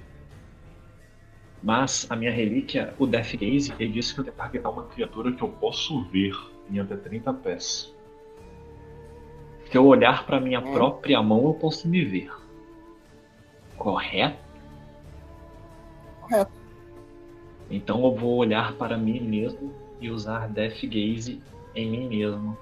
[1.62, 4.86] Mas a minha relíquia, o Death Gaze, ele disse que eu tenho que targetar uma
[4.86, 6.34] criatura que eu posso ver
[6.70, 7.94] em até 30 pés.
[9.70, 10.72] Se eu olhar para minha Hum.
[10.72, 12.32] própria mão, eu posso me ver.
[13.78, 14.40] Correto?
[16.22, 16.52] Correto.
[17.70, 21.42] Então eu vou olhar para mim mesmo e usar Death Gaze
[21.76, 22.58] em mim mesmo.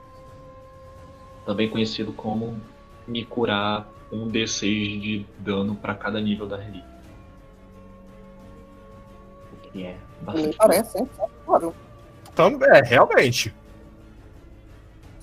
[1.45, 2.60] Também conhecido como
[3.07, 6.84] me curar um D6 de dano para cada nível da relíquia.
[9.53, 10.57] O que é bastante.
[10.57, 11.10] parece, hein?
[11.45, 11.76] Claro.
[12.36, 13.53] Também, é, realmente.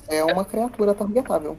[0.08, 1.58] É uma criatura targetável.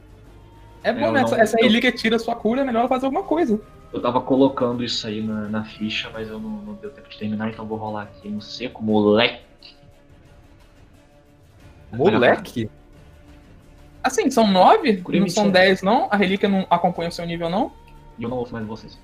[0.82, 1.22] É bom, né?
[1.22, 3.60] não- Essa, relíquia tira sua cura, é melhor fazer alguma coisa.
[3.92, 7.18] Eu tava colocando isso aí na, na ficha, mas eu não, não deu tempo de
[7.18, 9.42] terminar, então vou rolar aqui no seco, moleque.
[11.92, 12.70] Moleque?
[14.02, 14.92] Assim, são nove?
[14.92, 15.50] Não são 27.
[15.50, 16.08] dez, não?
[16.10, 17.72] A relíquia não acompanha o seu nível, não?
[18.18, 18.98] Eu não ouço mais vocês.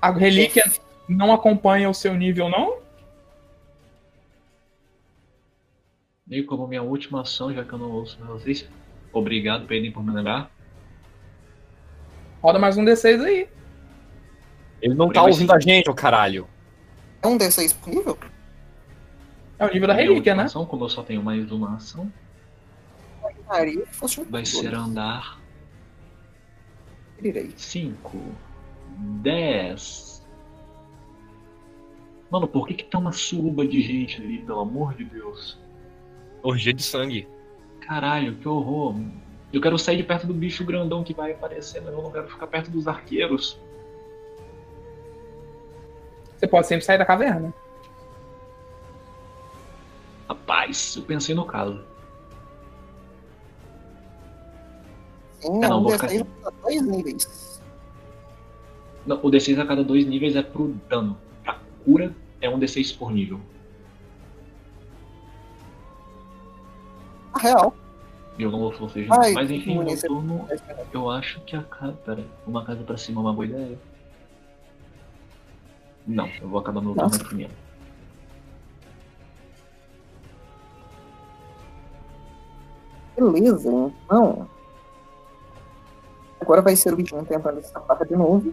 [0.00, 0.64] A relíquia
[1.08, 2.78] não acompanha o seu nível, não?
[6.30, 8.68] E como minha última ação, já que eu não ouço mais vocês,
[9.12, 10.50] obrigado, Pedro, por me lembrar.
[12.42, 13.48] Roda mais um D6 aí.
[14.80, 15.56] Ele não tá Mas ouvindo sim.
[15.56, 16.46] a gente, ô caralho.
[17.22, 18.18] É um D6 por nível?
[19.64, 20.44] É o nível da relíquia, né?
[20.44, 22.12] Ação, como eu só tenho mais uma ação,
[24.30, 25.40] vai ser andar
[27.20, 27.52] Irei.
[27.56, 28.18] 5,
[29.22, 30.14] 10,
[32.34, 35.56] Mano, por que que tá uma suruba de gente ali, pelo amor de Deus?
[36.42, 37.28] Orgia de sangue.
[37.80, 38.96] Caralho, que horror.
[39.52, 42.28] Eu quero sair de perto do bicho grandão que vai aparecer, mas eu não quero
[42.28, 43.60] ficar perto dos arqueiros.
[46.36, 47.54] Você pode sempre sair da caverna.
[50.28, 51.82] Rapaz, eu pensei no caso.
[55.40, 57.62] Sim, É, é não, um vou D6 ficar- pra dois níveis.
[59.06, 61.18] Não, o D6 a cada dois níveis é pro dano.
[61.42, 63.38] Pra cura é um D6 por nível.
[67.34, 67.74] A real.
[68.38, 70.06] Eu não vou seja, Ai, Mas enfim, meu bonito.
[70.06, 70.48] turno,
[70.92, 71.92] eu acho que a casa.
[72.04, 73.78] Pera, uma casa pra cima é uma boa ideia.
[76.06, 77.24] Não, eu vou acabar meu turno Nossa.
[83.16, 83.68] Beleza,
[84.04, 84.48] então.
[86.40, 88.52] Agora vai ser o 21 tentando escapar de novo.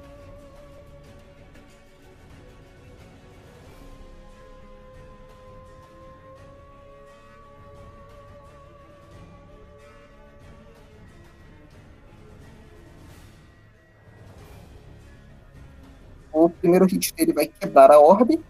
[16.31, 18.41] O primeiro hit dele vai quebrar a orbe.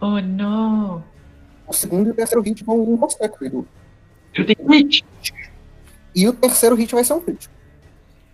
[0.00, 1.04] Oh não!
[1.66, 3.28] O segundo e o terceiro hit vão em você,
[4.34, 5.04] Eu tenho crit!
[6.14, 7.52] E o terceiro hit vai ser um crítico.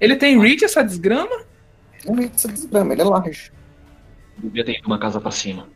[0.01, 1.45] Ele tem reach, essa desgrama?
[2.07, 3.53] Um hit se desgrama, ele é large.
[4.39, 5.69] Devia ter ido uma casa pra cima.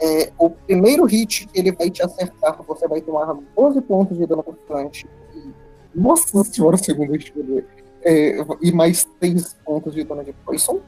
[0.00, 4.26] É, o primeiro hit que ele vai te acertar, você vai tomar 12 pontos de
[4.26, 5.06] dano constante.
[5.34, 5.52] E,
[5.94, 7.64] nossa senhora, o segundo hit dele.
[8.02, 10.80] É, e mais 3 pontos de dano de poison.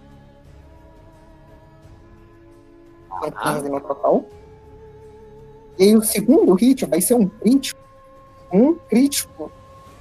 [3.08, 4.24] São 15 no total.
[5.78, 7.80] E aí o segundo hit vai ser um crítico.
[8.52, 9.52] Um crítico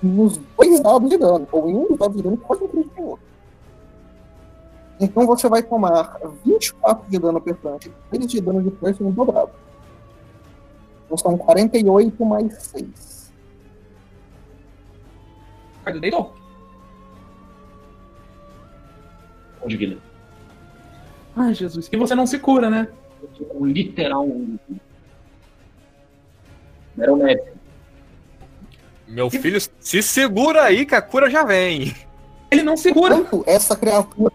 [0.02, 1.48] nos dois dados de dano.
[1.52, 3.28] Ou em um dos dados de dano, pode um crítico em outro.
[5.00, 9.52] Então você vai tomar 24 de dano perfurante e 3 de dano de poison dobrado.
[11.06, 13.32] Então são 48 mais 6.
[15.86, 16.34] Cadê deitou?
[19.64, 19.98] Um de vida.
[21.36, 21.88] Ai, Jesus.
[21.92, 22.90] E você não se cura, né?
[23.22, 24.28] Eu tô com literal.
[26.98, 27.58] Era o médico.
[29.08, 31.96] Meu filho, se segura aí que a cura já vem.
[32.52, 33.16] Ele não se cura.
[33.16, 34.34] Enquanto essa criatura,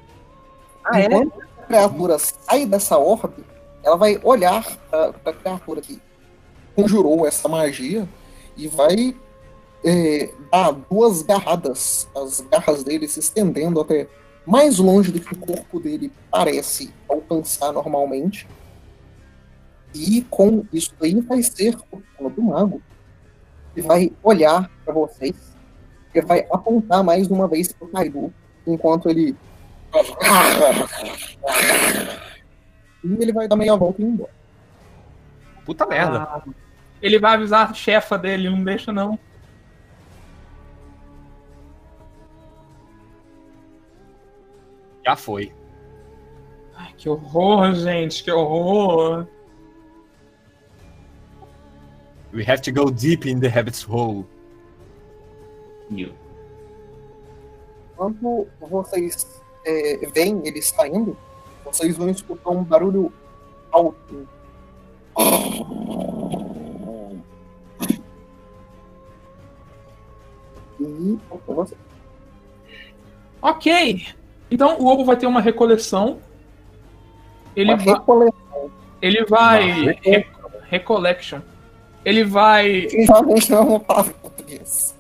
[0.85, 1.05] Ah, é?
[1.05, 3.45] enquanto essa criatura sai dessa orbe,
[3.83, 6.01] ela vai olhar para a criatura que
[6.75, 8.09] conjurou essa magia
[8.57, 9.15] e vai
[9.85, 14.07] é, dar duas garradas, as garras dele se estendendo até
[14.47, 18.47] mais longe do que o corpo dele parece alcançar normalmente.
[19.94, 22.82] E com isso aí vai ser o turno do mago.
[23.77, 25.35] Ele vai olhar para vocês.
[26.14, 28.32] Ele vai apontar mais uma vez para o Kaido,
[28.66, 29.36] enquanto ele.
[33.05, 34.31] E ele vai dar meia volta e ir embora.
[35.64, 36.23] Puta merda.
[36.23, 36.43] Ah,
[37.01, 39.19] ele vai avisar a chefa dele, não deixa não.
[45.05, 45.52] Já foi.
[46.77, 49.27] Ai, que horror, gente, que horror.
[52.33, 54.27] We have to go deep in the rabbit's hole.
[55.95, 56.13] Eu.
[57.97, 61.17] Quando vocês é, veem ele saindo,
[61.65, 63.13] vocês vão escutar um barulho
[63.71, 64.27] alto.
[70.81, 71.77] E você.
[73.41, 74.07] Ok.
[74.51, 76.19] Então o Obo vai ter uma recoleção.
[77.55, 77.95] Ele Uma vai.
[77.95, 78.71] recoleção.
[79.01, 79.73] Ele vai.
[79.83, 80.27] Uma re-
[80.69, 81.41] recollection.
[82.05, 82.87] Ele vai.
[82.91, 84.95] É palavra em português.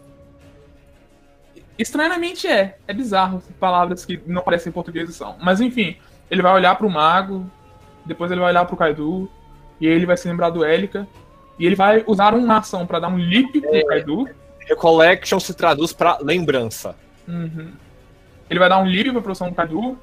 [1.78, 2.76] Estranhamente é.
[2.86, 3.42] É bizarro.
[3.58, 5.36] Palavras que não parecem em português são.
[5.40, 5.96] Mas enfim,
[6.30, 7.44] ele vai olhar pro mago.
[8.04, 9.30] Depois ele vai olhar pro Kaido.
[9.80, 11.06] E aí ele vai se lembrar do Élica.
[11.58, 14.28] E ele vai usar uma ação pra dar um leap pro Kaido.
[14.60, 16.94] Recollection se traduz pra lembrança.
[17.26, 17.72] Uhum.
[18.48, 19.98] Ele vai dar um leap pra produção do Kaido.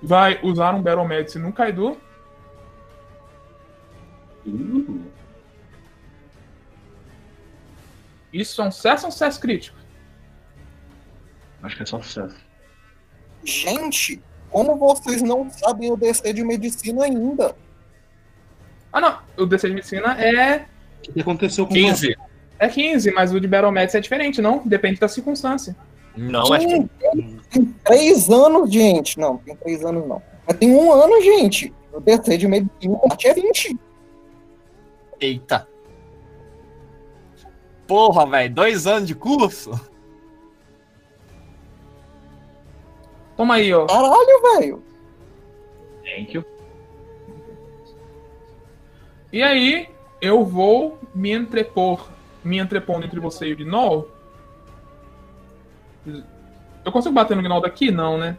[0.00, 1.96] Vai usar um Battle Medicine no Kaido.
[4.46, 5.00] Uh,
[8.32, 9.78] Isso é um sucesso ou um sucesso crítico?
[11.62, 12.36] acho que é só sucesso.
[13.44, 17.54] Gente, como vocês não sabem o DC de medicina ainda?
[18.92, 19.18] Ah, não.
[19.36, 20.66] O DC de medicina é,
[21.08, 22.16] O que aconteceu com 15.
[22.58, 24.62] é 15, mas o de Battle Medicine é diferente, não?
[24.64, 25.76] Depende da circunstância.
[26.16, 26.90] Não, é Sim,
[27.50, 29.18] tem três anos, gente.
[29.18, 30.20] Não, tem três anos não.
[30.46, 31.72] Mas tem um ano, gente.
[31.92, 33.78] O DC de medicina é 20.
[35.20, 35.68] Eita.
[37.88, 39.70] Porra, velho, dois anos de curso?
[43.34, 43.86] Toma aí, ó.
[43.86, 44.82] Caralho, velho.
[46.04, 46.44] Thank you.
[49.32, 49.88] E aí,
[50.20, 52.08] eu vou me entrepor,
[52.44, 54.08] me entrepondo entre você e o Gnol.
[56.84, 57.90] Eu consigo bater no Gnol daqui?
[57.90, 58.36] Não, né?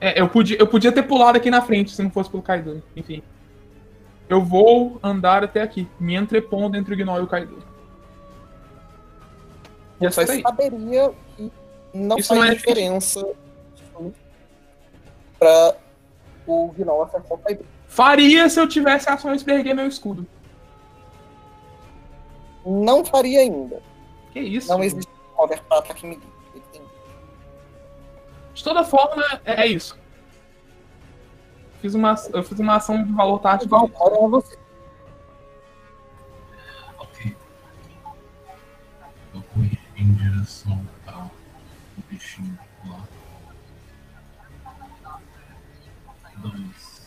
[0.00, 2.82] É, eu podia, eu podia ter pulado aqui na frente se não fosse pelo Kaido.
[2.96, 3.22] Enfim.
[4.30, 7.58] Eu vou andar até aqui, me entrepondo entre o Gnol e o Kaido.
[10.00, 10.42] E é só isso aí.
[10.42, 11.52] saberia que
[11.92, 13.26] não Isso faz não é diferença
[15.36, 15.74] pra
[16.46, 17.66] o Gnol acertar o Kaido.
[17.88, 20.24] Faria se eu tivesse ações pra erguer meu escudo.
[22.64, 23.82] Não faria ainda.
[24.32, 24.68] Que isso?
[24.68, 26.22] Não existe cover pra ataque melee.
[28.54, 29.98] De toda forma, é é isso.
[31.80, 33.74] Fiz uma, eu fiz uma ação de valor tático.
[33.74, 34.58] Agora é você.
[36.98, 37.36] Ok.
[39.34, 41.30] Eu ir em direção ao
[42.10, 43.00] bichinho lá.
[46.36, 47.00] Dois.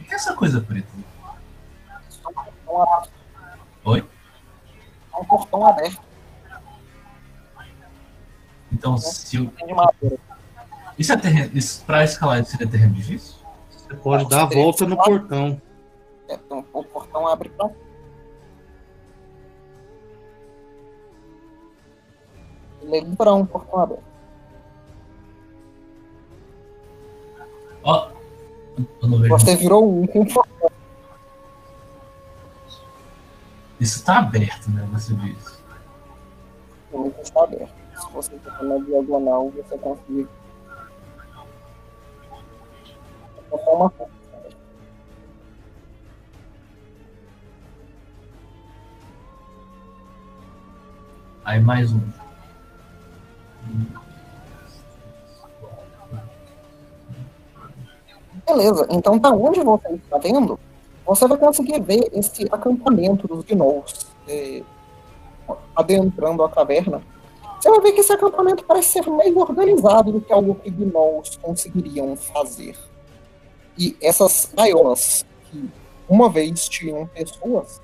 [0.00, 0.88] O que é essa coisa preta?
[3.84, 4.06] Oi?
[5.12, 6.11] é um portão aberto
[8.72, 9.52] Então, se eu.
[10.98, 11.50] Isso é terreno.
[11.54, 13.34] Isso, pra escalar isso seria terreno difícil?
[13.70, 15.60] Você pode dar a volta no portão.
[16.28, 17.70] É, então, o portão abre pra.
[22.82, 24.02] Ele é um portão aberto.
[27.84, 28.10] Ó.
[29.02, 29.34] eu não vejo.
[29.34, 30.70] Você virou um com portão.
[33.78, 34.88] Isso tá aberto, né?
[34.92, 35.61] Você diz.
[36.92, 37.72] Ele está aberto.
[37.94, 40.28] Se você ficar na diagonal, você consegue.
[43.50, 44.12] Só uma porta.
[51.44, 52.00] Aí mais um.
[58.46, 60.58] Beleza, então tá onde você está vendo,
[61.06, 64.62] você vai conseguir ver esse acampamento dos gnolls é,
[65.82, 67.02] adentrando a caverna.
[67.60, 71.36] Você vai ver que esse acampamento parece ser mais organizado do que algo que gnolls
[71.40, 72.76] conseguiriam fazer.
[73.78, 75.70] E essas gaiolas, que
[76.08, 77.80] uma vez tinham pessoas,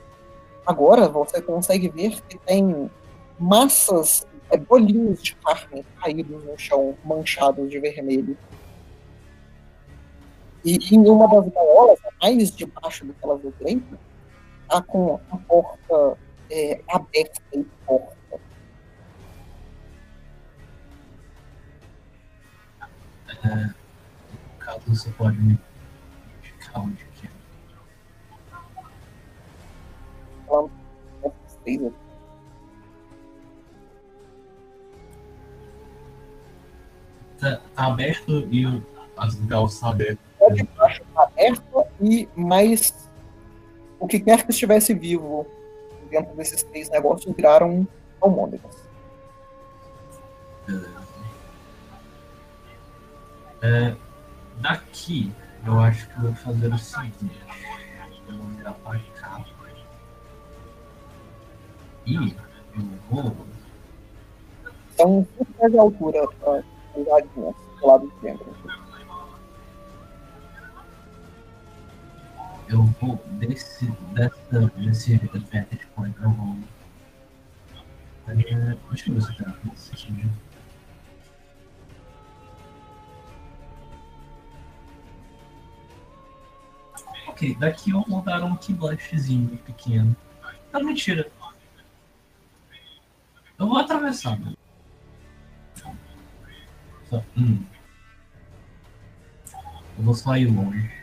[0.66, 2.90] agora você consegue ver que tem
[3.38, 8.36] massas, é, bolinhos de carne caídos no chão, manchados de vermelho.
[10.64, 13.98] E em uma das gaiolas, mais debaixo daquelas do direita,
[14.68, 16.18] tá com a porta
[16.50, 18.16] é, aberta e porta.
[23.44, 23.74] No
[24.58, 25.58] caso, você pode me
[26.38, 27.30] indicar onde que é.
[31.64, 31.94] Três aqui.
[37.38, 38.82] Tá, tá aberto e o-
[39.16, 39.34] as
[39.74, 40.18] estão abertas.
[40.42, 43.08] A de baixo tá aberta e mais
[44.00, 45.46] o que quer que estivesse vivo
[46.08, 47.86] dentro desses três negócios viraram
[48.20, 48.88] almôndegas.
[50.66, 50.98] Beleza.
[53.62, 53.96] É,
[54.60, 55.32] daqui,
[55.66, 57.40] eu acho que eu vou fazer o seguinte.
[58.28, 59.44] Eu vou virar pra cá.
[62.06, 62.32] E eu
[63.10, 63.36] vou.
[64.94, 66.26] Então, o que faz a altura
[66.94, 68.46] do lado de dentro?
[72.68, 76.58] Eu vou desse, dessa, desse advantage point, eu vou.
[78.26, 80.30] É, deixa eu ver se tenho aqui.
[87.26, 90.14] Ok, daqui eu vou dar um keyblastzinho pequeno.
[90.72, 91.30] Não, mentira.
[93.58, 94.38] Eu vou atravessar.
[94.38, 94.52] né?
[97.08, 97.64] Só, hum.
[99.96, 100.97] Eu vou só ir longe.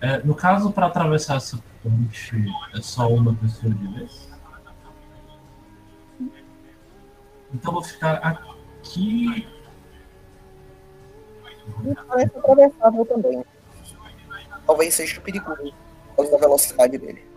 [0.00, 2.44] É, no caso, para atravessar essa ponte,
[2.74, 4.30] é só uma pessoa de vez?
[7.52, 9.46] Então eu vou ficar aqui.
[12.08, 13.44] Parece atravessável também.
[14.66, 15.74] Talvez seja perigoso
[16.08, 17.28] por causa da velocidade dele.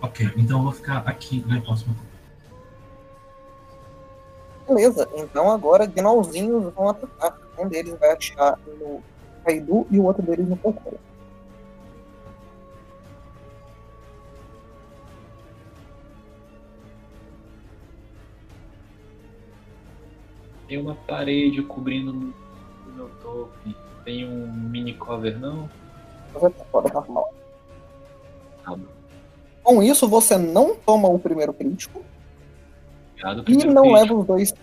[0.00, 1.94] Ok, então eu vou ficar aqui na próxima.
[4.66, 7.36] Beleza, então agora gnolzinhos vão atacar.
[7.58, 9.02] Um deles vai atirar no
[9.44, 10.98] Kaidu e o outro deles no Kokoro.
[20.68, 22.32] Tem uma parede cobrindo no
[22.94, 23.50] meu topo.
[24.04, 25.68] Tem um mini cover, não?
[26.32, 27.34] Você fora normal.
[28.64, 28.86] Tá bom.
[29.62, 32.02] Com isso, você não toma o primeiro crítico
[33.12, 34.00] Obrigado, e primeiro não crítico.
[34.00, 34.54] leva os dois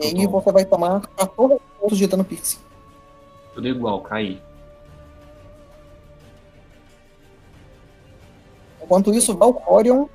[0.00, 2.58] E aí você vai tomar 14 pontos de dano piercing.
[3.54, 4.42] Tudo igual, caí.
[8.82, 10.06] Enquanto isso, Valcorion,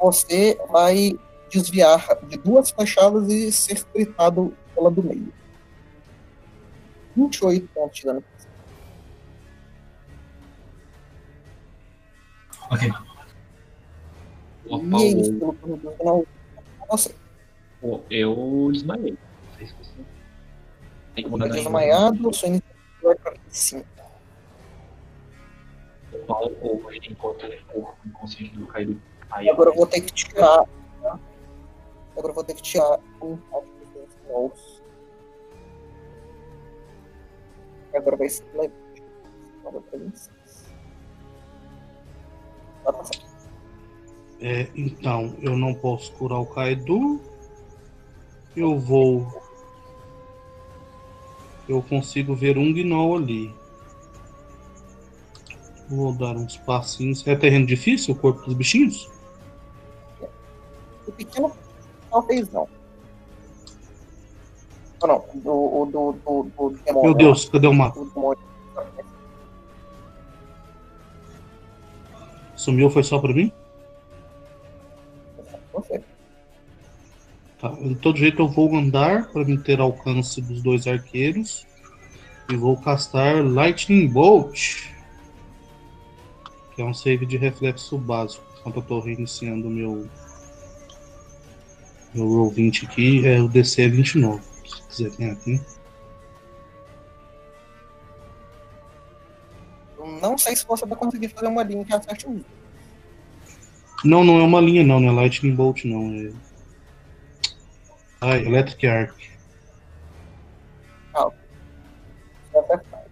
[0.00, 1.18] você vai
[1.50, 5.32] desviar de duas flechadas e ser gritado pela do meio.
[7.16, 8.48] 28 pontos de dano piercing.
[12.70, 12.92] Ok.
[14.70, 16.26] Opa, E é isso, pelo turno do final.
[16.90, 17.14] Você
[17.82, 19.12] o- eu desmaiei.
[19.12, 19.90] Não sei se você.
[21.14, 23.86] Tem é na desmaiado, sua iniciativa vai para 5.
[26.26, 29.00] Qual ou enquanto ele for inconsciente do caído.
[29.30, 30.64] Aí agora eu vou ter que tirar.
[31.02, 31.18] tá?
[32.16, 33.38] Agora eu vou ter que tirar um
[37.98, 39.02] agora vai ser levante.
[39.64, 40.72] Agora pra 26.
[42.84, 43.28] Vai passar.
[44.40, 47.20] É, então, eu não posso curar o Kaido.
[48.58, 49.40] Eu vou.
[51.68, 53.54] Eu consigo ver um Gnoll ali.
[55.88, 57.24] Vou dar uns passinhos.
[57.24, 59.08] É terreno difícil o corpo dos bichinhos?
[61.06, 61.52] O pequeno
[62.10, 62.68] talvez não.
[65.00, 67.02] Ou não, do, do, do, do demônio.
[67.02, 68.00] Meu Deus, cadê o mapa?
[72.56, 73.52] Sumiu, foi só pra mim?
[75.72, 76.02] Você.
[77.60, 81.66] Tá, de todo jeito eu vou andar para me ter alcance dos dois arqueiros.
[82.50, 84.88] E vou castar Lightning Bolt.
[86.74, 88.44] Que é um save de reflexo básico.
[88.60, 90.08] Enquanto eu tô reiniciando meu.
[92.14, 94.42] Meu roll 20 aqui, é o DC é 29.
[94.64, 95.60] Se quiser vir aqui.
[99.98, 102.42] Eu Não sei se você vai conseguir fazer uma linha que acerte o.
[104.04, 106.14] Não, não é uma linha não, não é Lightning Bolt não.
[106.14, 106.47] É.
[108.20, 109.38] Ai, Electric Arc.
[112.54, 113.04] Acertar.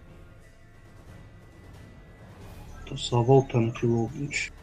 [2.85, 4.53] Tô só voltando aqui o roll 20.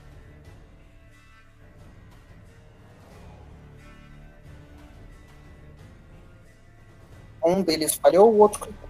[7.44, 8.88] Um deles falhou, o outro critou.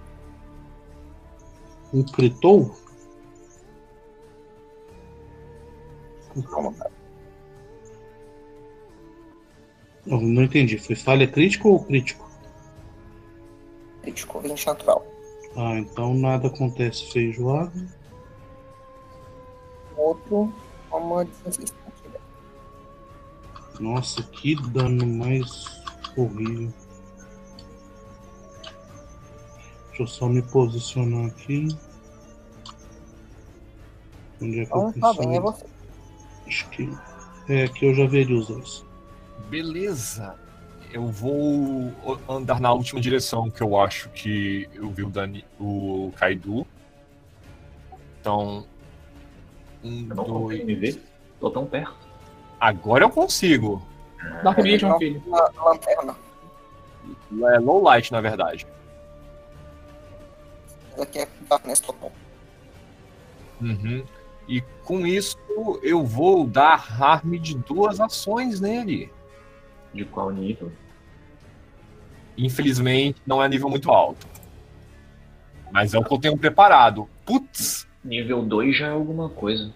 [1.93, 2.85] Um critou?
[6.51, 6.94] Calma, cara.
[10.07, 10.79] Não, não entendi.
[10.79, 12.29] Foi falha crítica ou crítico?
[14.03, 15.07] Crítico, 20 natural.
[15.57, 17.73] Ah, então nada acontece feijoada.
[19.97, 20.53] Outro,
[20.91, 22.25] toma 16 pontos de dano.
[23.81, 25.83] Nossa, que dano mais
[26.17, 26.73] horrível.
[29.89, 31.69] Deixa eu só me posicionar aqui.
[34.43, 35.65] Onde é que eu Então tá bem, é você.
[36.47, 36.91] Acho que
[37.49, 38.84] é aqui eu já veria os dois.
[39.55, 40.35] Beleza.
[40.93, 41.93] Eu vou
[42.29, 46.67] andar na última direção que eu acho que eu vi o, Dani, o Kaidu.
[48.21, 48.67] Então.
[49.85, 50.65] Um, Eu não dois.
[50.65, 51.01] me ver.
[51.39, 51.95] Tô tão perto.
[52.59, 53.81] Agora eu consigo.
[54.43, 55.23] Dark Vision, Então, filho.
[55.29, 56.17] na na lanterna.
[57.55, 58.67] É low light, na verdade.
[60.95, 62.11] Essa aqui é Darkness Total.
[63.61, 64.05] Uhum.
[64.49, 65.39] E com isso
[65.81, 69.13] eu vou dar harm de duas ações nele.
[69.95, 70.71] De qual nível?
[72.37, 74.27] Infelizmente, não é nível muito alto.
[75.71, 77.09] Mas é o que eu tenho preparado.
[77.25, 77.87] Putz!
[78.05, 79.73] Nível 2 já é alguma coisa.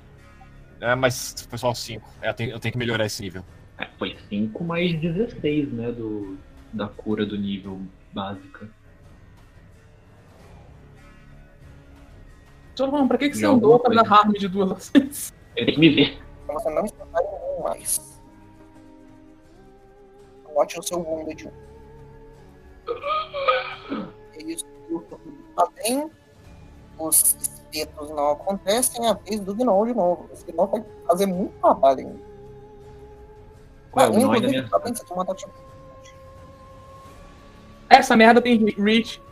[0.81, 2.09] É, mas foi só 5.
[2.23, 3.45] Eu tenho, eu tenho que melhorar esse nível.
[3.79, 5.93] É, foi 5 mais 16, né?
[5.93, 6.37] Do,
[6.73, 7.81] da cura do nível
[8.13, 8.69] básica.
[12.77, 15.35] Falando, pra que, que você andou pra dar harm de duas ações?
[15.57, 16.19] Ele tem que me ver.
[16.47, 17.05] Você não está
[17.63, 18.18] mais.
[20.59, 21.53] Note o seu wounded.
[24.35, 24.67] É isso.
[24.91, 26.11] o turno do Paden.
[26.99, 29.07] Os espetos não acontecem.
[29.07, 30.29] A vez do Gnoll de novo.
[30.33, 32.21] Esse Gnoll vai fazer muito trabalho ainda.
[33.93, 36.15] Qual é o Gnoll ainda inclusive, me Paden, você toma ataque de
[37.89, 39.23] Essa merda tem reach.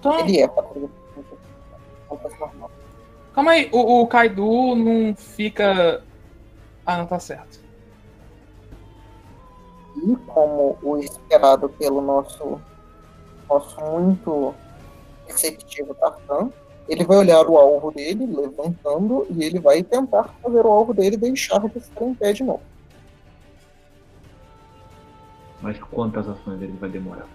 [0.00, 0.90] Então, Ele é patrulha.
[3.34, 6.02] Calma aí, o, o Kaido não fica.
[6.88, 7.60] Ah, não tá certo.
[9.94, 12.58] E como o esperado pelo nosso,
[13.46, 14.54] nosso muito
[15.26, 16.50] receptivo Tartan,
[16.88, 21.18] Ele vai olhar o alvo dele, levantando, e ele vai tentar fazer o alvo dele
[21.18, 22.62] deixar de estar em pé de novo.
[25.60, 27.26] Mas quantas ações ele vai demorar?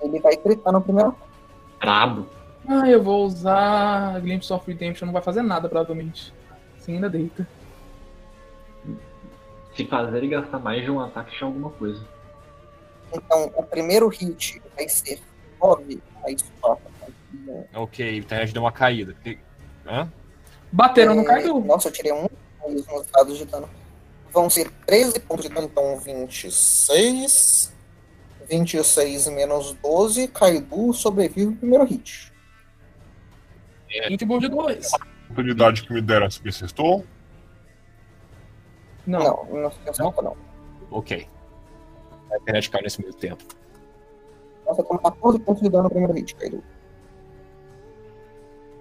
[0.00, 1.16] Ele vai gritar no primeiro.
[1.80, 2.28] Brabo.
[2.68, 6.32] Ah, eu vou usar Glimpse of Redemption, não vai fazer nada, provavelmente.
[6.78, 7.44] Sim, ainda deita.
[9.80, 12.04] Se fazer ele gastar mais de um ataque, tinha alguma coisa.
[13.14, 15.18] Então, o primeiro hit vai ser
[15.58, 16.90] 9, mais 4.
[17.74, 19.16] Ok, então já deu uma caída.
[19.86, 20.06] Hã?
[20.70, 21.58] Bateram no É, Kaido.
[21.60, 22.28] Nossa, eu tirei um
[22.68, 23.68] nos meus dados de dano.
[24.30, 27.72] Vão ser 13 pontos de dano, então 26.
[28.48, 30.28] 26 menos 12.
[30.28, 32.30] Kaidu sobrevive o primeiro hit.
[33.88, 34.92] Hit de 2.
[34.92, 34.96] A
[35.30, 37.04] oportunidade que me deram se me acertou.
[39.06, 39.20] Não.
[39.20, 40.36] Não, não se acerta, não.
[40.90, 41.26] Ok.
[42.30, 43.42] A internet caiu nesse meio tempo.
[44.66, 46.62] Nossa, toma 14 pontos de dano no primeiro hit, Kaidu.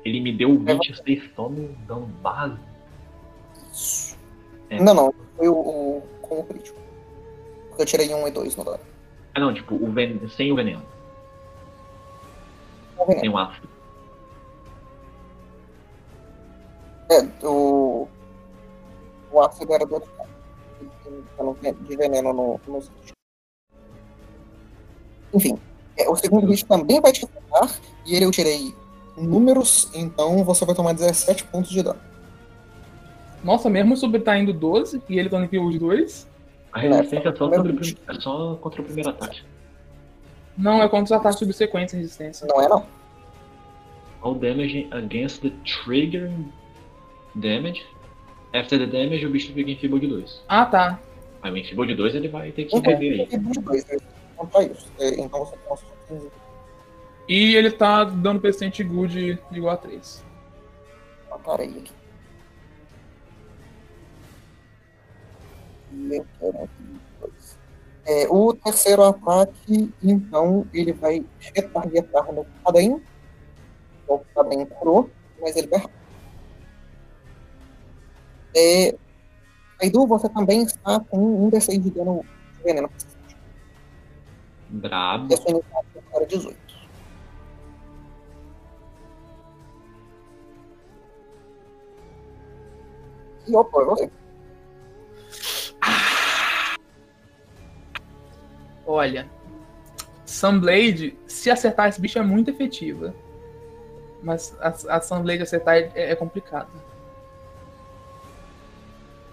[0.06, 2.58] Ele me deu 26 tome dano base.
[3.72, 4.18] Isso.
[4.70, 4.80] É.
[4.80, 5.14] Não, não.
[5.36, 6.80] Foi o, o com o crítico.
[7.70, 8.80] Porque eu tirei 1 e 2 no dano.
[9.34, 10.20] Ah não, tipo, o ven...
[10.30, 10.84] sem o veneno.
[12.98, 13.20] Tá vendo?
[13.20, 13.70] Sem o ácido.
[17.12, 17.90] É, o.
[17.98, 18.19] O do
[20.80, 23.14] Ele tem dano de veneno no, hits.
[25.34, 25.57] Enfim,
[25.97, 27.80] é, o segundo hit também vai te acertar.
[28.06, 28.73] E ele eu tirei
[29.18, 31.99] números, então você vai tomar 17 pontos de dano.
[33.43, 36.27] Nossa, mesmo subtraindo 12 e ele dando kill de 2?
[36.72, 39.41] A resistência é só, contra o, prim- é só contra o primeiro ataque.
[40.57, 42.47] Não, é contra os ataques subsequentes a resistência.
[42.47, 42.85] Não é, não.
[44.22, 45.51] All damage against the
[45.84, 46.30] trigger
[47.35, 47.85] damage.
[48.54, 50.44] After the damage, o bicho fica em Feeble de 2.
[50.48, 51.00] Ah, tá.
[51.42, 53.26] Aí o Enfeeble de 2 ele vai ter que Então, rever aí.
[53.28, 53.98] de 2, né?
[54.72, 54.92] Isso.
[55.00, 55.56] É, Então você
[56.08, 56.32] tem 15.
[57.28, 60.26] E ele tá dando persistente good igual a 3.
[61.32, 61.92] Ah, Parei aqui.
[65.94, 67.60] E eu quero aqui dois.
[68.06, 73.02] É, o terceiro ataque, então, ele vai retargetar no Cadem.
[74.08, 75.10] O Cadem curou,
[75.40, 75.84] mas ele vai.
[78.56, 78.96] É,
[79.80, 82.26] Kaidu, você também está com um D6 de dano
[82.58, 82.90] de veneno.
[84.70, 85.28] Brabo.
[85.32, 86.58] E a sua iniciativa era 18.
[93.48, 94.12] E opa, é você.
[98.86, 99.30] Olha,
[100.26, 103.14] Sunblade, se acertar esse bicho é muito efetiva.
[104.22, 106.70] Mas a, a Sunblade acertar é, é complicado.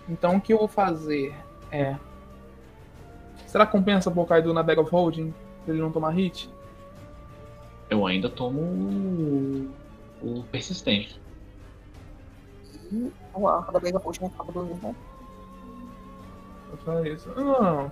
[0.08, 1.34] Então o que eu vou fazer
[1.70, 1.96] é.
[3.46, 5.32] Será que compensa pôr o Kaido na Bag of Holding?
[5.64, 6.50] Pra ele não tomar hit?
[7.88, 9.70] Eu ainda tomo o,
[10.22, 11.20] o persistente.
[12.92, 14.96] E o arco da Bega Forte acaba do mesmo.
[16.70, 17.28] Eu falei isso.
[17.36, 17.90] Não.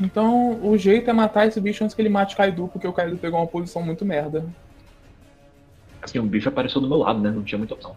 [0.00, 2.92] Então o jeito é matar esse bicho antes que ele mate o Kaido, porque o
[2.92, 4.44] Kaido pegou uma posição muito merda.
[6.02, 7.30] Assim, o bicho apareceu do meu lado, né?
[7.30, 7.96] Não tinha muita opção.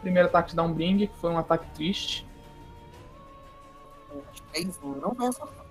[0.00, 2.26] Primeiro ataque de Downbring, que foi um ataque triste.
[4.52, 5.64] 3 não vai acertar.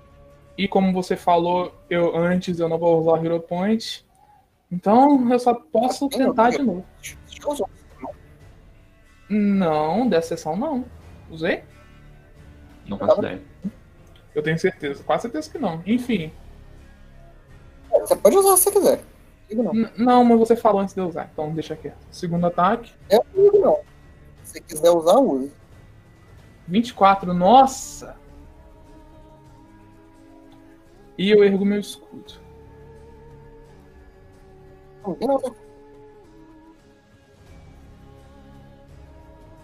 [0.58, 4.06] E como você falou eu antes, eu não vou usar o Hero Point.
[4.72, 6.86] Então eu só posso tentar de novo.
[9.30, 10.86] Não, dessa sessão não.
[11.30, 11.64] Usei?
[12.88, 13.42] Não faço ideia.
[14.34, 15.04] Eu tenho certeza.
[15.04, 15.82] Quase certeza que não.
[15.86, 16.32] Enfim.
[17.92, 19.02] É, Você pode usar se você quiser.
[19.52, 19.74] Não.
[19.98, 21.30] Não, mas você falou antes de eu usar.
[21.32, 21.98] Então deixa quieto.
[22.12, 22.94] Segundo ataque.
[23.10, 23.89] Eu não digo não.
[24.50, 25.52] Se você quiser usar, use.
[26.68, 27.36] 24.
[27.36, 28.18] Nossa!
[31.16, 32.34] E eu ergo meu escudo.
[35.06, 35.16] Não.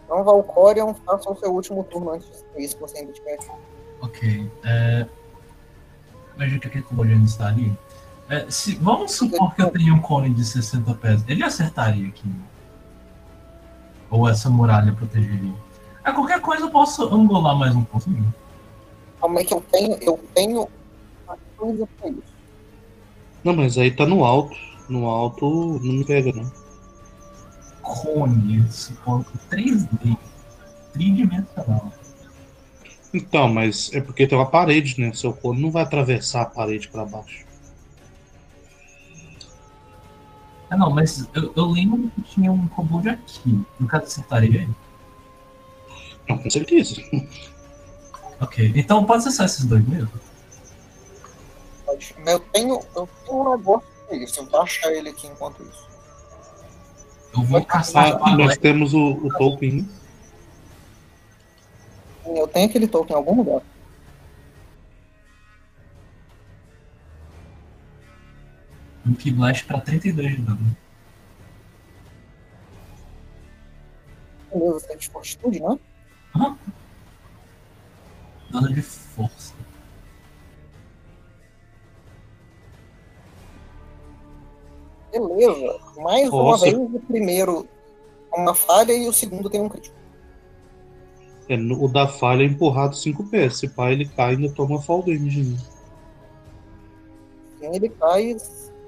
[0.03, 3.39] Então, Valcorion, faça o seu último turno antes de ser isso, que você ainda tiver.
[4.01, 4.51] Ok.
[4.63, 5.07] É...
[6.37, 7.75] Veja que aquele Coloriano está ali.
[8.29, 8.75] É, se...
[8.75, 11.23] Vamos supor que eu tenha um cone de 60 pés.
[11.27, 12.29] Ele acertaria aqui.
[14.15, 15.53] Ou essa muralha protegeria.
[16.01, 18.33] A qualquer coisa eu posso angular mais um pouquinho.
[19.19, 20.69] Calma aí que eu tenho, eu tenho
[21.27, 22.23] uma coisa pra isso.
[23.43, 24.55] Não, mas aí tá no alto.
[24.87, 26.49] No alto não me pega, não.
[27.81, 29.25] Cone, suponho.
[29.51, 30.17] 3D.
[30.93, 31.91] Tridimensional.
[33.13, 35.11] Então, mas é porque tem uma parede, né?
[35.13, 37.44] Seu cone não vai atravessar a parede pra baixo.
[40.75, 43.65] Ah, não, mas eu, eu lembro que tinha um kobold aqui.
[43.79, 44.75] No caso, acertaria ele?
[46.27, 47.01] Não, com certeza.
[48.41, 48.73] Ok.
[48.75, 50.11] Então pode ser só esses dois mesmo?
[52.27, 55.87] Eu tenho, eu tenho um negócio É isso, eu vou achar ele aqui enquanto isso.
[57.33, 59.87] Eu vou caçar Ah, nós temos o, o token.
[62.25, 63.61] Eu tenho aquele token em algum lugar.
[69.05, 70.77] Um Ki Blast pra 32 de dano.
[74.51, 75.79] Beleza, você tem de fortitude, né?
[78.51, 79.53] Dano de força.
[85.11, 85.79] Beleza.
[85.97, 86.65] Mais uma Nossa.
[86.65, 87.67] vez, o primeiro
[88.33, 89.95] é uma falha e o segundo tem um crítico.
[91.47, 93.57] É, o da falha é empurrado 5 pés.
[93.57, 95.43] Se pá, ele cai e ainda toma fall damage.
[95.43, 95.57] né?
[97.59, 98.35] Sim, ele cai,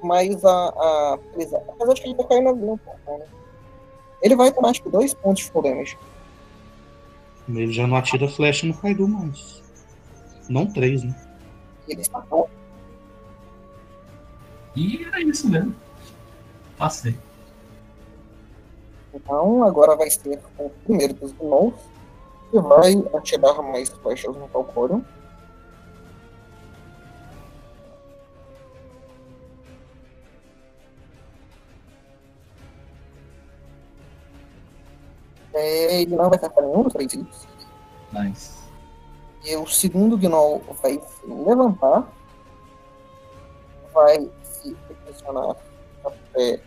[0.03, 0.69] mas a.
[0.69, 3.25] a apesar de que ele vai cair no, no né?
[4.21, 5.97] Ele vai tomar acho que dois pontos de damage.
[7.47, 9.61] Ele já não atira flecha no Kaido mais.
[10.49, 11.15] Não três, né?
[11.87, 12.49] E ele está bom.
[14.75, 15.75] E era isso mesmo.
[16.77, 17.17] Passei.
[19.13, 21.79] Então agora vai ser o primeiro dos gnolls
[22.51, 25.01] que vai atirar mais flechas no Talcorion.
[35.59, 37.47] É, ele não vai acertar nenhum dos três hits.
[38.13, 38.57] Nice.
[39.43, 42.07] E o segundo Gnoll vai se levantar,
[43.91, 45.55] vai se posicionar
[46.05, 46.61] até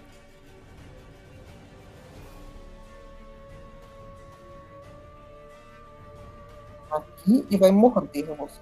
[6.90, 8.60] aqui e vai morder você.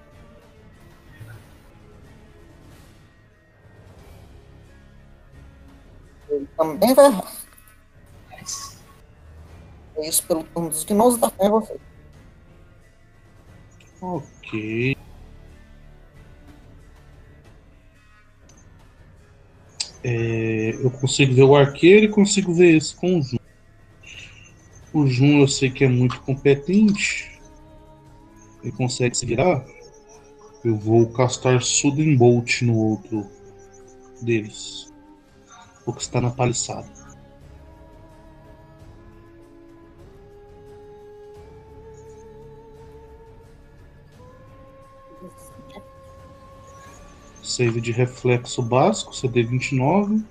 [6.28, 7.37] Ele também vai errar.
[10.02, 10.86] Isso pelo turno dos e
[11.18, 11.76] tá com você.
[14.00, 14.96] Ok.
[20.04, 23.38] É, eu consigo ver o arqueiro e consigo ver esse com o Jun.
[24.92, 27.40] O Jun eu sei que é muito competente.
[28.62, 29.64] Ele consegue se virar.
[30.64, 33.26] Eu vou castar Sudden Bolt no outro
[34.22, 34.92] deles.
[35.84, 36.97] O que está na paliçada.
[47.58, 50.22] Save de reflexo básico, CD 29.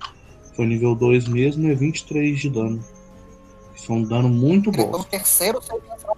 [0.56, 2.82] Foi nível 2 mesmo, é 23 de dano.
[3.76, 4.98] Isso é um dano muito é bom.
[4.98, 6.14] o terceiro pensar.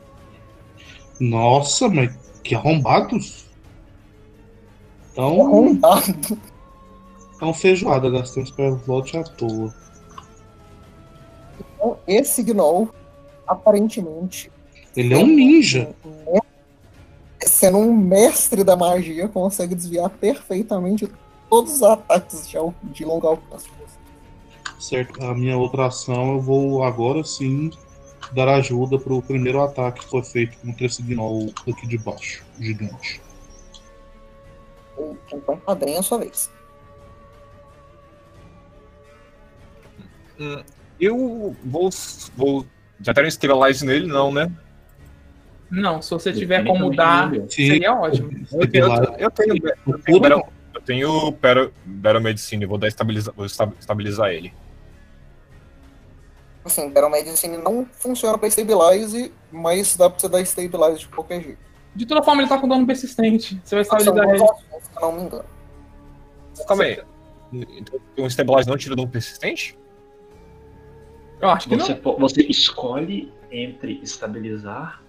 [1.19, 3.45] Nossa, mas que arrombados!
[5.11, 6.39] Então, Arrombado.
[7.35, 9.75] então feijoada, gastei um spell slot à toa.
[11.75, 12.89] Então, esse Gnoll,
[13.49, 14.49] aparentemente,
[14.97, 15.93] Ele é um ninja.
[17.61, 21.07] Sendo um mestre da magia, consegue desviar perfeitamente
[21.51, 23.69] todos os ataques de, de longo alcance.
[24.79, 27.71] Certo, a minha outra ação eu vou agora sim
[28.33, 33.21] dar ajuda pro primeiro ataque que foi feito contra esse gnoll aqui de baixo, gigante.
[35.31, 36.51] Então, padrinho, a sua vez.
[40.39, 40.63] Hum,
[40.99, 41.91] Eu vou.
[42.35, 42.65] vou
[43.03, 44.51] já tem um Stabilize nele, não, né?
[45.71, 47.31] Não, se você tiver como dar.
[47.49, 47.49] Sim.
[47.49, 48.31] seria ótimo.
[48.53, 49.55] Eu tenho, eu, eu tenho,
[49.89, 50.45] eu tenho,
[50.75, 54.53] eu tenho Battle, Battle Medicine, vou dar estabiliza, vou esta- estabilizar ele.
[56.65, 61.41] Assim, Battle Medicine não funciona pra Stabilize, mas dá pra você dar Stabilize de qualquer
[61.43, 61.59] jeito.
[61.95, 63.61] De toda forma, ele tá com dano persistente.
[63.65, 64.45] Você vai estabilizar duas ele.
[64.45, 65.45] ações, se eu não me engano.
[66.69, 67.01] Calma aí.
[67.53, 69.77] Então, um Stabilize não tira dano persistente?
[71.41, 72.01] Eu acho que Você, não.
[72.01, 75.03] po- você escolhe entre estabilizar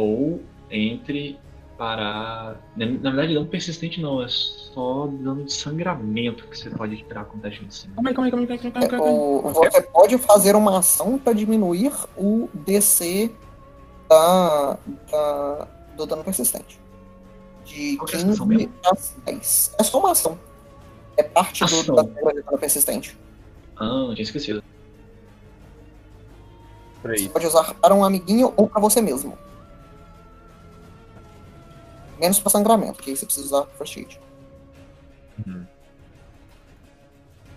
[0.00, 0.40] ou
[0.70, 1.38] entre
[1.76, 2.60] parar.
[2.76, 7.24] Na, na verdade, dano persistente não, é só dano de sangramento que você pode tirar
[7.24, 7.94] com teste de cima.
[7.94, 9.16] Calma aí, calma aí, calma aí, calma aí, calma aí, calma aí.
[9.18, 13.30] O- você pode fazer uma ação para diminuir o DC
[14.08, 14.78] da,
[15.10, 16.78] da- do dano persistente.
[17.64, 18.74] De Qual que é essa ação 15 mesmo?
[18.84, 19.74] a 10.
[19.78, 20.38] É só uma ação.
[21.16, 21.94] É parte do, Ação.
[21.94, 23.16] da regra de dano persistente.
[23.76, 24.62] Ah, eu tinha esquecido.
[27.02, 29.36] Você pode usar para um amiguinho ou para você mesmo.
[32.20, 34.20] Menos para sangramento, que aí você precisa usar First Aid.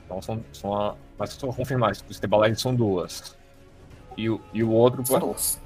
[0.05, 0.43] Então são.
[0.53, 3.35] são a, mas só pra confirmar, o Stabilize são duas.
[4.17, 5.05] E, o- e o outro.
[5.05, 5.59] São duas.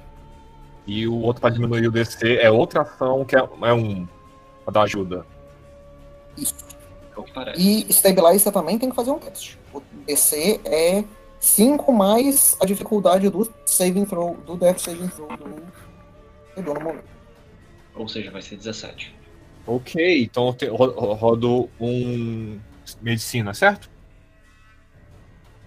[0.86, 4.06] E o outro pra diminuir o DC é outra ação que é, é um.
[4.64, 5.24] Pra dar ajuda.
[6.36, 6.54] Isso.
[7.16, 7.60] É o que parece.
[7.60, 9.58] E Stabilize você também tem que fazer um teste.
[9.72, 11.04] O DC é
[11.38, 15.62] 5 mais a dificuldade do saving throw, do death saving throw do
[16.54, 17.17] pegou no momento.
[17.98, 19.14] Ou seja, vai ser 17.
[19.66, 22.58] Ok, então eu rodo um.
[23.02, 23.90] Medicina, certo?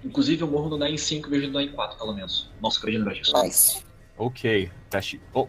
[0.04, 2.50] Inclusive, eu morro no Dying 5 em vez do Dying 4, pelo menos.
[2.60, 3.34] Nossa, acredito lembrar disso.
[3.44, 3.84] Nice.
[4.18, 4.72] Ok.
[4.90, 5.22] Teste.
[5.34, 5.48] Oh,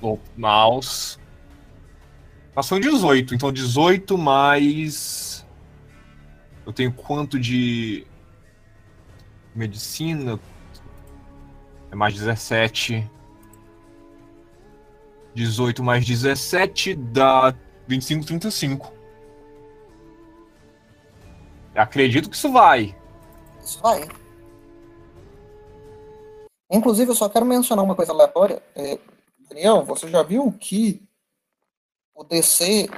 [0.00, 1.18] oh, mouse.
[2.54, 3.34] Passou em 18.
[3.34, 5.44] Então 18 mais.
[6.64, 8.06] Eu tenho quanto de.
[9.54, 10.38] Medicina?
[11.90, 13.10] É mais 17.
[15.34, 17.54] 18 mais 17 dá
[17.86, 18.92] 25, 35.
[21.74, 22.94] Acredito que isso vai.
[23.62, 24.08] Isso vai.
[26.70, 28.62] Inclusive, eu só quero mencionar uma coisa aleatória.
[28.74, 28.98] É,
[29.48, 31.02] Daniel, você já viu que
[32.14, 32.88] o DC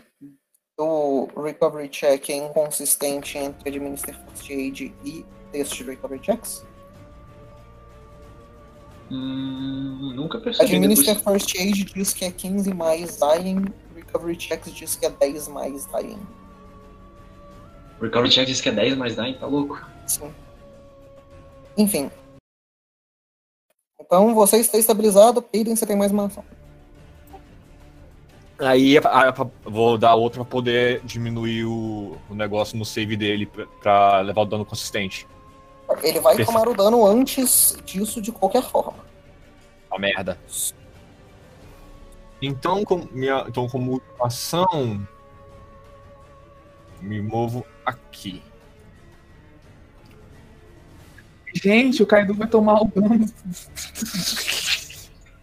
[0.76, 6.64] do Recovery Check é inconsistente entre Administer First Aid e texto de Recovery Checks?
[9.10, 10.64] Hum, nunca percebi.
[10.74, 11.42] Administer depois.
[11.42, 13.64] First Aid diz que é 15 mais Dying,
[13.94, 16.20] Recovery Checks diz que é 10 mais Dying.
[18.00, 19.80] Recovery Check diz que é 10 mais Dying, tá louco?
[20.06, 20.30] Sim.
[21.76, 22.10] Enfim.
[24.00, 26.44] Então você está estabilizado, Aiden você tem mais uma ação.
[28.58, 33.46] Aí a- a- vou dar outra pra poder diminuir o, o negócio no save dele
[33.46, 35.26] pra, pra levar o dano consistente.
[36.02, 36.46] Ele vai Perfeito.
[36.46, 39.04] tomar o dano antes disso de qualquer forma.
[39.90, 40.38] A merda.
[42.42, 45.06] Então, com, minha, então, como ação,
[47.00, 48.42] me movo aqui.
[51.54, 53.24] Gente, o Kaido vai tomar o dano.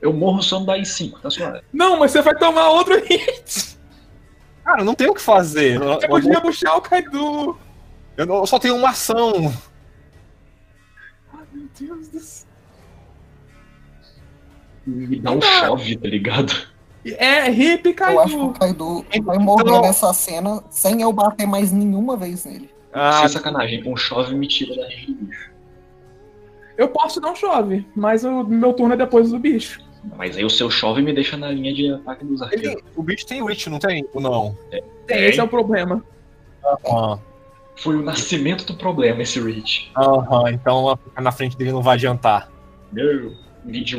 [0.02, 1.62] Eu morro só no Dying 5, tá suave.
[1.72, 3.78] Não, mas você vai tomar outro hit.
[4.64, 5.78] Cara, não tem o que fazer.
[5.78, 7.58] Eu, eu- podia puxar o Kaido.
[8.18, 9.54] eu não- eu só tenho uma ação.
[11.82, 12.48] Deus do céu.
[14.86, 16.54] Me dá um chove, tá ligado?
[17.06, 19.06] É, hip Eu acho que o Kaido.
[19.10, 22.70] Kaido vai morrer Então- nessa cena sem eu bater mais nenhuma vez nele.
[22.94, 25.52] Ah, Sem sacanagem, um chove me tira da do bicho.
[26.78, 29.80] Eu posso dar um chove, mas o meu turno é depois do bicho.
[30.18, 32.72] Mas aí o seu chove me deixa na linha de ataque dos arqueiros.
[32.74, 34.06] ele- o bicho tem reach, não tem?
[34.14, 34.58] Ou não?
[35.06, 36.04] Tem, esse é o problema.
[36.86, 37.20] Aham.
[37.76, 39.92] Foi o nascimento do problema esse reach.
[39.98, 42.50] Aham, então ficar na frente dele não vai adiantar.
[42.92, 43.34] Meu,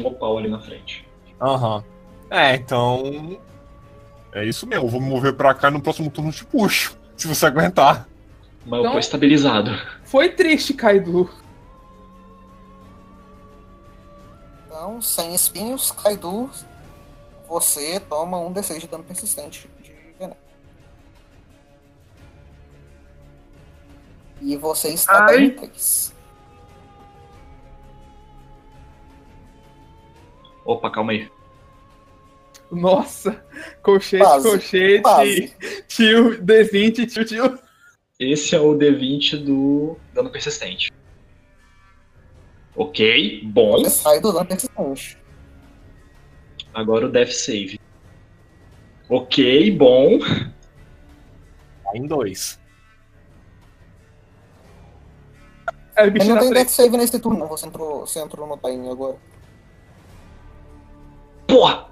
[0.08, 1.06] o pau ali na frente.
[1.40, 1.82] Aham.
[2.30, 3.38] É, então.
[4.32, 6.44] É isso mesmo, eu vou me mover pra cá e no próximo turno eu te
[6.44, 6.96] puxo.
[7.16, 8.08] Se você aguentar.
[8.64, 9.70] Mas eu Então- tô estabilizado.
[10.04, 11.28] Foi triste, Kaido.
[14.66, 16.48] Então, sem espinhos, Kaido,
[17.48, 19.68] você toma um D6 de dano persistente
[24.42, 25.36] E você está Ai.
[25.38, 26.14] bem 3.
[30.64, 31.30] Opa, calma aí.
[32.70, 33.44] Nossa,
[33.82, 35.56] colchete, Quase, colchete, quase.
[35.88, 37.58] tio, D20, tio, tio.
[38.18, 40.90] Esse é o D20 do dano persistente.
[42.74, 43.78] Ok, bom.
[43.82, 45.18] Você sai do dano persistente.
[46.72, 47.78] Agora o Death Save.
[49.08, 50.18] Ok, bom.
[50.20, 52.58] Tá em dois.
[55.96, 56.52] É não tem frente.
[56.54, 57.46] death save nesse turno.
[57.48, 59.16] Você entrou, você entrou no time agora.
[61.46, 61.88] Porra!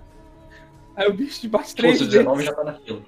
[0.97, 2.51] Aí o bicho bate Pô, três seu 19 vezes.
[2.51, 3.03] já tá na fila.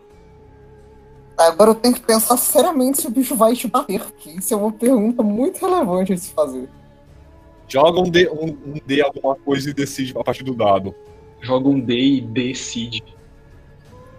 [1.38, 4.56] Agora eu tenho que pensar seriamente se o bicho vai te bater, que isso é
[4.56, 6.68] uma pergunta muito relevante a se fazer.
[7.66, 10.94] Joga um D, um, um D alguma coisa e decide a partir do dado.
[11.40, 13.02] Joga um D e decide.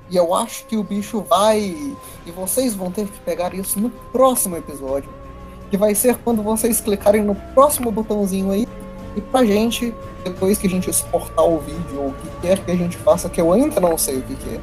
[0.10, 1.60] E eu acho que o bicho vai.
[2.26, 5.10] E vocês vão ter que pegar isso no próximo episódio.
[5.74, 8.68] Que vai ser quando vocês clicarem no próximo botãozinho aí.
[9.16, 9.92] E pra gente,
[10.24, 13.28] depois que a gente exportar o vídeo, ou o que quer que a gente faça,
[13.28, 14.60] que eu ainda não sei o que, é.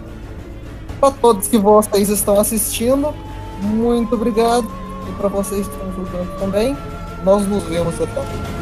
[1.00, 3.12] Pra todos que vocês estão assistindo,
[3.60, 4.70] muito obrigado.
[5.08, 6.76] E pra vocês que estão jogando também,
[7.24, 8.59] nós nos vemos daqui a pouco.